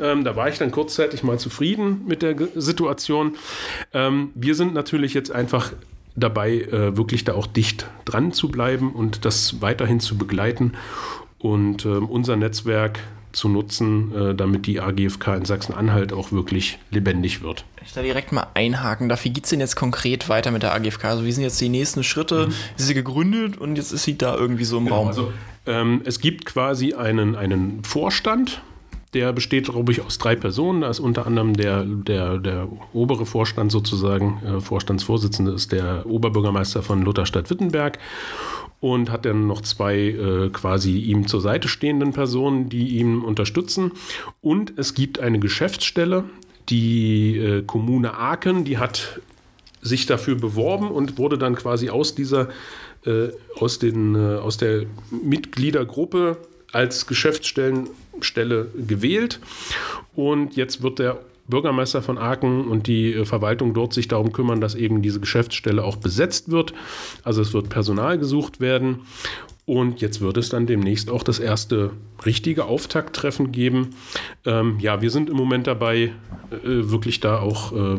Ähm, 0.00 0.24
da 0.24 0.36
war 0.36 0.48
ich 0.48 0.58
dann 0.58 0.70
kurzzeitig 0.70 1.22
mal 1.22 1.38
zufrieden 1.38 2.02
mit 2.06 2.22
der 2.22 2.34
G 2.34 2.46
Situation. 2.54 3.36
Ähm, 3.92 4.30
wir 4.34 4.54
sind 4.54 4.74
natürlich 4.74 5.14
jetzt 5.14 5.32
einfach 5.32 5.72
dabei, 6.14 6.60
äh, 6.60 6.96
wirklich 6.96 7.24
da 7.24 7.34
auch 7.34 7.46
dicht 7.46 7.86
dran 8.04 8.32
zu 8.32 8.48
bleiben 8.48 8.92
und 8.92 9.24
das 9.24 9.60
weiterhin 9.60 10.00
zu 10.00 10.16
begleiten 10.16 10.72
und 11.38 11.84
äh, 11.84 11.88
unser 11.88 12.36
Netzwerk 12.36 13.00
zu 13.32 13.48
nutzen, 13.48 14.14
äh, 14.14 14.34
damit 14.34 14.66
die 14.66 14.80
AGFK 14.80 15.36
in 15.36 15.44
Sachsen-Anhalt 15.44 16.12
auch 16.12 16.32
wirklich 16.32 16.78
lebendig 16.90 17.42
wird. 17.42 17.64
Ich 17.84 17.92
da 17.92 18.02
direkt 18.02 18.32
mal 18.32 18.46
einhaken 18.54 19.12
wie 19.22 19.30
geht 19.30 19.44
es 19.44 19.50
denn 19.50 19.60
jetzt 19.60 19.76
konkret 19.76 20.28
weiter 20.28 20.50
mit 20.50 20.62
der 20.62 20.74
AGFK? 20.74 21.04
Also 21.06 21.24
wie 21.24 21.32
sind 21.32 21.42
jetzt 21.42 21.60
die 21.60 21.68
nächsten 21.68 22.04
Schritte? 22.04 22.46
Mhm. 22.46 22.54
Ist 22.76 22.86
sie 22.86 22.94
gegründet 22.94 23.58
und 23.58 23.76
jetzt 23.76 23.92
ist 23.92 24.04
sie 24.04 24.16
da 24.16 24.36
irgendwie 24.36 24.64
so 24.64 24.78
im 24.78 24.84
genau, 24.84 24.96
Raum? 24.96 25.08
Also, 25.08 25.32
ähm, 25.66 26.02
es 26.04 26.20
gibt 26.20 26.44
quasi 26.44 26.94
einen, 26.94 27.36
einen 27.36 27.84
Vorstand, 27.84 28.62
der 29.14 29.32
besteht, 29.32 29.68
glaube 29.68 29.92
ich, 29.92 30.00
aus 30.00 30.18
drei 30.18 30.36
Personen. 30.36 30.80
Da 30.80 30.88
ist 30.88 30.98
unter 30.98 31.26
anderem 31.26 31.54
der, 31.54 31.84
der, 31.84 32.38
der 32.38 32.68
obere 32.92 33.26
Vorstand 33.26 33.70
sozusagen, 33.70 34.40
äh, 34.44 34.60
Vorstandsvorsitzende 34.60 35.52
ist 35.52 35.72
der 35.72 36.06
Oberbürgermeister 36.06 36.82
von 36.82 37.02
Lutherstadt-Wittenberg 37.02 37.98
und 38.82 39.12
hat 39.12 39.24
dann 39.24 39.46
noch 39.46 39.60
zwei 39.60 39.96
äh, 39.96 40.50
quasi 40.50 40.98
ihm 40.98 41.28
zur 41.28 41.40
Seite 41.40 41.68
stehenden 41.68 42.12
Personen, 42.12 42.68
die 42.68 42.98
ihn 42.98 43.20
unterstützen. 43.20 43.92
Und 44.40 44.76
es 44.76 44.94
gibt 44.94 45.20
eine 45.20 45.38
Geschäftsstelle, 45.38 46.24
die 46.68 47.38
äh, 47.38 47.62
Kommune 47.62 48.18
Aachen, 48.18 48.64
die 48.64 48.78
hat 48.78 49.20
sich 49.82 50.06
dafür 50.06 50.34
beworben 50.34 50.90
und 50.90 51.16
wurde 51.16 51.38
dann 51.38 51.54
quasi 51.54 51.90
aus 51.90 52.16
dieser 52.16 52.48
äh, 53.06 53.28
aus, 53.56 53.78
den, 53.78 54.16
äh, 54.16 54.38
aus 54.38 54.56
der 54.56 54.86
Mitgliedergruppe 55.10 56.38
als 56.72 57.06
Geschäftsstellenstelle 57.06 58.66
gewählt. 58.74 59.38
Und 60.16 60.56
jetzt 60.56 60.82
wird 60.82 60.98
der 60.98 61.20
Bürgermeister 61.52 62.00
von 62.00 62.16
Aachen 62.16 62.66
und 62.66 62.86
die 62.86 63.12
äh, 63.12 63.24
Verwaltung 63.26 63.74
dort 63.74 63.92
sich 63.92 64.08
darum 64.08 64.32
kümmern, 64.32 64.62
dass 64.62 64.74
eben 64.74 65.02
diese 65.02 65.20
Geschäftsstelle 65.20 65.84
auch 65.84 65.96
besetzt 65.96 66.50
wird. 66.50 66.72
Also 67.22 67.42
es 67.42 67.52
wird 67.52 67.68
Personal 67.68 68.18
gesucht 68.18 68.58
werden. 68.58 69.00
Und 69.66 70.00
jetzt 70.00 70.20
wird 70.20 70.38
es 70.38 70.48
dann 70.48 70.66
demnächst 70.66 71.10
auch 71.10 71.22
das 71.22 71.38
erste 71.38 71.90
richtige 72.24 72.64
Auftakttreffen 72.64 73.52
geben. 73.52 73.90
Ähm, 74.44 74.78
ja, 74.80 75.02
wir 75.02 75.10
sind 75.10 75.30
im 75.30 75.36
Moment 75.36 75.66
dabei, 75.66 76.12
äh, 76.50 76.58
wirklich 76.62 77.20
da 77.20 77.38
auch 77.38 77.72
äh, 77.72 77.98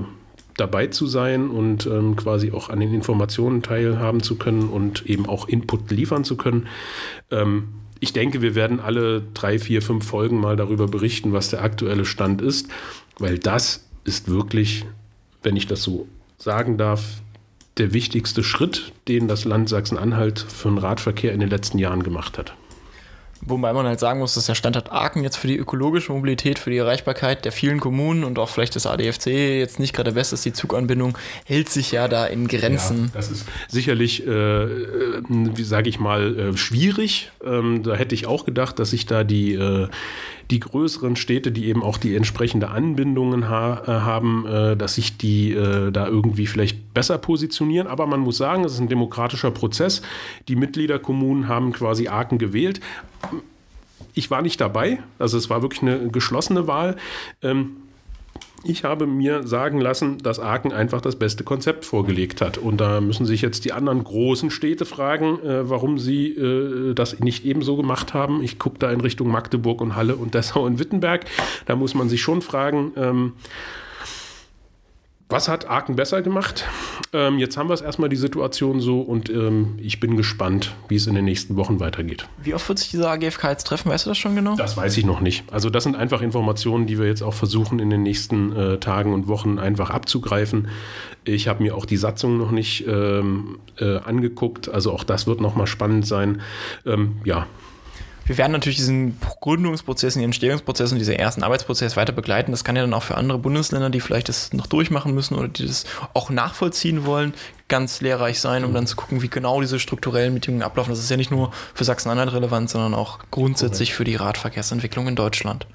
dabei 0.58 0.88
zu 0.88 1.08
sein 1.08 1.50
und 1.50 1.86
ähm, 1.86 2.16
quasi 2.16 2.52
auch 2.52 2.70
an 2.70 2.80
den 2.80 2.94
Informationen 2.94 3.62
teilhaben 3.62 4.22
zu 4.22 4.36
können 4.36 4.70
und 4.70 5.06
eben 5.06 5.26
auch 5.28 5.48
Input 5.48 5.92
liefern 5.92 6.24
zu 6.24 6.38
können. 6.38 6.68
Ähm, 7.32 7.70
ich 8.04 8.12
denke, 8.12 8.42
wir 8.42 8.54
werden 8.54 8.82
alle 8.82 9.24
drei, 9.34 9.58
vier, 9.58 9.82
fünf 9.82 10.06
Folgen 10.06 10.38
mal 10.38 10.58
darüber 10.58 10.88
berichten, 10.88 11.32
was 11.32 11.50
der 11.50 11.64
aktuelle 11.64 12.04
Stand 12.04 12.42
ist. 12.42 12.68
Weil 13.20 13.40
das 13.40 13.86
ist 14.04 14.28
wirklich, 14.28 14.86
wenn 15.42 15.56
ich 15.56 15.68
das 15.68 15.84
so 15.84 16.08
sagen 16.38 16.78
darf, 16.78 17.22
der 17.78 17.94
wichtigste 17.94 18.44
Schritt, 18.44 18.92
den 19.08 19.28
das 19.28 19.46
Land 19.46 19.70
Sachsen-Anhalt 19.70 20.40
für 20.40 20.70
den 20.70 20.78
Radverkehr 20.78 21.34
in 21.34 21.40
den 21.40 21.50
letzten 21.50 21.80
Jahren 21.80 22.04
gemacht 22.04 22.38
hat. 22.38 22.54
Wobei 23.46 23.74
man 23.74 23.86
halt 23.86 24.00
sagen 24.00 24.20
muss, 24.20 24.36
dass 24.36 24.46
der 24.46 24.56
Standort 24.56 24.92
Aachen 24.92 25.24
jetzt 25.24 25.36
für 25.36 25.48
die 25.48 25.58
ökologische 25.58 26.14
Mobilität, 26.14 26.60
für 26.60 26.70
die 26.70 26.78
Erreichbarkeit 26.78 27.44
der 27.44 27.52
vielen 27.52 27.80
Kommunen 27.80 28.24
und 28.24 28.40
auch 28.40 28.50
vielleicht 28.50 28.76
des 28.76 28.86
ADFC 28.86 29.28
jetzt 29.28 29.80
nicht 29.80 29.94
gerade 29.94 30.12
der 30.12 30.16
beste 30.16 30.36
ist. 30.36 30.46
Die 30.46 30.54
Zuganbindung 30.54 31.18
hält 31.46 31.68
sich 31.68 31.92
ja 31.92 32.08
da 32.08 32.26
in 32.26 32.48
Grenzen. 32.48 33.06
Ja, 33.06 33.12
das 33.16 33.32
ist 33.32 33.46
sicherlich, 33.68 34.26
äh, 34.26 34.32
äh 34.32 35.22
wie 35.30 35.64
sage 35.64 35.90
ich 35.90 36.00
mal, 36.00 36.40
äh, 36.40 36.58
schwierig. 36.58 37.32
Ähm, 37.44 37.84
da 37.84 37.96
hätte 37.96 38.16
ich 38.16 38.28
auch 38.28 38.46
gedacht, 38.46 38.80
dass 38.80 38.92
sich 38.92 39.06
da 39.06 39.24
die, 39.24 39.54
äh, 39.54 39.90
die 40.54 40.60
größeren 40.60 41.16
Städte, 41.16 41.52
die 41.52 41.66
eben 41.66 41.82
auch 41.82 41.98
die 41.98 42.16
entsprechende 42.16 42.70
Anbindungen 42.70 43.50
ha 43.50 43.82
äh, 43.88 43.88
haben, 43.88 44.46
äh, 44.46 44.78
dass 44.78 44.94
sich 44.94 45.18
die 45.18 45.52
äh, 45.52 45.92
da 45.92 46.08
irgendwie 46.08 46.46
vielleicht 46.46 46.94
besser 46.94 47.18
positionieren. 47.18 47.88
Aber 47.88 48.06
man 48.06 48.20
muss 48.20 48.38
sagen, 48.38 48.64
es 48.64 48.74
ist 48.74 48.80
ein 48.80 48.88
demokratischer 48.88 49.50
Prozess. 49.50 50.04
Die 50.48 50.56
Mitgliederkommunen 50.56 51.48
haben 51.48 51.74
quasi 51.74 52.08
Aachen 52.08 52.38
gewählt. 52.38 52.82
Ich 54.14 54.30
war 54.30 54.44
nicht 54.44 54.62
dabei, 54.62 55.00
also 55.18 55.40
es 55.40 55.50
war 55.50 55.64
wirklich 55.64 55.82
eine 55.82 56.10
geschlossene 56.10 56.68
Wahl. 56.68 56.98
Ähm, 57.42 57.78
ich 58.64 58.84
habe 58.84 59.08
mir 59.08 59.46
sagen 59.46 59.80
lassen, 59.80 60.18
dass 60.20 60.40
Aachen 60.40 60.72
einfach 60.72 61.02
das 61.02 61.18
beste 61.18 61.44
Konzept 61.44 61.86
vorgelegt 61.86 62.42
hat. 62.42 62.58
Und 62.58 62.80
da 62.80 63.02
müssen 63.02 63.26
sich 63.26 63.42
jetzt 63.42 63.66
die 63.66 63.74
anderen 63.74 64.04
großen 64.04 64.50
Städte 64.52 64.86
fragen, 64.86 65.40
äh, 65.40 65.70
warum 65.70 66.00
sie 66.00 66.30
äh, 66.30 66.94
das 66.94 67.20
nicht 67.20 67.46
ebenso 67.46 67.76
gemacht 67.76 68.14
haben. 68.14 68.42
Ich 68.42 68.60
gucke 68.60 68.80
da 68.80 68.92
in 68.92 69.02
Richtung 69.02 69.30
Magdeburg 69.30 69.82
und 69.82 69.96
Halle 69.96 70.16
und 70.16 70.34
Dessau 70.34 70.66
und 70.66 70.80
Wittenberg. 70.80 71.26
Da 71.66 71.76
muss 71.76 71.94
man 71.94 72.10
sich 72.10 72.22
schon 72.22 72.42
fragen, 72.42 72.94
ähm, 72.96 73.34
was 75.34 75.48
hat 75.48 75.68
Aachen 75.68 75.96
besser 75.96 76.22
gemacht? 76.22 76.66
Ähm, 77.12 77.40
jetzt 77.40 77.58
haben 77.58 77.68
wir 77.68 77.74
es 77.74 77.82
erstmal 77.82 78.08
die 78.08 78.16
Situation 78.16 78.80
so 78.80 79.02
und 79.02 79.30
ähm, 79.32 79.80
ich 79.82 80.00
bin 80.00 80.16
gespannt, 80.16 80.76
wie 80.90 80.96
es 80.96 81.08
in 81.08 81.16
den 81.16 81.26
nächsten 81.26 81.56
Wochen 81.56 81.80
weitergeht. 81.80 82.28
Wie 82.44 82.54
oft 82.54 82.70
wird 82.70 82.78
sich 82.78 82.92
dieser 82.92 83.10
AGFK 83.10 83.50
jetzt 83.50 83.66
treffen? 83.66 83.90
Weißt 83.90 84.06
du 84.06 84.12
das 84.12 84.18
schon 84.20 84.36
genau? 84.36 84.56
Das 84.56 84.78
weiß 84.78 84.96
ich 84.96 85.06
noch 85.06 85.22
nicht. 85.22 85.44
Also 85.52 85.72
das 85.72 85.86
sind 85.86 85.96
einfach 85.96 86.22
Informationen, 86.22 86.86
die 86.86 87.00
wir 87.00 87.08
jetzt 87.08 87.24
auch 87.24 87.34
versuchen 87.34 87.80
in 87.80 87.90
den 87.90 88.04
nächsten 88.04 88.56
äh, 88.56 88.78
Tagen 88.78 89.12
und 89.12 89.28
Wochen 89.28 89.58
einfach 89.58 89.90
abzugreifen. 89.90 90.68
Ich 91.26 91.48
habe 91.48 91.64
mir 91.64 91.76
auch 91.76 91.86
die 91.86 91.98
Satzung 91.98 92.38
noch 92.38 92.52
nicht 92.52 92.86
ähm, 92.88 93.58
äh, 93.80 93.98
angeguckt. 93.98 94.70
Also 94.70 94.92
auch 94.92 95.04
das 95.04 95.26
wird 95.26 95.42
nochmal 95.42 95.66
spannend 95.66 96.06
sein. 96.06 96.42
Ähm, 96.86 97.18
ja, 97.26 97.48
wir 98.26 98.38
werden 98.38 98.54
natürlich 98.54 98.78
diesen 98.78 99.20
Gründungsprozess, 99.42 100.14
den 100.14 100.24
Entstehungsprozess 100.24 100.92
und 100.92 101.00
diesen 101.00 101.16
ersten 101.16 101.44
Arbeitsprozess 101.44 101.98
weiter 101.98 102.14
begleiten. 102.14 102.52
Das 102.52 102.64
kann 102.64 102.76
ja 102.76 102.82
dann 102.82 102.94
auch 102.94 103.04
für 103.04 103.16
andere 103.16 103.38
Bundesländer, 103.38 103.90
die 103.90 104.00
vielleicht 104.00 104.30
das 104.30 104.54
noch 104.54 104.68
durchmachen 104.68 105.14
müssen 105.14 105.36
oder 105.36 105.50
die 105.50 105.68
das 105.68 105.86
auch 106.14 106.30
nachvollziehen 106.30 107.06
wollen, 107.06 107.34
ganz 107.68 108.02
lehrreich 108.02 108.40
sein, 108.40 108.64
um 108.64 108.74
dann 108.74 108.88
zu 108.88 108.96
gucken, 108.96 109.22
wie 109.22 109.30
genau 109.30 109.60
diese 109.60 109.80
strukturellen 109.80 110.34
Bedingungen 110.34 110.64
ablaufen. 110.64 110.92
Das 110.92 111.00
ist 111.00 111.10
ja 111.10 111.18
nicht 111.18 111.32
nur 111.32 111.52
für 111.74 111.84
Sachsen-Anhalt 111.84 112.34
relevant, 112.34 112.70
sondern 112.70 112.94
auch 112.94 113.20
grundsätzlich 113.32 113.94
für 113.94 114.04
die 114.04 114.16
Radverkehrsentwicklung 114.16 115.08
in 115.08 115.16
Deutschland. 115.16 115.68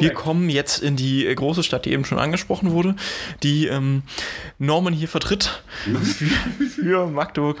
Wir 0.00 0.12
kommen 0.12 0.48
jetzt 0.48 0.82
in 0.82 0.96
die 0.96 1.24
große 1.34 1.62
Stadt, 1.62 1.84
die 1.84 1.92
eben 1.92 2.04
schon 2.04 2.18
angesprochen 2.18 2.70
wurde, 2.70 2.96
die 3.42 3.66
ähm, 3.66 4.02
Norman 4.58 4.92
hier 4.92 5.08
vertritt 5.08 5.62
für, 5.84 6.64
für 6.66 7.06
Magdeburg. 7.06 7.60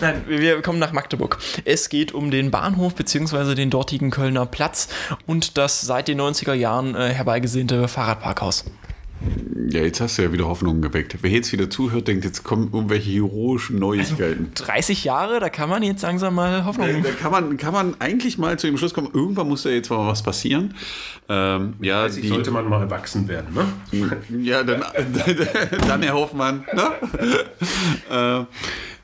Nein, 0.00 0.24
wir 0.26 0.62
kommen 0.62 0.78
nach 0.78 0.92
Magdeburg. 0.92 1.38
Es 1.64 1.88
geht 1.88 2.12
um 2.12 2.30
den 2.30 2.50
Bahnhof 2.50 2.94
bzw. 2.94 3.54
den 3.54 3.70
dortigen 3.70 4.10
Kölner 4.10 4.46
Platz 4.46 4.88
und 5.26 5.58
das 5.58 5.80
seit 5.80 6.08
den 6.08 6.20
90er 6.20 6.54
Jahren 6.54 6.94
äh, 6.94 7.08
herbeigesehnte 7.10 7.88
Fahrradparkhaus. 7.88 8.64
Ja, 9.68 9.80
jetzt 9.80 10.00
hast 10.00 10.18
du 10.18 10.22
ja 10.22 10.32
wieder 10.32 10.46
Hoffnungen 10.46 10.82
geweckt. 10.82 11.16
Wer 11.22 11.30
jetzt 11.30 11.52
wieder 11.52 11.70
zuhört, 11.70 12.08
denkt, 12.08 12.24
jetzt 12.24 12.42
kommen 12.42 12.70
irgendwelche 12.72 13.10
heroischen 13.10 13.78
Neuigkeiten. 13.78 14.50
30 14.54 15.04
Jahre, 15.04 15.40
da 15.40 15.48
kann 15.48 15.68
man 15.68 15.82
jetzt 15.82 16.02
langsam 16.02 16.34
mal 16.34 16.64
Hoffnung. 16.64 17.02
Da 17.02 17.10
kann 17.10 17.32
man, 17.32 17.56
kann 17.56 17.72
man 17.72 17.94
eigentlich 17.98 18.38
mal 18.38 18.58
zu 18.58 18.66
dem 18.66 18.76
Schluss 18.76 18.92
kommen, 18.92 19.08
irgendwann 19.12 19.48
muss 19.48 19.62
da 19.62 19.70
jetzt 19.70 19.90
mal 19.90 20.06
was 20.06 20.22
passieren. 20.22 20.74
Ähm, 21.28 21.74
ja, 21.80 22.08
Die 22.08 22.28
sollte 22.28 22.50
man 22.50 22.68
mal 22.68 22.82
erwachsen 22.82 23.28
werden, 23.28 23.54
ne? 23.54 24.16
Ja, 24.42 24.62
dann, 24.62 24.84
dann 25.88 26.02
Herr 26.02 26.14
Hoffmann. 26.14 26.64
Ne? 26.74 26.90
äh, 28.10 28.44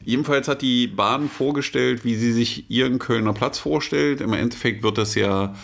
jedenfalls 0.05 0.49
hat 0.49 0.63
die 0.63 0.87
Bahn 0.87 1.29
vorgestellt, 1.29 2.05
wie 2.05 2.17
sie 2.17 2.33
sich 2.33 2.71
ihren 2.71 2.99
Kölner 2.99 3.33
Platz 3.33 3.59
vorstellt. 3.59 4.21
Im 4.21 4.33
Endeffekt 4.33 4.83
wird 4.83 4.99
das 4.99 5.15
ja 5.15 5.55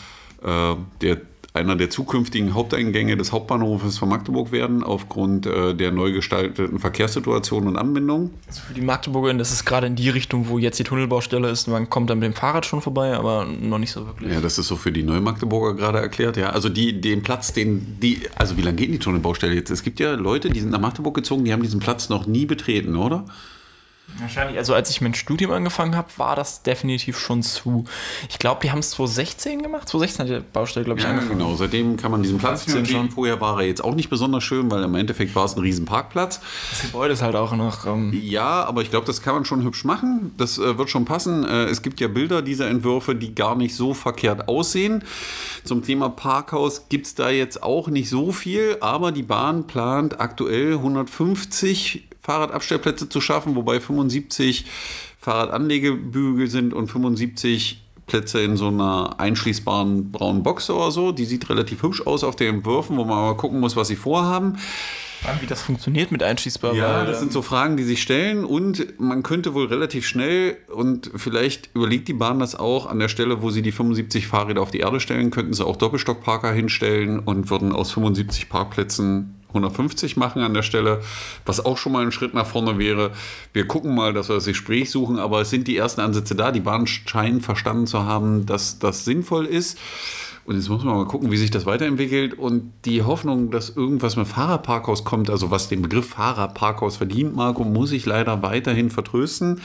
äh, 0.43 0.77
der, 1.01 1.21
einer 1.57 1.77
der 1.77 1.89
zukünftigen 1.89 2.53
Haupteingänge 2.53 3.17
des 3.17 3.31
Hauptbahnhofes 3.31 3.97
von 3.97 4.09
Magdeburg 4.09 4.51
werden, 4.51 4.83
aufgrund 4.83 5.47
äh, 5.47 5.73
der 5.73 5.93
neu 5.93 6.11
gestalteten 6.11 6.81
Verkehrssituation 6.81 7.69
und 7.69 7.77
Anbindung. 7.77 8.31
Also 8.49 8.63
für 8.63 8.75
die 8.75 8.81
Magdeburger, 8.81 9.33
das 9.35 9.53
ist 9.53 9.65
gerade 9.65 9.87
in 9.87 9.95
die 9.95 10.09
Richtung, 10.09 10.49
wo 10.49 10.59
jetzt 10.59 10.81
die 10.81 10.85
Tunnelbaustelle 10.85 11.49
ist. 11.49 11.69
Man 11.69 11.89
kommt 11.89 12.11
dann 12.11 12.19
mit 12.19 12.27
dem 12.27 12.35
Fahrrad 12.35 12.67
schon 12.67 12.81
vorbei, 12.81 13.15
aber 13.15 13.47
noch 13.47 13.79
nicht 13.79 13.93
so 13.93 14.05
wirklich. 14.05 14.33
Ja, 14.33 14.41
das 14.41 14.59
ist 14.59 14.67
so 14.67 14.75
für 14.75 14.91
die 14.91 15.05
Neumagdeburger 15.05 15.75
gerade 15.75 16.01
erklärt, 16.01 16.37
ja. 16.37 16.51
Also 16.51 16.69
die, 16.69 17.01
den 17.01 17.23
Platz, 17.23 17.53
den 17.53 18.01
die, 18.01 18.23
also 18.35 18.57
wie 18.57 18.63
lange 18.63 18.77
geht 18.77 18.91
die 18.91 18.99
Tunnelbaustelle 18.99 19.55
jetzt? 19.55 19.71
Es 19.71 19.85
gibt 19.85 20.01
ja 20.01 20.15
Leute, 20.15 20.51
die 20.51 20.59
sind 20.59 20.73
nach 20.73 20.81
Magdeburg 20.81 21.15
gezogen, 21.15 21.45
die 21.45 21.53
haben 21.53 21.63
diesen 21.63 21.79
Platz 21.79 22.09
noch 22.09 22.27
nie 22.27 22.47
betreten, 22.47 22.97
oder? 22.97 23.27
Wahrscheinlich, 24.21 24.59
also 24.59 24.75
als 24.75 24.91
ich 24.91 25.01
mein 25.01 25.15
Studium 25.15 25.51
angefangen 25.53 25.97
habe, 25.97 26.09
war 26.19 26.37
das 26.37 26.63
definitiv 26.63 27.19
schon 27.19 27.43
zu. 27.43 27.85
Ich 28.29 28.39
glaube, 28.39 28.61
die 28.63 28.71
haben 28.71 28.79
es 28.79 28.91
2016 28.91 29.63
gemacht. 29.63 29.89
2016 29.89 30.29
hat 30.35 30.43
die 30.43 30.47
Baustelle, 30.53 30.85
glaube 30.85 31.01
ich, 31.01 31.05
Ja, 31.05 31.11
angefangen. 31.11 31.39
genau. 31.39 31.55
Seitdem 31.57 31.97
kann 31.97 32.11
man 32.11 32.23
diesen 32.23 32.39
Platz 32.39 32.63
15 32.65 32.87
schon. 32.87 33.11
Vorher 33.11 33.41
war 33.41 33.61
er 33.61 33.67
jetzt 33.67 33.83
auch 33.83 33.95
nicht 33.95 34.11
besonders 34.11 34.45
schön, 34.45 34.71
weil 34.71 34.83
im 34.85 34.95
Endeffekt 34.95 35.35
war 35.35 35.45
es 35.45 35.57
ein 35.57 35.61
riesen 35.61 35.85
Parkplatz. 35.85 36.41
Das 36.71 36.83
Gebäude 36.83 37.13
ist 37.15 37.23
halt 37.23 37.35
auch 37.37 37.53
noch. 37.57 37.87
Ähm, 37.87 38.13
Ja, 38.23 38.65
aber 38.65 38.83
ich 38.83 38.91
glaube, 38.91 39.07
das 39.07 39.21
kann 39.23 39.35
man 39.35 39.45
schon 39.45 39.63
hübsch 39.65 39.85
machen. 39.85 40.33
Das 40.37 40.59
äh, 40.59 40.79
wird 40.79 40.91
schon 40.91 41.05
passen. 41.05 41.45
Äh, 41.45 41.65
es 41.65 41.83
gibt 41.83 42.01
ja 42.01 42.09
Bilder 42.09 42.43
dieser 42.43 42.69
Entwürfe, 42.69 43.15
die 43.15 43.35
gar 43.35 43.57
nicht 43.57 43.75
so 43.75 43.95
verkehrt 43.95 44.49
aussehen. 44.49 45.03
Zum 45.65 45.83
Thema 45.83 46.09
Parkhaus 46.09 46.89
gibt 46.89 47.07
es 47.07 47.15
da 47.15 47.31
jetzt 47.31 47.63
auch 47.63 47.89
nicht 47.89 48.09
so 48.09 48.31
viel, 48.33 48.77
aber 48.81 49.13
die 49.13 49.23
Bahn 49.23 49.67
plant 49.67 50.21
aktuell 50.21 50.75
150 50.75 52.09
Fahrradabstellplätze 52.25 53.09
zu 53.09 53.21
schaffen, 53.21 53.55
wobei 53.55 53.81
75 53.81 54.65
Fahrradanlegebügel 55.19 56.49
sind 56.49 56.73
und 56.73 56.89
75 56.89 57.83
Plätze 58.07 58.41
in 58.41 58.57
so 58.57 58.69
einer 58.69 59.19
einschließbaren 59.19 60.11
braunen 60.11 60.43
Box 60.43 60.69
oder 60.71 60.91
so. 60.91 61.13
Die 61.13 61.27
sieht 61.27 61.49
relativ 61.51 61.83
hübsch 61.83 62.07
aus 62.07 62.25
auf 62.25 62.37
den 62.37 62.57
Entwürfen, 62.57 62.97
wo 62.97 63.05
man 63.05 63.17
mal 63.17 63.37
gucken 63.37 63.61
muss, 63.61 63.77
was 63.77 63.89
sie 63.89 63.97
vorhaben. 63.97 64.59
wie 65.41 65.47
das 65.47 65.63
funktioniert 65.63 66.13
mit 66.13 66.23
einschließbar. 66.23 66.75
Ja, 66.75 67.05
das 67.05 67.21
sind 67.21 67.33
so 67.33 67.43
Fragen, 67.43 67.77
die 67.77 67.85
sich 67.85 68.03
stellen 68.03 68.45
und 68.45 68.99
man 68.99 69.23
könnte 69.23 69.53
wohl 69.53 69.67
relativ 69.67 70.07
schnell 70.07 70.57
und 70.75 71.11
vielleicht 71.17 71.71
überlegt 71.75 72.09
die 72.09 72.15
Bahn 72.15 72.39
das 72.39 72.55
auch 72.55 72.87
an 72.87 72.99
der 72.99 73.09
Stelle, 73.09 73.43
wo 73.43 73.51
sie 73.51 73.63
die 73.63 73.73
75 73.73 74.27
Fahrräder 74.27 74.63
auf 74.63 74.71
die 74.71 74.81
Erde 74.81 75.01
stellen, 75.01 75.31
könnten 75.31 75.53
sie 75.53 75.65
auch 75.65 75.77
Doppelstockparker 75.77 76.53
hinstellen 76.53 77.19
und 77.19 77.51
würden 77.51 77.73
aus 77.73 77.93
75 77.93 78.49
Parkplätzen 78.49 79.34
150 79.55 80.17
machen 80.17 80.43
an 80.43 80.55
der 80.55 80.63
Stelle, 80.63 81.01
was 81.47 81.65
auch 81.65 81.79
schon 81.79 81.93
mal 81.93 82.05
ein 82.05 82.13
Schritt 82.13 82.35
nach 82.35 82.47
vorne 82.47 82.79
wäre. 82.79 83.13
Wir 83.53 83.67
gucken 83.67 83.95
mal, 83.95 84.13
dass 84.13 84.29
wir 84.29 84.35
das 84.35 84.47
Gespräch 84.47 84.91
suchen, 84.91 85.19
aber 85.19 85.41
es 85.41 85.51
sind 85.51 85.69
die 85.69 85.77
ersten 85.77 86.01
Ansätze 86.01 86.35
da. 86.35 86.51
Die 86.51 86.61
Bahn 86.61 86.87
scheint 86.87 87.43
verstanden 87.43 87.87
zu 87.87 88.05
haben, 88.05 88.47
dass 88.47 88.79
das 88.79 89.05
sinnvoll 89.05 89.47
ist. 89.47 89.79
Und 90.45 90.57
jetzt 90.57 90.69
muss 90.69 90.85
man 90.85 90.97
mal 90.97 91.07
gucken, 91.07 91.31
wie 91.31 91.39
sich 91.39 91.51
das 91.51 91.65
weiterentwickelt. 91.65 92.35
Und 92.35 92.73
die 92.85 93.03
Hoffnung, 93.03 93.51
dass 93.51 93.71
irgendwas 93.71 94.17
mit 94.17 94.27
Fahrerparkhaus 94.27 95.05
kommt, 95.05 95.31
also 95.31 95.51
was 95.51 95.69
den 95.69 95.81
Begriff 95.81 96.11
Fahrerparkhaus 96.11 96.97
verdient, 96.97 97.35
Marco, 97.35 97.65
muss 97.65 97.93
ich 97.93 98.05
leider 98.05 98.43
weiterhin 98.43 98.91
vertrösten. 98.91 99.61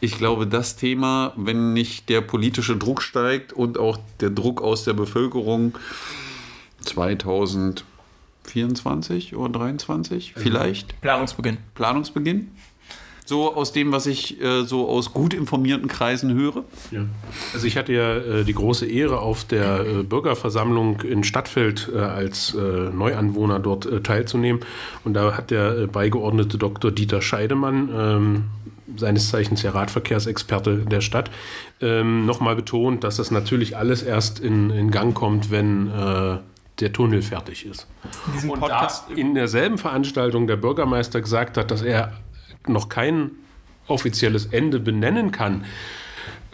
Ich 0.00 0.18
glaube, 0.18 0.46
das 0.46 0.76
Thema, 0.76 1.32
wenn 1.36 1.72
nicht 1.72 2.08
der 2.10 2.20
politische 2.20 2.76
Druck 2.76 3.02
steigt 3.02 3.52
und 3.52 3.78
auch 3.78 3.98
der 4.20 4.30
Druck 4.30 4.62
aus 4.62 4.84
der 4.84 4.92
Bevölkerung 4.92 5.76
2024 8.44 9.36
oder 9.36 9.52
23 9.58 10.34
vielleicht, 10.36 11.00
Planungsbeginn. 11.00 11.58
Planungsbeginn. 11.74 12.48
So 13.26 13.54
aus 13.56 13.72
dem, 13.72 13.90
was 13.90 14.04
ich 14.04 14.38
äh, 14.42 14.64
so 14.64 14.86
aus 14.86 15.14
gut 15.14 15.32
informierten 15.32 15.88
Kreisen 15.88 16.34
höre. 16.34 16.62
Ja. 16.90 17.06
Also 17.54 17.66
ich 17.66 17.78
hatte 17.78 17.94
ja 17.94 18.16
äh, 18.16 18.44
die 18.44 18.52
große 18.52 18.84
Ehre, 18.84 19.20
auf 19.20 19.44
der 19.44 19.80
äh, 19.80 20.02
Bürgerversammlung 20.02 21.00
in 21.00 21.24
Stadtfeld 21.24 21.90
äh, 21.94 22.00
als 22.00 22.54
äh, 22.54 22.58
Neuanwohner 22.58 23.60
dort 23.60 23.86
äh, 23.86 24.02
teilzunehmen. 24.02 24.60
Und 25.04 25.14
da 25.14 25.38
hat 25.38 25.50
der 25.50 25.78
äh, 25.78 25.86
beigeordnete 25.86 26.58
Dr. 26.58 26.90
Dieter 26.90 27.22
Scheidemann, 27.22 27.88
ähm, 27.96 28.44
seines 28.96 29.30
Zeichens 29.30 29.62
ja 29.62 29.70
Radverkehrsexperte 29.70 30.84
der 30.84 31.00
Stadt, 31.00 31.30
ähm, 31.80 32.26
nochmal 32.26 32.56
betont, 32.56 33.04
dass 33.04 33.16
das 33.16 33.30
natürlich 33.30 33.78
alles 33.78 34.02
erst 34.02 34.38
in, 34.38 34.68
in 34.68 34.90
Gang 34.90 35.14
kommt, 35.14 35.50
wenn 35.50 35.88
äh, 35.88 36.36
der 36.80 36.92
Tunnel 36.92 37.22
fertig 37.22 37.66
ist. 37.66 37.86
Diesen 38.34 38.50
Und 38.50 38.60
Podcast. 38.60 39.04
da 39.08 39.14
in 39.14 39.34
derselben 39.34 39.78
Veranstaltung 39.78 40.46
der 40.46 40.56
Bürgermeister 40.56 41.20
gesagt 41.20 41.56
hat, 41.56 41.70
dass 41.70 41.82
er 41.82 42.12
noch 42.66 42.88
kein 42.88 43.30
offizielles 43.86 44.46
Ende 44.46 44.80
benennen 44.80 45.30
kann, 45.30 45.64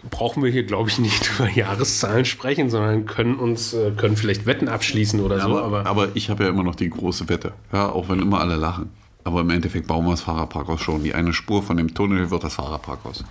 brauchen 0.09 0.43
wir 0.43 0.51
hier, 0.51 0.63
glaube 0.63 0.89
ich, 0.89 0.99
nicht 0.99 1.31
über 1.39 1.49
Jahreszahlen 1.49 2.25
sprechen, 2.25 2.69
sondern 2.69 3.05
können 3.05 3.35
uns, 3.35 3.73
äh, 3.73 3.91
können 3.91 4.17
vielleicht 4.17 4.45
Wetten 4.45 4.67
abschließen 4.67 5.19
oder 5.19 5.39
so. 5.39 5.57
aber, 5.57 5.63
Aber, 5.63 5.85
aber 5.89 6.07
ich 6.15 6.29
habe 6.29 6.43
ja 6.43 6.49
immer 6.49 6.63
noch 6.63 6.75
die 6.75 6.89
große 6.89 7.29
Wette. 7.29 7.53
Ja, 7.71 7.89
auch 7.89 8.09
wenn 8.09 8.19
immer 8.19 8.39
alle 8.39 8.55
lachen. 8.55 8.89
Aber 9.23 9.41
im 9.41 9.49
Endeffekt 9.51 9.87
bauen 9.87 10.05
wir 10.05 10.11
das 10.11 10.21
Fahrradparkhaus 10.21 10.81
schon. 10.81 11.03
Die 11.03 11.13
eine 11.13 11.31
Spur 11.33 11.61
von 11.61 11.77
dem 11.77 11.93
Tunnel 11.93 12.31
wird 12.31 12.43
das 12.43 12.55
Fahrradparkhaus. 12.55 13.23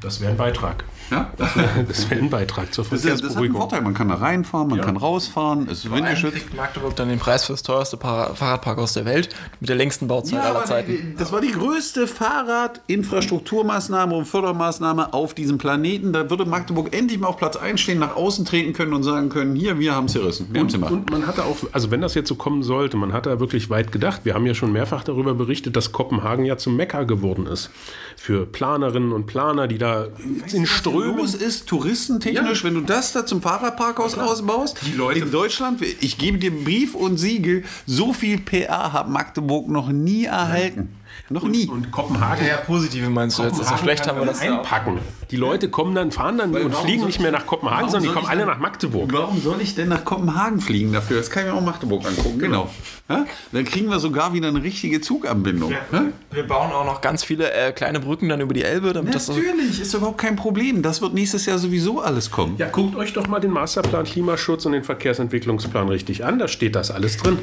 das 0.00 0.20
wäre 0.20 0.30
ein 0.32 0.38
Beitrag. 0.38 0.84
Ja, 1.12 1.30
Das 1.88 2.10
wäre 2.10 2.20
ein 2.20 2.30
Beitrag 2.30 2.72
zur 2.74 2.84
das, 2.84 2.92
ist, 2.92 3.04
das 3.04 3.04
hat 3.04 3.10
einen 3.10 3.18
Verkehrsberuhigung. 3.20 3.60
Vorteil. 3.60 3.82
Man 3.82 3.94
kann 3.94 4.08
da 4.08 4.14
reinfahren, 4.16 4.68
man 4.68 4.78
Ja. 4.78 4.84
kann 4.84 4.96
rausfahren, 4.96 5.68
es 5.70 5.84
ist 5.84 5.92
windgeschützt. 5.92 6.54
Magdeburg 6.56 6.96
dann 6.96 7.08
den 7.08 7.18
Preis 7.18 7.44
für 7.44 7.52
das 7.52 7.62
teuerste 7.62 7.96
Para 7.96 8.34
Fahrradparkhaus 8.34 8.94
der 8.94 9.04
Welt 9.04 9.28
mit 9.60 9.68
der 9.68 9.76
längsten 9.76 10.08
Bauzeit 10.08 10.42
Ja, 10.42 10.50
aller 10.50 10.64
Zeiten. 10.64 11.14
das 11.18 11.32
war 11.32 11.40
die 11.40 11.52
größte 11.52 12.06
Fahrradinfrastrukturmaßnahme 12.06 14.14
und 14.14 14.24
Fördermaßnahme 14.24 15.12
auf 15.12 15.34
diesem 15.34 15.58
Planeten. 15.58 16.12
Da 16.12 16.30
würde 16.30 16.44
Magdeburg 16.44 16.94
endlich 16.96 17.18
mal 17.20 17.28
auf 17.28 17.36
Platz 17.36 17.56
1 17.56 17.80
stehen, 17.80 17.98
nach 17.98 18.16
außen 18.16 18.44
treten 18.44 18.72
können 18.72 18.92
und 18.94 19.02
sagen 19.02 19.28
können, 19.28 19.54
hier, 19.54 19.78
wir 19.78 19.94
haben 19.94 20.06
es 20.06 20.14
gerissen. 20.14 20.48
Wir 20.52 20.60
haben 20.60 20.68
es 20.68 20.74
Und, 20.74 20.80
gemacht. 20.80 20.92
und 20.94 21.10
man 21.10 21.26
hatte 21.26 21.44
auch, 21.44 21.56
also 21.72 21.90
wenn 21.90 22.00
das 22.00 22.14
jetzt 22.14 22.28
so 22.28 22.34
kommen 22.34 22.62
sollte, 22.62 22.96
man 22.96 23.12
hat 23.12 23.26
da 23.26 23.38
wirklich 23.40 23.70
weit 23.70 23.92
gedacht. 23.92 24.22
Wir 24.24 24.34
haben 24.34 24.46
ja 24.46 24.54
schon 24.54 24.72
mehrfach 24.72 25.04
darüber 25.04 25.34
berichtet, 25.34 25.76
dass 25.76 25.92
Kopenhagen 25.92 26.44
ja 26.44 26.56
zum 26.56 26.76
Mekka 26.76 27.02
geworden 27.04 27.46
ist. 27.46 27.70
Für 28.16 28.46
Planerinnen 28.46 29.12
und 29.12 29.26
Planer, 29.26 29.66
die 29.66 29.78
da 29.78 30.06
in 30.52 30.66
Strömen 30.66 31.01
los 31.04 31.34
ist, 31.34 31.66
touristentechnisch, 31.66 32.64
wenn 32.64 32.74
du 32.74 32.80
das 32.80 33.12
da 33.12 33.26
zum 33.26 33.42
Fahrradparkhaus 33.42 34.16
ausbaust. 34.16 34.78
Die 34.86 34.92
Leute- 34.96 35.20
in 35.20 35.30
Deutschland, 35.30 35.80
ich 36.00 36.18
gebe 36.18 36.38
dir 36.38 36.50
Brief 36.50 36.94
und 36.94 37.18
Siegel, 37.18 37.64
so 37.86 38.12
viel 38.12 38.38
PR 38.38 38.92
hat 38.92 39.08
Magdeburg 39.08 39.68
noch 39.68 39.88
nie 39.90 40.24
erhalten. 40.24 40.88
Noch 41.28 41.44
nie. 41.44 41.66
und 41.68 41.90
Kopenhagen 41.90 42.46
Ja, 42.46 42.56
positive 42.58 43.08
meinst 43.08 43.38
du 43.38 43.44
jetzt. 43.44 43.58
Also 43.60 43.74
kann 43.74 43.96
haben 44.08 44.18
wir 44.18 44.26
das 44.26 44.40
einpacken. 44.40 44.98
Die 45.30 45.36
Leute 45.36 45.70
kommen 45.70 45.94
dann, 45.94 46.10
fahren 46.12 46.38
dann 46.38 46.54
und 46.54 46.72
warum 46.72 46.84
fliegen 46.86 47.06
nicht 47.06 47.16
ich- 47.16 47.22
mehr 47.22 47.30
nach 47.32 47.46
Kopenhagen, 47.46 47.88
sondern 47.90 48.02
die 48.10 48.14
kommen 48.14 48.24
ich 48.26 48.30
alle 48.30 48.44
nach 48.46 48.58
Magdeburg. 48.58 49.10
Warum 49.12 49.40
soll 49.40 49.60
ich 49.60 49.74
denn 49.74 49.88
nach 49.88 50.04
Kopenhagen 50.04 50.60
fliegen 50.60 50.92
dafür? 50.92 51.18
Das 51.18 51.30
kann 51.30 51.46
ich 51.46 51.52
mir 51.52 51.56
auch 51.56 51.62
Magdeburg 51.62 52.06
angucken. 52.06 52.38
Genau. 52.38 52.70
Ja? 53.08 53.24
Dann 53.52 53.64
kriegen 53.64 53.88
wir 53.88 53.98
sogar 53.98 54.32
wieder 54.34 54.48
eine 54.48 54.62
richtige 54.62 55.00
Zuganbindung. 55.00 55.72
Ja? 55.72 56.04
Wir 56.30 56.46
bauen 56.46 56.70
auch 56.72 56.84
noch 56.84 57.00
ganz 57.00 57.24
viele 57.24 57.50
äh, 57.52 57.72
kleine 57.72 58.00
Brücken 58.00 58.28
dann 58.28 58.40
über 58.40 58.54
die 58.54 58.62
Elbe, 58.64 58.92
damit 58.92 59.14
das 59.14 59.28
Natürlich, 59.28 59.80
ist 59.80 59.94
überhaupt 59.94 60.18
kein 60.18 60.36
Problem. 60.36 60.82
Das 60.82 61.00
wird 61.00 61.14
nächstes 61.14 61.46
Jahr 61.46 61.58
sowieso 61.58 62.00
alles 62.00 62.30
kommen. 62.30 62.56
Ja, 62.58 62.68
guckt 62.68 62.94
euch 62.96 63.12
doch 63.12 63.26
mal 63.26 63.40
den 63.40 63.50
Masterplan 63.52 64.04
Klimaschutz 64.04 64.66
und 64.66 64.72
den 64.72 64.84
Verkehrsentwicklungsplan 64.84 65.88
richtig 65.88 66.24
an. 66.24 66.38
Da 66.38 66.48
steht 66.48 66.74
das 66.76 66.90
alles 66.90 67.16
drin. 67.16 67.38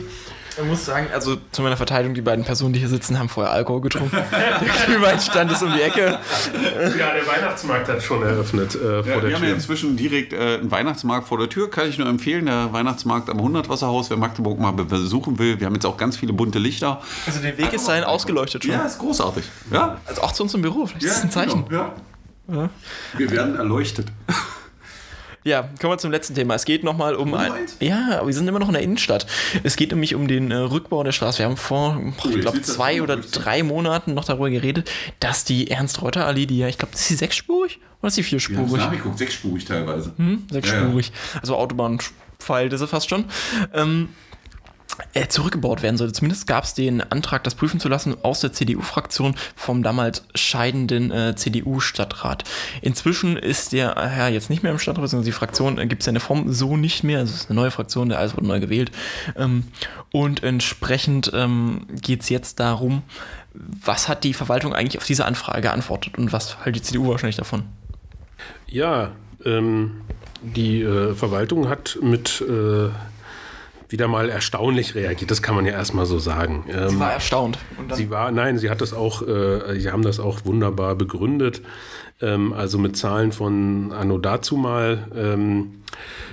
Man 0.57 0.67
muss 0.67 0.85
sagen, 0.85 1.07
also 1.13 1.37
zu 1.51 1.61
meiner 1.61 1.77
Verteidigung, 1.77 2.15
die 2.15 2.21
beiden 2.21 2.43
Personen, 2.43 2.73
die 2.73 2.79
hier 2.79 2.89
sitzen, 2.89 3.17
haben 3.17 3.29
vorher 3.29 3.53
Alkohol 3.59 3.81
getrunken. 3.81 4.15
der 4.31 4.85
Glühweinstand 4.85 5.51
ist 5.51 5.61
um 5.63 5.71
die 5.73 5.81
Ecke. 5.81 6.17
Ja, 6.97 7.13
der 7.13 7.27
Weihnachtsmarkt 7.27 7.87
hat 7.87 8.01
schon 8.01 8.23
eröffnet 8.23 8.75
äh, 8.75 8.79
vor 8.79 8.89
Ja, 8.89 9.01
der 9.03 9.05
wir 9.05 9.21
haben 9.21 9.29
ja 9.29 9.37
Tür. 9.49 9.53
inzwischen 9.55 9.95
direkt 9.97 10.33
äh, 10.33 10.55
einen 10.59 10.71
Weihnachtsmarkt 10.71 11.27
vor 11.27 11.37
der 11.37 11.49
Tür, 11.49 11.69
kann 11.69 11.87
ich 11.87 11.97
nur 11.97 12.07
empfehlen. 12.07 12.45
Der 12.47 12.73
Weihnachtsmarkt 12.73 13.29
am 13.29 13.39
Hundertwasserhaus, 13.41 14.09
wer 14.09 14.17
Magdeburg 14.17 14.59
mal 14.59 14.71
besuchen 14.71 15.37
will. 15.39 15.59
Wir 15.59 15.67
haben 15.67 15.75
jetzt 15.75 15.85
auch 15.85 15.97
ganz 15.97 16.17
viele 16.17 16.33
bunte 16.33 16.59
Lichter. 16.59 17.01
Also 17.27 17.39
der 17.41 17.57
Weg 17.57 17.71
ist 17.73 17.87
dahin 17.87 18.03
ausgeleuchtet 18.03 18.63
schon. 18.63 18.73
Ja, 18.73 18.85
ist 18.85 18.97
großartig. 18.99 19.43
Ja, 19.71 19.97
Also 20.05 20.21
auch 20.21 20.31
zu 20.31 20.43
uns 20.43 20.53
im 20.53 20.61
Büro, 20.61 20.85
vielleicht 20.85 21.05
ist 21.05 21.15
das 21.17 21.23
ein 21.23 21.31
Zeichen. 21.31 21.65
Genau, 21.67 21.93
ja. 22.51 22.69
Wir 23.17 23.29
werden 23.31 23.55
erleuchtet. 23.57 24.07
Ja, 25.43 25.69
kommen 25.79 25.93
wir 25.93 25.97
zum 25.97 26.11
letzten 26.11 26.35
Thema. 26.35 26.55
Es 26.55 26.65
geht 26.65 26.83
nochmal 26.83 27.15
um 27.15 27.33
ein. 27.33 27.51
Ja, 27.79 28.17
aber 28.19 28.27
wir 28.27 28.33
sind 28.33 28.47
immer 28.47 28.59
noch 28.59 28.67
in 28.67 28.73
der 28.73 28.83
Innenstadt. 28.83 29.25
Es 29.63 29.75
geht 29.77 29.91
nämlich 29.91 30.15
um 30.15 30.27
den 30.27 30.51
äh, 30.51 30.55
Rückbau 30.55 31.03
der 31.03 31.13
Straße. 31.13 31.39
Wir 31.39 31.45
haben 31.45 31.57
vor, 31.57 32.01
boah, 32.21 32.29
ich 32.29 32.41
glaube, 32.41 32.59
das 32.59 32.73
zwei 32.73 33.01
oder 33.01 33.17
drei 33.17 33.63
Monaten 33.63 34.13
noch 34.13 34.25
darüber 34.25 34.49
geredet, 34.49 34.91
dass 35.19 35.45
die 35.45 35.71
Ernst-Reuter-Allee, 35.71 36.45
die 36.45 36.57
ja, 36.57 36.67
ich 36.67 36.77
glaube, 36.77 36.93
ist 36.93 37.07
sie 37.07 37.15
sechsspurig 37.15 37.79
oder 38.01 38.09
ist 38.09 38.15
sie 38.15 38.23
vierspurig? 38.23 38.71
nachgeguckt, 38.71 39.17
sechsspurig 39.17 39.65
teilweise. 39.65 40.13
Hm, 40.17 40.45
sechsspurig. 40.51 41.11
Also 41.41 41.55
Autobahnpfeil 41.55 42.71
ist 42.71 42.79
sie 42.79 42.87
fast 42.87 43.09
schon. 43.09 43.25
Ähm, 43.73 44.09
äh, 44.09 44.28
zurückgebaut 45.29 45.81
werden 45.81 45.97
sollte. 45.97 46.13
Zumindest 46.13 46.47
gab 46.47 46.63
es 46.63 46.73
den 46.73 47.01
Antrag, 47.01 47.43
das 47.43 47.55
prüfen 47.55 47.79
zu 47.79 47.89
lassen 47.89 48.15
aus 48.23 48.41
der 48.41 48.53
CDU-Fraktion 48.53 49.35
vom 49.55 49.83
damals 49.83 50.23
scheidenden 50.35 51.11
äh, 51.11 51.35
CDU-Stadtrat. 51.35 52.43
Inzwischen 52.81 53.37
ist 53.37 53.71
der 53.71 53.95
Herr 53.95 54.29
jetzt 54.29 54.49
nicht 54.49 54.63
mehr 54.63 54.71
im 54.71 54.79
Stadtrat, 54.79 55.09
sondern 55.09 55.25
die 55.25 55.31
Fraktion 55.31 55.77
äh, 55.77 55.87
gibt 55.87 56.01
es 56.01 56.05
ja 56.05 56.11
in 56.11 56.15
der 56.15 56.21
Form 56.21 56.51
so 56.51 56.77
nicht 56.77 57.03
mehr. 57.03 57.21
Es 57.21 57.33
ist 57.33 57.49
eine 57.49 57.59
neue 57.59 57.71
Fraktion, 57.71 58.09
der 58.09 58.19
alles 58.19 58.35
wurde 58.35 58.47
neu 58.47 58.59
gewählt. 58.59 58.91
Ähm, 59.35 59.63
und 60.11 60.43
entsprechend 60.43 61.31
ähm, 61.33 61.85
geht 62.01 62.21
es 62.21 62.29
jetzt 62.29 62.59
darum, 62.59 63.03
was 63.53 64.07
hat 64.07 64.23
die 64.23 64.33
Verwaltung 64.33 64.73
eigentlich 64.73 64.97
auf 64.97 65.05
diese 65.05 65.25
Anfrage 65.25 65.61
geantwortet 65.61 66.17
und 66.17 66.31
was 66.31 66.63
hält 66.63 66.75
die 66.75 66.81
CDU 66.81 67.09
wahrscheinlich 67.09 67.35
davon? 67.35 67.63
Ja, 68.67 69.11
ähm, 69.45 70.01
die 70.41 70.81
äh, 70.81 71.13
Verwaltung 71.13 71.67
hat 71.69 71.97
mit 72.01 72.41
äh, 72.41 72.89
wieder 73.89 74.07
mal 74.07 74.29
erstaunlich 74.29 74.95
reagiert. 74.95 75.31
Das 75.31 75.41
kann 75.41 75.55
man 75.55 75.65
ja 75.65 75.73
erstmal 75.73 76.05
so 76.05 76.19
sagen. 76.19 76.65
Ähm, 76.69 76.89
Sie 76.89 76.99
war 76.99 77.11
erstaunt. 77.13 77.57
Und 77.77 77.91
dann, 77.91 77.97
Sie 77.97 78.09
war, 78.09 78.31
nein, 78.31 78.57
sie 78.57 78.69
hat 78.69 78.81
das 78.81 78.93
auch, 78.93 79.21
äh, 79.27 79.79
sie 79.79 79.91
haben 79.91 80.03
das 80.03 80.19
auch 80.19 80.45
wunderbar 80.45 80.95
begründet. 80.95 81.61
Ähm, 82.21 82.53
also 82.53 82.77
mit 82.77 82.97
Zahlen 82.97 83.31
von 83.31 83.91
Anno 83.91 84.17
dazu 84.17 84.57
mal. 84.57 85.07
Ähm, 85.15 85.81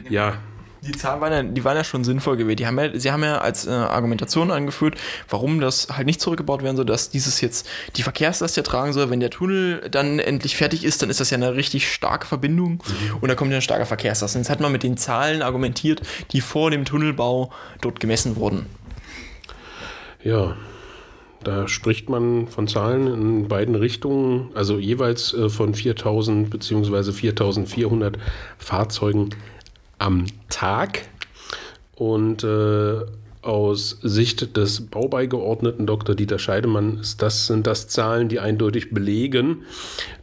ja, 0.09 0.35
Die 0.83 0.93
Zahlen 0.93 1.21
waren 1.21 1.33
ja, 1.33 1.43
die 1.43 1.65
waren 1.65 1.77
ja 1.77 1.85
schon 1.85 2.05
sinnvoll 2.05 2.37
gewählt. 2.37 2.59
Die 2.59 2.67
haben 2.67 2.79
ja, 2.79 2.99
sie 2.99 3.11
haben 3.11 3.23
ja 3.23 3.39
als 3.39 3.67
äh, 3.67 3.71
Argumentation 3.71 4.51
angeführt, 4.51 4.97
warum 5.29 5.61
das 5.61 5.89
halt 5.91 6.07
nicht 6.07 6.21
zurückgebaut 6.21 6.63
werden 6.63 6.77
soll, 6.77 6.85
dass 6.85 7.11
dieses 7.11 7.41
jetzt 7.41 7.67
die 7.97 8.03
Verkehrslast 8.03 8.57
ja 8.57 8.63
tragen 8.63 8.93
soll. 8.93 9.11
Wenn 9.11 9.21
der 9.21 9.31
Tunnel 9.31 9.89
dann 9.91 10.19
endlich 10.19 10.57
fertig 10.57 10.85
ist, 10.85 11.03
dann 11.03 11.11
ist 11.11 11.21
das 11.21 11.31
ja 11.31 11.37
eine 11.37 11.55
richtig 11.55 11.91
starke 11.91 12.27
Verbindung 12.27 12.83
und 13.21 13.29
da 13.29 13.35
kommt 13.35 13.51
ja 13.51 13.59
ein 13.59 13.63
starker 13.63 13.87
Verkehrslast. 13.87 14.37
Und 14.37 14.43
jetzt 14.43 14.51
hat 14.51 14.61
man 14.61 14.73
mit 14.73 14.83
den 14.83 14.97
Zahlen 14.97 15.43
argumentiert, 15.43 16.03
die 16.33 16.41
vor 16.41 16.71
dem 16.71 16.85
Tunnelbau 16.85 17.51
dort 17.81 18.01
gemessen 18.01 18.37
wurden. 18.37 18.67
ja. 20.23 20.57
Da 21.45 21.69
spricht 21.69 22.09
man 22.09 22.49
von 22.49 22.67
Zahlen 22.67 23.07
in 23.07 23.47
beiden 23.47 23.77
Richtungen, 23.77 24.51
also 24.55 24.81
jeweils 24.81 25.33
äh, 25.33 25.49
von 25.49 25.75
4000 25.75 26.51
bzw. 26.51 27.13
4400 27.13 28.19
Fahrzeugen 28.59 29.31
am 29.99 30.27
Tag. 30.49 31.03
Und 31.95 32.45
äh, 32.45 33.01
aus 33.43 33.99
Sicht 34.03 34.57
des 34.57 34.87
Baubeigeordneten 34.87 35.87
Dr. 35.87 36.15
Dieter 36.17 36.39
Scheidemann 36.39 36.99
ist 36.99 37.23
das, 37.23 37.47
sind 37.47 37.67
das 37.67 37.87
Zahlen, 37.89 38.29
die 38.29 38.41
eindeutig 38.41 38.91
belegen, 38.91 39.63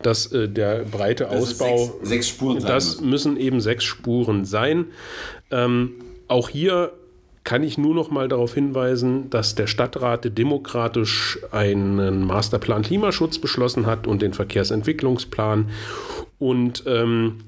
dass 0.01 0.31
äh, 0.33 0.49
der 0.49 0.83
breite 0.83 1.23
Dass 1.23 1.35
es 1.35 1.61
Ausbau. 1.61 1.77
sechs- 1.77 2.09
sechs 2.09 2.27
Spuren 2.27 2.59
sein 2.59 2.67
Das 2.69 3.01
müssen. 3.01 3.37
eben 3.37 3.61
sechs 3.61 3.85
Spuren 3.85 4.43
sein. 4.45 4.87
Ähm, 5.51 5.93
auch 6.27 6.49
hier 6.49 6.91
kann 7.45 7.63
ich 7.63 7.77
nur 7.77 7.93
noch 7.95 8.11
mal 8.11 8.27
darauf 8.27 8.53
hinweisen, 8.53 9.29
dass 9.29 9.55
der 9.55 9.67
Stadtrat 9.67 10.37
demokratisch 10.37 11.39
einen 11.51 12.25
Masterplan 12.25 12.83
Klimaschutz 12.83 13.37
beschlossen 13.39 13.85
hat 13.85 14.05
und 14.07 14.21
den 14.21 14.33
Verkehrsentwicklungsplan. 14.33 15.69
Und 16.39 16.83
ähm, 16.87 17.39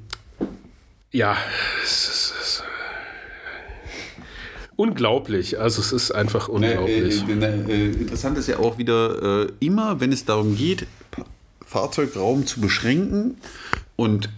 ja, 1.12 1.38
es 1.84 1.92
ist, 1.92 2.08
es 2.10 2.15
ist 2.15 2.15
unglaublich. 4.76 5.60
Also 5.60 5.82
es 5.82 5.92
ist 5.92 6.12
einfach 6.12 6.48
unglaublich. 6.48 7.24
Äh, 7.28 7.34
äh, 7.34 7.62
äh, 7.72 7.92
interessant 7.94 8.38
ist 8.38 8.48
ja 8.48 8.60
auch 8.60 8.78
wieder, 8.78 9.46
äh, 9.46 9.52
immer 9.60 10.00
wenn 10.00 10.12
es 10.12 10.26
darum 10.26 10.56
geht, 10.56 10.88
Fahrzeugraum 11.66 12.46
zu 12.46 12.62
beschränken 12.62 13.38
und 13.96 14.30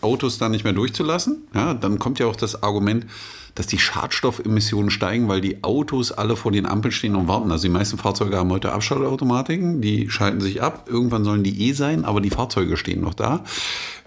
Autos 0.00 0.38
dann 0.38 0.52
nicht 0.52 0.64
mehr 0.64 0.72
durchzulassen, 0.72 1.46
ja, 1.54 1.74
dann 1.74 1.98
kommt 1.98 2.18
ja 2.18 2.26
auch 2.26 2.36
das 2.36 2.62
Argument, 2.62 3.06
dass 3.54 3.66
die 3.66 3.78
Schadstoffemissionen 3.78 4.90
steigen, 4.90 5.28
weil 5.28 5.40
die 5.40 5.62
Autos 5.62 6.12
alle 6.12 6.36
vor 6.36 6.52
den 6.52 6.66
Ampeln 6.66 6.92
stehen 6.92 7.14
und 7.14 7.28
warten. 7.28 7.50
Also 7.52 7.64
die 7.64 7.72
meisten 7.72 7.98
Fahrzeuge 7.98 8.36
haben 8.36 8.50
heute 8.50 8.72
Abschaltautomatiken, 8.72 9.80
die 9.80 10.10
schalten 10.10 10.40
sich 10.40 10.62
ab. 10.62 10.88
Irgendwann 10.88 11.24
sollen 11.24 11.44
die 11.44 11.68
eh 11.68 11.72
sein, 11.72 12.04
aber 12.04 12.20
die 12.20 12.30
Fahrzeuge 12.30 12.76
stehen 12.76 13.00
noch 13.00 13.14
da. 13.14 13.44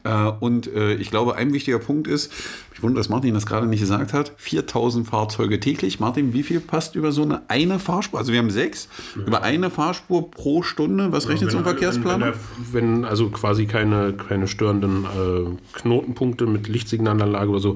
Äh, 0.03 0.31
Und 0.39 0.67
äh, 0.67 0.95
ich 0.95 1.09
glaube, 1.09 1.35
ein 1.35 1.53
wichtiger 1.53 1.79
Punkt 1.79 2.07
ist, 2.07 2.31
ich 2.73 2.83
wundere, 2.83 2.99
dass 2.99 3.09
Martin 3.09 3.33
das 3.33 3.47
gerade 3.47 3.65
nicht 3.65 3.79
gesagt 3.79 4.13
hat, 4.13 4.33
4000 4.37 5.07
Fahrzeuge 5.07 5.59
täglich. 5.59 5.99
Martin, 5.99 6.33
wie 6.33 6.43
viel 6.43 6.59
passt 6.59 6.95
über 6.95 7.11
so 7.11 7.23
eine, 7.23 7.41
eine 7.47 7.79
Fahrspur? 7.79 8.19
Also 8.19 8.31
wir 8.31 8.37
haben 8.37 8.51
sechs, 8.51 8.87
über 9.15 9.41
eine 9.41 9.71
Fahrspur 9.71 10.29
pro 10.29 10.61
Stunde. 10.61 11.11
Was 11.11 11.27
rechnet 11.27 11.49
so 11.49 11.57
ein 11.57 11.63
Verkehrsplaner? 11.63 12.33
Wenn, 12.71 12.73
wenn, 12.73 12.95
wenn 12.97 13.05
also 13.05 13.29
quasi 13.29 13.65
keine, 13.65 14.13
keine 14.13 14.47
störenden 14.47 15.05
äh, 15.05 15.77
Knotenpunkte 15.79 16.45
mit 16.45 16.67
Lichtsignalanlage 16.67 17.49
oder 17.49 17.59
so, 17.59 17.75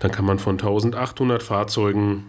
dann 0.00 0.12
kann 0.12 0.26
man 0.26 0.38
von 0.38 0.58
1800 1.12 1.42
Fahrzeugen 1.42 2.24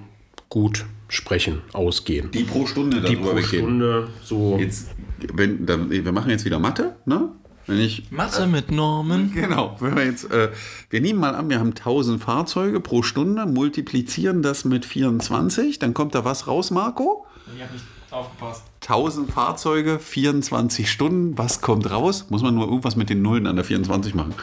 gut 0.49 0.85
sprechen, 1.07 1.61
ausgehen. 1.73 2.31
Die 2.31 2.43
pro 2.43 2.65
Stunde 2.65 3.01
Die 3.01 3.15
pro 3.15 3.35
weggehen. 3.35 3.63
Stunde 3.63 4.09
so. 4.23 4.57
Jetzt, 4.57 4.89
wenn, 5.33 5.65
dann, 5.65 5.89
wir 5.89 6.11
machen 6.11 6.29
jetzt 6.29 6.45
wieder 6.45 6.59
Mathe, 6.59 6.95
ne? 7.05 7.29
Wenn 7.65 7.79
ich 7.79 8.11
Mathe 8.11 8.45
mit 8.45 8.71
Normen. 8.71 9.31
Genau, 9.33 9.77
wenn 9.79 9.95
wir 9.95 10.05
jetzt, 10.05 10.29
äh, 10.31 10.51
wir 10.89 10.99
nehmen 10.99 11.19
mal 11.19 11.33
an, 11.33 11.49
wir 11.49 11.59
haben 11.59 11.69
1000 11.69 12.21
Fahrzeuge 12.21 12.81
pro 12.81 13.03
Stunde, 13.03 13.45
multiplizieren 13.45 14.41
das 14.41 14.65
mit 14.65 14.85
24, 14.85 15.79
dann 15.79 15.93
kommt 15.93 16.13
da 16.13 16.25
was 16.25 16.47
raus, 16.47 16.71
Marco? 16.71 17.25
Ich 17.55 17.61
habe 17.61 17.71
nicht 17.71 17.85
aufgepasst. 18.11 18.63
1000 18.81 19.31
Fahrzeuge, 19.31 19.97
24 19.97 20.91
Stunden, 20.91 21.37
was 21.37 21.61
kommt 21.61 21.89
raus? 21.89 22.25
Muss 22.29 22.41
man 22.41 22.53
nur 22.53 22.67
irgendwas 22.67 22.97
mit 22.97 23.09
den 23.09 23.21
Nullen 23.21 23.47
an 23.47 23.55
der 23.55 23.63
24 23.63 24.13
machen. 24.13 24.35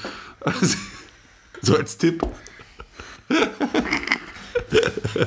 so 1.61 1.77
als 1.77 1.99
Tipp. 1.99 2.27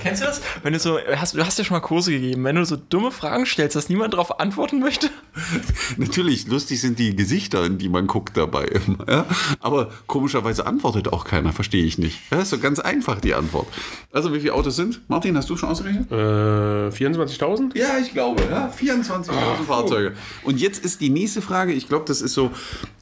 Kennst 0.01 0.21
du 0.21 0.25
das? 0.25 0.41
Wenn 0.61 0.73
du 0.73 0.79
so, 0.79 0.99
hast, 1.15 1.35
du 1.35 1.45
hast 1.45 1.57
ja 1.57 1.63
schon 1.63 1.75
mal 1.75 1.81
Kurse 1.81 2.11
gegeben, 2.11 2.43
wenn 2.43 2.55
du 2.55 2.65
so 2.65 2.75
dumme 2.75 3.11
Fragen 3.11 3.45
stellst, 3.45 3.75
dass 3.75 3.89
niemand 3.89 4.13
darauf 4.13 4.39
antworten 4.39 4.79
möchte. 4.79 5.09
Natürlich, 5.97 6.47
lustig 6.47 6.81
sind 6.81 6.99
die 6.99 7.15
Gesichter, 7.15 7.65
in 7.65 7.77
die 7.77 7.89
man 7.89 8.07
guckt 8.07 8.37
dabei. 8.37 8.65
immer, 8.65 9.05
Ja? 9.09 9.25
Aber 9.59 9.91
komischerweise 10.07 10.65
antwortet 10.65 11.11
auch 11.11 11.25
keiner, 11.25 11.53
verstehe 11.53 11.85
ich 11.85 11.97
nicht. 11.97 12.19
Ja, 12.31 12.41
ist 12.41 12.49
so 12.49 12.59
ganz 12.59 12.79
einfach 12.79 13.19
die 13.19 13.33
Antwort. 13.33 13.67
Also 14.11 14.33
wie 14.33 14.39
viele 14.39 14.53
Autos 14.53 14.75
sind? 14.75 15.01
Martin, 15.09 15.35
hast 15.37 15.49
du 15.49 15.57
schon 15.57 15.69
ausgerechnet? 15.69 16.11
Äh, 16.11 16.15
24.000? 16.15 17.77
Ja, 17.77 17.97
ich 18.01 18.13
glaube, 18.13 18.43
ja. 18.49 18.71
24.000 18.77 19.31
Fahrzeuge. 19.67 20.13
Und 20.43 20.59
jetzt 20.59 20.83
ist 20.83 21.01
die 21.01 21.09
nächste 21.09 21.41
Frage, 21.41 21.73
ich 21.73 21.87
glaube, 21.87 22.05
das 22.07 22.21
ist 22.21 22.33
so 22.33 22.51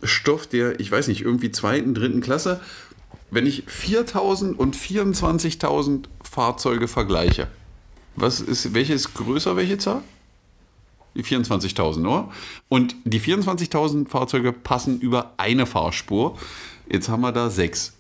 Stoff 0.04 0.48
der, 0.48 0.80
ich 0.80 0.92
weiß 0.92 1.08
nicht, 1.08 1.22
irgendwie 1.22 1.52
zweiten, 1.52 1.94
dritten 1.94 2.22
Klasse. 2.22 2.60
Wenn 3.30 3.46
ich 3.46 3.64
4.000 3.64 4.56
und 4.56 4.76
24.000 4.76 6.06
Fahrzeuge 6.32 6.88
vergleiche, 6.88 7.48
was 8.16 8.40
ist, 8.40 8.74
welche 8.74 8.94
ist 8.94 9.14
größer, 9.14 9.58
welche 9.58 9.78
Zahl? 9.78 10.02
Die 11.14 11.26
24.000, 11.26 12.08
oder? 12.08 12.30
Und 12.70 12.96
die 13.04 13.20
24.000 13.20 14.08
Fahrzeuge 14.08 14.54
passen 14.54 15.02
über 15.02 15.34
eine 15.36 15.66
Fahrspur. 15.66 16.38
Jetzt 16.90 17.10
haben 17.10 17.20
wir 17.20 17.34
da 17.34 17.50
sechs. 17.50 17.98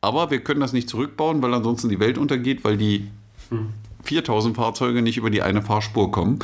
Aber 0.00 0.32
wir 0.32 0.40
können 0.42 0.58
das 0.58 0.72
nicht 0.72 0.88
zurückbauen, 0.88 1.40
weil 1.40 1.54
ansonsten 1.54 1.88
die 1.88 2.00
Welt 2.00 2.18
untergeht, 2.18 2.64
weil 2.64 2.76
die 2.76 3.08
4000 4.02 4.56
Fahrzeuge 4.56 5.00
nicht 5.00 5.16
über 5.16 5.30
die 5.30 5.42
eine 5.42 5.62
Fahrspur 5.62 6.10
kommen. 6.10 6.40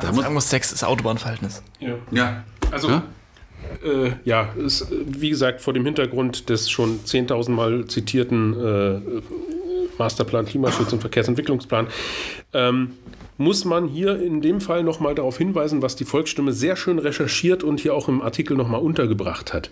Da 0.00 0.10
muss, 0.10 0.22
Sagen 0.22 0.34
muss, 0.34 0.50
sechs 0.50 0.72
ist 0.72 0.82
Autobahnverhältnis. 0.82 1.62
Ja. 1.78 1.94
ja, 2.10 2.44
Also, 2.72 2.88
Ja? 2.88 3.04
Äh, 3.84 4.14
ja, 4.24 4.48
ist, 4.56 4.88
wie 4.90 5.30
gesagt, 5.30 5.60
vor 5.60 5.74
dem 5.74 5.84
Hintergrund 5.84 6.48
des 6.48 6.68
schon 6.70 6.98
10.000 7.04 7.50
Mal 7.50 7.86
zitierten 7.86 8.54
äh, 8.54 9.20
Masterplan 10.00 10.46
Klimaschutz 10.46 10.92
und 10.92 11.00
Verkehrsentwicklungsplan 11.00 11.86
ähm, 12.54 12.94
muss 13.36 13.64
man 13.64 13.86
hier 13.86 14.20
in 14.20 14.40
dem 14.40 14.60
Fall 14.60 14.82
nochmal 14.82 15.14
darauf 15.14 15.38
hinweisen, 15.38 15.82
was 15.82 15.94
die 15.94 16.04
Volksstimme 16.04 16.52
sehr 16.52 16.74
schön 16.74 16.98
recherchiert 16.98 17.62
und 17.62 17.80
hier 17.80 17.94
auch 17.94 18.08
im 18.08 18.22
Artikel 18.22 18.56
nochmal 18.56 18.80
untergebracht 18.80 19.52
hat. 19.52 19.70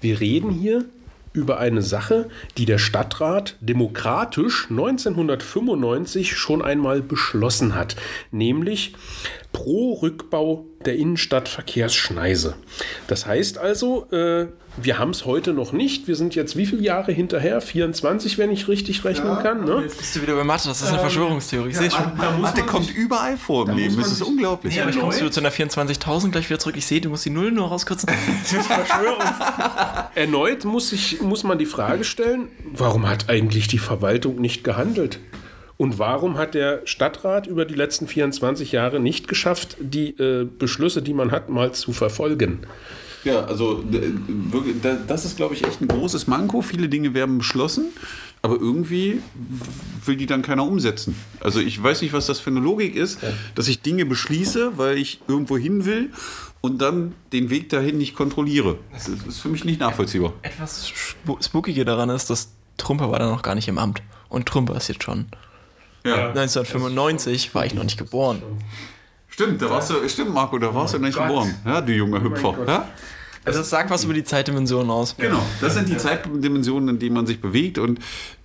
Wir 0.00 0.20
reden 0.20 0.50
hier 0.50 0.84
über 1.32 1.58
eine 1.58 1.82
Sache, 1.82 2.28
die 2.56 2.64
der 2.64 2.78
Stadtrat 2.78 3.56
demokratisch 3.60 4.68
1995 4.70 6.36
schon 6.36 6.62
einmal 6.62 7.02
beschlossen 7.02 7.74
hat, 7.74 7.96
nämlich 8.30 8.94
pro 9.52 9.94
Rückbau 9.94 10.64
der 10.84 10.96
Innenstadtverkehrsschneise. 10.96 12.54
Das 13.08 13.26
heißt 13.26 13.58
also, 13.58 14.06
äh, 14.10 14.46
wir 14.76 14.98
haben 14.98 15.10
es 15.10 15.24
heute 15.24 15.52
noch 15.52 15.72
nicht. 15.72 16.08
Wir 16.08 16.16
sind 16.16 16.34
jetzt 16.34 16.56
wie 16.56 16.66
viele 16.66 16.82
Jahre 16.82 17.12
hinterher? 17.12 17.60
24, 17.60 18.38
wenn 18.38 18.50
ich 18.50 18.66
richtig 18.68 19.04
rechnen 19.04 19.38
kann. 19.40 19.64
Ne? 19.64 19.80
Jetzt 19.82 19.98
bist 19.98 20.16
du 20.16 20.22
wieder 20.22 20.34
bei 20.34 20.44
Mathe, 20.44 20.68
das 20.68 20.82
ist 20.82 20.88
eine 20.88 20.98
Verschwörungstheorie. 20.98 21.70
Ich 21.70 21.76
sehe 21.76 21.90
schon. 21.90 22.16
Ma- 22.16 22.30
Mathe 22.38 22.62
kommt 22.62 22.94
überall 22.94 23.36
vor 23.36 23.68
im 23.68 23.76
Leben. 23.76 23.96
Das 23.96 24.10
ist 24.10 24.22
unglaublich. 24.22 24.74
Ja, 24.74 24.82
aber 24.82 24.90
ich 24.90 24.98
kommst 24.98 25.20
du 25.20 25.30
zu 25.30 25.40
einer 25.40 25.52
24.000 25.52 26.30
gleich 26.30 26.48
wieder 26.50 26.58
zurück. 26.58 26.76
Ich 26.76 26.86
sehe, 26.86 27.00
du 27.00 27.10
musst 27.10 27.24
die 27.24 27.30
Null 27.30 27.52
nur 27.52 27.68
rauskürzen. 27.68 28.08
Erneut 30.14 30.64
muss, 30.64 30.92
ich, 30.92 31.20
muss 31.20 31.44
man 31.44 31.58
die 31.58 31.66
Frage 31.66 32.04
stellen, 32.04 32.48
warum 32.72 33.08
hat 33.08 33.28
eigentlich 33.28 33.68
die 33.68 33.78
Verwaltung 33.78 34.40
nicht 34.40 34.64
gehandelt? 34.64 35.18
Und 35.76 35.98
warum 35.98 36.38
hat 36.38 36.54
der 36.54 36.82
Stadtrat 36.84 37.48
über 37.48 37.64
die 37.64 37.74
letzten 37.74 38.06
24 38.06 38.70
Jahre 38.72 39.00
nicht 39.00 39.26
geschafft, 39.26 39.76
die 39.80 40.10
äh, 40.10 40.44
Beschlüsse, 40.44 41.02
die 41.02 41.14
man 41.14 41.32
hat, 41.32 41.48
mal 41.48 41.72
zu 41.72 41.92
verfolgen? 41.92 42.60
Ja, 43.24 43.44
also 43.44 43.82
das 45.06 45.24
ist, 45.24 45.36
glaube 45.36 45.54
ich, 45.54 45.64
echt 45.66 45.80
ein 45.80 45.88
großes 45.88 46.26
Manko. 46.26 46.60
Viele 46.62 46.88
Dinge 46.88 47.14
werden 47.14 47.38
beschlossen, 47.38 47.86
aber 48.42 48.56
irgendwie 48.60 49.20
will 50.04 50.16
die 50.16 50.26
dann 50.26 50.42
keiner 50.42 50.64
umsetzen. 50.66 51.16
Also 51.40 51.60
ich 51.60 51.82
weiß 51.82 52.02
nicht, 52.02 52.12
was 52.12 52.26
das 52.26 52.38
für 52.40 52.50
eine 52.50 52.60
Logik 52.60 52.94
ist, 52.96 53.18
dass 53.54 53.68
ich 53.68 53.80
Dinge 53.82 54.04
beschließe, 54.04 54.76
weil 54.76 54.98
ich 54.98 55.20
irgendwo 55.28 55.56
hin 55.56 55.84
will 55.86 56.10
und 56.60 56.80
dann 56.82 57.14
den 57.32 57.50
Weg 57.50 57.68
dahin 57.70 57.98
nicht 57.98 58.14
kontrolliere. 58.14 58.78
Das 58.92 59.08
ist 59.08 59.38
für 59.40 59.48
mich 59.48 59.64
nicht 59.64 59.80
nachvollziehbar. 59.80 60.32
Etwas 60.42 60.88
spu- 60.90 61.42
Spookige 61.42 61.84
daran 61.84 62.10
ist, 62.10 62.28
dass 62.30 62.50
Trumper 62.76 63.10
war 63.10 63.18
da 63.18 63.30
noch 63.30 63.42
gar 63.42 63.54
nicht 63.54 63.68
im 63.68 63.78
Amt. 63.78 64.02
Und 64.28 64.46
Trumper 64.46 64.76
ist 64.76 64.88
jetzt 64.88 65.04
schon. 65.04 65.26
Ja. 66.04 66.28
1995 66.30 67.54
war 67.54 67.64
ich 67.64 67.72
noch 67.74 67.84
nicht 67.84 67.96
geboren. 67.98 68.42
Stimmt, 69.28 69.60
da 69.62 69.68
warst 69.70 69.90
du, 69.90 70.08
stimmt, 70.08 70.32
Marco, 70.32 70.58
da 70.58 70.72
warst 70.74 70.94
du 70.94 70.98
nicht 70.98 71.16
Gott. 71.16 71.26
geboren. 71.28 71.54
Ja, 71.64 71.80
du 71.80 71.92
junger 71.92 72.22
Hüpfer. 72.22 72.54
Ja? 72.66 72.88
Also 73.44 73.58
das 73.60 73.70
sagt 73.70 73.90
was 73.90 74.04
über 74.04 74.14
die 74.14 74.24
Zeitdimensionen 74.24 74.90
aus. 74.90 75.16
Genau, 75.16 75.42
das 75.60 75.74
sind 75.74 75.88
die 75.88 75.96
Zeitdimensionen, 75.96 76.88
in 76.90 76.98
denen 76.98 77.14
man 77.14 77.26
sich 77.26 77.40
bewegt. 77.40 77.78
Und 77.78 77.98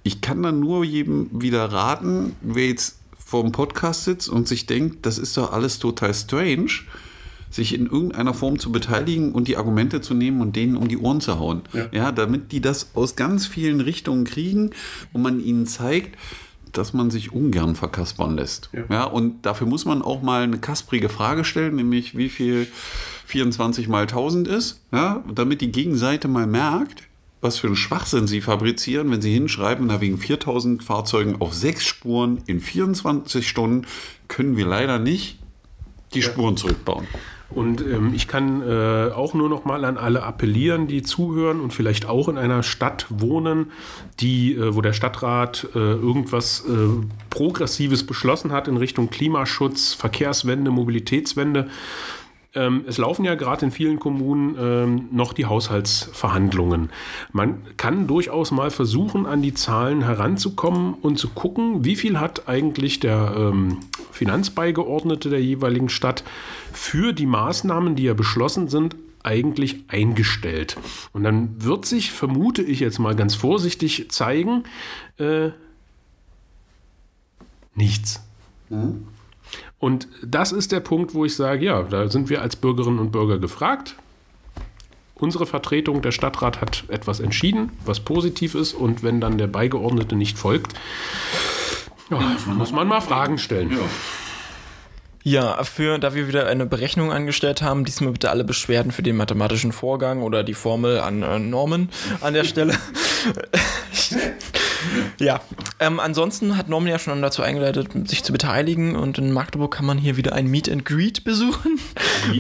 ich 0.04 0.22
kann 0.22 0.44
dann 0.44 0.60
nur 0.60 0.84
jedem 0.84 1.30
wieder 1.32 1.72
raten, 1.72 2.36
wer 2.42 2.68
jetzt 2.68 2.98
vor 3.18 3.44
dem 3.44 3.52
Podcast 3.52 4.06
sitzt 4.06 4.28
und 4.28 4.48
sich 4.48 4.66
denkt, 4.66 5.06
das 5.06 5.18
ist 5.18 5.38
doch 5.38 5.54
alles 5.54 5.80
total 5.80 6.14
strange, 6.14 6.72
sich 7.52 7.74
in 7.74 7.86
irgendeiner 7.86 8.34
Form 8.34 8.60
zu 8.60 8.72
beteiligen 8.72 9.32
und 9.32 9.48
die 9.48 9.58
Argumente 9.58 10.02
zu 10.02 10.14
nehmen 10.14 10.42
und 10.42 10.56
denen 10.56 10.76
um 10.76 10.88
die 10.88 10.98
Ohren 10.98 11.22
zu 11.22 11.40
hauen. 11.40 11.62
Ja, 11.92 12.12
damit 12.12 12.52
die 12.52 12.62
das 12.62 12.90
aus 12.94 13.16
ganz 13.16 13.46
vielen 13.46 13.82
Richtungen 13.82 14.26
kriegen 14.26 14.72
und 15.14 15.22
man 15.22 15.40
ihnen 15.40 15.66
zeigt, 15.66 16.18
dass 16.72 16.94
man 16.94 17.12
sich 17.12 17.32
ungern 17.32 17.76
verkaspern 17.76 18.36
lässt. 18.36 18.70
Ja. 18.90 19.06
und 19.06 19.46
dafür 19.46 19.68
muss 19.68 19.86
man 19.86 20.02
auch 20.02 20.22
mal 20.22 20.44
eine 20.44 20.60
kasprige 20.60 21.10
Frage 21.10 21.44
stellen, 21.44 21.76
nämlich 21.76 22.18
wie 22.18 22.30
viel 22.30 22.68
24 23.26 23.88
mal 23.88 24.04
1000 24.04 24.48
ist, 24.48 24.82
ja, 24.92 25.24
damit 25.34 25.62
die 25.62 25.72
Gegenseite 25.72 26.28
mal 26.28 26.48
merkt, 26.48 27.04
was 27.42 27.58
für 27.58 27.68
einen 27.68 27.76
Schwachsinn 27.76 28.28
sie 28.28 28.42
fabrizieren, 28.42 29.12
wenn 29.12 29.22
sie 29.22 29.34
hinschreiben, 29.34 29.88
na 29.88 30.02
wegen 30.02 30.18
4000 30.18 30.84
Fahrzeugen 30.84 31.40
auf 31.40 31.54
sechs 31.54 31.86
Spuren 31.86 32.42
in 32.48 32.60
24 32.60 33.48
Stunden 33.48 33.86
können 34.28 34.58
wir 34.58 34.66
leider 34.66 35.00
nicht 35.00 35.40
die 36.14 36.22
Spuren 36.22 36.58
zurückbauen. 36.58 37.08
Und 37.50 37.82
ähm, 37.82 38.14
ich 38.14 38.28
kann 38.28 38.62
äh, 38.62 39.12
auch 39.12 39.34
nur 39.34 39.50
noch 39.50 39.66
mal 39.66 39.84
an 39.84 39.98
alle 39.98 40.24
appellieren, 40.24 40.88
die 40.88 41.02
zuhören 41.02 41.62
und 41.62 41.74
vielleicht 41.74 42.08
auch 42.08 42.30
in 42.30 42.38
einer 42.38 42.62
Stadt 42.62 43.08
wohnen, 43.10 43.72
die, 44.20 44.54
äh, 44.54 44.76
wo 44.76 44.82
der 44.82 44.94
Stadtrat 44.94 45.68
äh, 45.74 45.80
irgendwas 45.80 46.64
äh, 46.68 46.72
Progressives 47.32 48.06
beschlossen 48.06 48.52
hat 48.52 48.68
in 48.68 48.78
Richtung 48.78 49.10
Klimaschutz, 49.10 49.94
Verkehrswende, 49.94 50.70
Mobilitätswende. 50.70 51.70
Ähm, 52.56 52.84
es 52.88 52.98
laufen 52.98 53.26
ja 53.26 53.36
gerade 53.36 53.66
in 53.66 53.72
vielen 53.72 54.00
Kommunen 54.00 54.56
ähm, 54.60 55.08
noch 55.12 55.34
die 55.34 55.46
Haushaltsverhandlungen. 55.46 56.90
Man 57.32 57.62
kann 57.78 58.08
durchaus 58.08 58.50
mal 58.52 58.72
versuchen, 58.72 59.28
an 59.28 59.42
die 59.42 59.54
Zahlen 59.54 60.04
heranzukommen 60.04 60.96
und 60.96 61.20
zu 61.20 61.30
gucken, 61.30 61.86
wie 61.86 61.96
viel 61.96 62.20
hat 62.20 62.48
eigentlich 62.48 63.00
der 63.00 63.34
ähm, 63.38 63.78
Finanzbeigeordnete 64.12 65.30
der 65.30 65.44
jeweiligen 65.44 65.90
Stadt 65.90 66.24
für 66.74 67.14
die 67.14 67.28
Maßnahmen, 67.28 67.96
die 67.96 68.04
ja 68.04 68.16
beschlossen 68.16 68.68
sind, 68.68 68.96
eigentlich 69.22 69.84
eingestellt. 69.88 70.78
Und 71.14 71.24
dann 71.24 71.64
wird 71.64 71.86
sich, 71.86 72.12
vermute 72.12 72.64
ich 72.64 72.80
jetzt 72.80 73.00
mal 73.00 73.16
ganz 73.16 73.36
vorsichtig, 73.36 74.10
zeigen, 74.10 74.64
äh, 75.18 75.50
nichts. 77.76 78.22
Und 79.80 80.08
das 80.22 80.52
ist 80.52 80.72
der 80.72 80.82
Punkt, 80.82 81.14
wo 81.14 81.26
ich 81.26 81.36
sage, 81.36 81.66
ja, 81.66 81.84
da 81.84 82.10
sind 82.10 82.30
wir 82.30 82.42
als 82.42 82.58
Bürgerinnen 82.58 83.00
und 83.00 83.12
Bürger 83.12 83.40
gefragt. 83.40 83.96
Unsere 85.16 85.46
Vertretung, 85.46 86.02
der 86.02 86.12
Stadtrat, 86.12 86.62
hat 86.62 86.84
etwas 86.90 87.20
entschieden, 87.20 87.72
was 87.86 88.02
positiv 88.02 88.56
ist. 88.56 88.74
Und 88.74 89.04
wenn 89.04 89.22
dann 89.22 89.38
der 89.38 89.48
Beigeordnete 89.48 90.16
nicht 90.16 90.38
folgt, 90.38 90.74
ja, 92.10 92.20
muss 92.48 92.72
man 92.72 92.88
mal 92.88 93.02
Fragen 93.02 93.38
stellen. 93.38 93.78
Ja, 95.24 95.64
für, 95.64 96.00
da 96.00 96.16
wir 96.16 96.28
wieder 96.28 96.48
eine 96.48 96.66
Berechnung 96.66 97.12
angestellt 97.12 97.62
haben, 97.62 97.86
diesmal 97.86 98.14
bitte 98.14 98.30
alle 98.30 98.44
Beschwerden 98.44 98.92
für 98.92 99.04
den 99.04 99.18
mathematischen 99.18 99.74
Vorgang 99.74 100.22
oder 100.22 100.44
die 100.44 100.54
Formel 100.54 101.00
an 101.00 101.24
äh, 101.24 101.40
Norman 101.40 101.90
an 102.22 102.34
der 102.34 102.46
Stelle. 102.46 102.74
ja, 105.20 105.42
ähm, 105.80 106.00
ansonsten 106.00 106.58
hat 106.58 106.70
Norman 106.70 106.90
ja 106.90 107.00
schon 107.00 107.22
dazu 107.22 107.42
eingeleitet, 107.42 107.90
sich 108.08 108.24
zu 108.24 108.32
beteiligen 108.32 108.96
und 108.96 109.18
in 109.18 109.32
Magdeburg 109.32 109.74
kann 109.74 109.86
man 109.86 109.98
hier 109.98 110.18
wieder 110.18 110.34
ein 110.34 110.48
Meet 110.48 110.70
and 110.72 110.86
Greet 110.86 111.24
besuchen. 111.24 111.80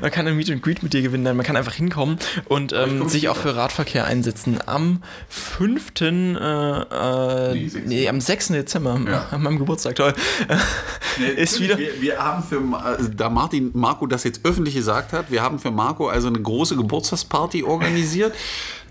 man 0.00 0.10
kann 0.10 0.26
ein 0.26 0.36
Meet 0.36 0.50
and 0.50 0.62
Greet 0.62 0.82
mit 0.82 0.92
dir 0.92 1.02
gewinnen, 1.02 1.24
nein, 1.24 1.36
man 1.36 1.44
kann 1.46 1.56
einfach 1.56 1.74
hinkommen 1.74 2.18
und 2.46 2.72
ähm, 2.72 3.08
sich 3.08 3.28
auch 3.28 3.36
für 3.36 3.54
Radverkehr 3.56 4.04
einsetzen. 4.04 4.58
Am 4.66 5.02
5. 5.28 6.00
Äh, 6.00 6.06
äh, 6.06 7.54
Nee, 7.54 7.68
sechsten. 7.68 7.88
nee, 7.88 8.08
am 8.08 8.20
6. 8.20 8.48
Dezember, 8.48 9.00
Ja. 9.06 9.26
an 9.30 9.42
meinem 9.42 9.58
Geburtstag, 9.58 9.96
toll. 9.96 10.14
ist 11.36 11.60
wieder. 11.60 11.78
Wir, 11.78 12.00
wir 12.00 12.18
haben 12.18 12.42
für, 12.42 12.56
äh, 12.56 13.04
da 13.14 13.28
Martin 13.30 13.70
Marco 13.74 14.06
das 14.06 14.24
jetzt 14.24 14.40
öffentlich 14.44 14.74
gesagt 14.74 15.12
hat, 15.12 15.30
wir 15.30 15.42
haben 15.42 15.58
für 15.58 15.70
Marco 15.70 16.08
also 16.08 16.28
eine 16.28 16.40
große 16.40 16.76
Geburtstagsparty 16.76 17.62
organisiert. 17.64 18.34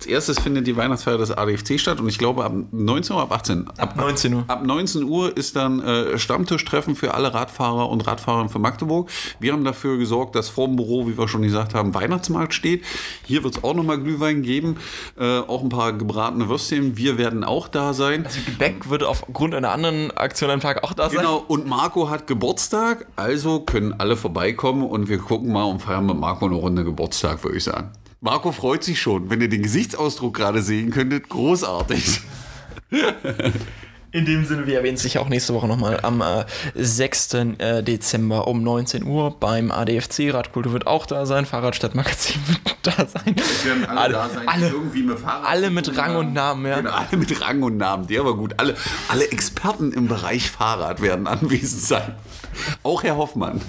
Als 0.03 0.09
erstes 0.09 0.39
findet 0.39 0.67
die 0.67 0.75
Weihnachtsfeier 0.75 1.17
des 1.17 1.31
ADFC 1.31 1.79
statt 1.79 2.01
und 2.01 2.09
ich 2.09 2.17
glaube 2.17 2.43
ab 2.43 2.51
19 2.71 3.15
Uhr, 3.15 3.21
ab 3.21 3.31
18 3.31 3.69
Ab 3.77 3.95
19 3.95 4.33
Uhr. 4.33 4.43
Ab 4.49 4.65
19 4.65 5.03
Uhr 5.05 5.37
ist 5.37 5.55
dann 5.55 5.79
äh, 5.79 6.19
Stammtischtreffen 6.19 6.97
für 6.97 7.13
alle 7.13 7.33
Radfahrer 7.33 7.87
und 7.87 8.05
Radfahrerinnen 8.05 8.49
von 8.49 8.61
Magdeburg. 8.61 9.09
Wir 9.39 9.53
haben 9.53 9.63
dafür 9.63 9.97
gesorgt, 9.97 10.35
dass 10.35 10.49
vor 10.49 10.67
dem 10.67 10.75
Büro, 10.75 11.07
wie 11.07 11.17
wir 11.17 11.29
schon 11.29 11.43
gesagt 11.43 11.73
haben, 11.73 11.93
Weihnachtsmarkt 11.93 12.53
steht. 12.53 12.83
Hier 13.23 13.45
wird 13.45 13.55
es 13.55 13.63
auch 13.63 13.73
nochmal 13.73 13.97
Glühwein 13.97 14.41
geben, 14.41 14.75
äh, 15.17 15.39
auch 15.39 15.63
ein 15.63 15.69
paar 15.69 15.93
gebratene 15.93 16.49
Würstchen. 16.49 16.97
Wir 16.97 17.17
werden 17.17 17.45
auch 17.45 17.69
da 17.69 17.93
sein. 17.93 18.27
Gebäck 18.45 18.89
wird 18.89 19.03
aufgrund 19.03 19.55
einer 19.55 19.71
anderen 19.71 20.11
Aktion 20.11 20.49
am 20.49 20.59
Tag 20.59 20.83
auch 20.83 20.91
da 20.91 21.09
sein. 21.09 21.19
Genau, 21.19 21.45
und 21.47 21.65
Marco 21.65 22.09
hat 22.09 22.27
Geburtstag, 22.27 23.07
also 23.15 23.61
können 23.61 23.93
alle 23.97 24.17
vorbeikommen 24.17 24.83
und 24.83 25.07
wir 25.07 25.19
gucken 25.19 25.53
mal 25.53 25.63
und 25.63 25.81
feiern 25.81 26.05
mit 26.05 26.17
Marco 26.17 26.45
eine 26.45 26.55
Runde 26.55 26.83
Geburtstag, 26.83 27.41
würde 27.45 27.55
ich 27.55 27.63
sagen. 27.63 27.91
Marco 28.23 28.53
freut 28.53 28.85
sich 28.85 29.01
schon, 29.01 29.29
wenn 29.29 29.41
ihr 29.41 29.49
den 29.49 29.63
Gesichtsausdruck 29.63 30.33
gerade 30.33 30.61
sehen 30.61 30.91
könntet, 30.91 31.27
großartig. 31.27 32.21
In 34.13 34.25
dem 34.25 34.45
Sinne, 34.45 34.65
wir 34.65 34.77
erwähnen 34.77 34.95
es 34.95 35.01
sicher 35.01 35.19
auch 35.19 35.27
nächste 35.27 35.53
Woche 35.53 35.67
nochmal 35.67 35.99
am 36.03 36.21
äh, 36.21 36.45
6. 36.73 37.33
Äh, 37.33 37.83
Dezember 37.83 38.47
um 38.47 38.63
19 38.63 39.03
Uhr 39.03 39.37
beim 39.37 39.71
ADFC. 39.71 40.33
Radkultur 40.33 40.71
wird 40.71 40.87
auch 40.87 41.05
da 41.05 41.25
sein, 41.25 41.45
Fahrradstadtmagazin 41.45 42.39
wird 42.47 42.77
da 42.83 43.05
sein. 43.05 43.35
werden 43.65 43.85
alle, 43.87 44.13
da 44.13 44.29
sein, 44.29 44.47
alle, 44.47 44.69
irgendwie 44.69 45.03
mit 45.03 45.19
Fahrrad 45.19 45.49
alle 45.49 45.69
mit 45.69 45.97
Rang 45.97 46.15
und 46.15 46.31
Namen, 46.31 46.65
ja. 46.65 46.77
Genau, 46.77 46.91
alle 46.91 47.17
mit 47.17 47.41
Rang 47.41 47.61
und 47.61 47.75
Namen, 47.75 48.07
der 48.07 48.23
war 48.23 48.35
gut. 48.35 48.53
Alle, 48.55 48.77
alle 49.09 49.29
Experten 49.31 49.91
im 49.91 50.07
Bereich 50.07 50.49
Fahrrad 50.49 51.01
werden 51.01 51.27
anwesend 51.27 51.81
sein. 51.81 52.15
Auch 52.83 53.03
Herr 53.03 53.17
Hoffmann. 53.17 53.61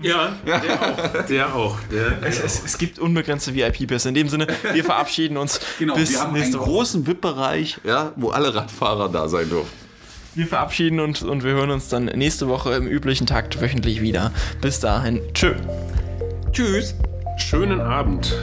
Ja, 0.00 0.34
der 0.44 0.82
auch. 0.82 1.26
Der 1.26 1.54
auch. 1.54 1.78
Der, 1.90 2.22
Es, 2.22 2.38
es, 2.38 2.62
es 2.64 2.78
gibt 2.78 2.98
unbegrenzte 2.98 3.54
VIP-Pässe. 3.54 4.08
In 4.10 4.14
dem 4.14 4.28
Sinne, 4.28 4.46
wir 4.72 4.84
verabschieden 4.84 5.36
uns 5.38 5.58
Genau, 5.78 5.94
bis 5.94 6.10
wir 6.12 6.20
haben 6.20 6.34
einen 6.34 6.52
Woche. 6.52 6.64
großen 6.64 7.06
VIP-Bereich, 7.06 7.78
ja, 7.84 8.12
wo 8.16 8.30
alle 8.30 8.54
Radfahrer 8.54 9.08
da 9.08 9.28
sein 9.28 9.48
dürfen. 9.48 9.70
Wir 10.34 10.46
verabschieden 10.46 11.00
uns 11.00 11.22
und 11.22 11.44
wir 11.44 11.52
hören 11.52 11.70
uns 11.70 11.88
dann 11.88 12.04
nächste 12.06 12.46
Woche 12.48 12.74
im 12.74 12.86
üblichen 12.86 13.26
Takt 13.26 13.58
wöchentlich 13.60 14.02
wieder. 14.02 14.32
Bis 14.60 14.80
dahin, 14.80 15.22
tschö. 15.32 15.54
Tschüss. 16.52 16.94
schönen 17.38 17.80
Abend. 17.80 18.34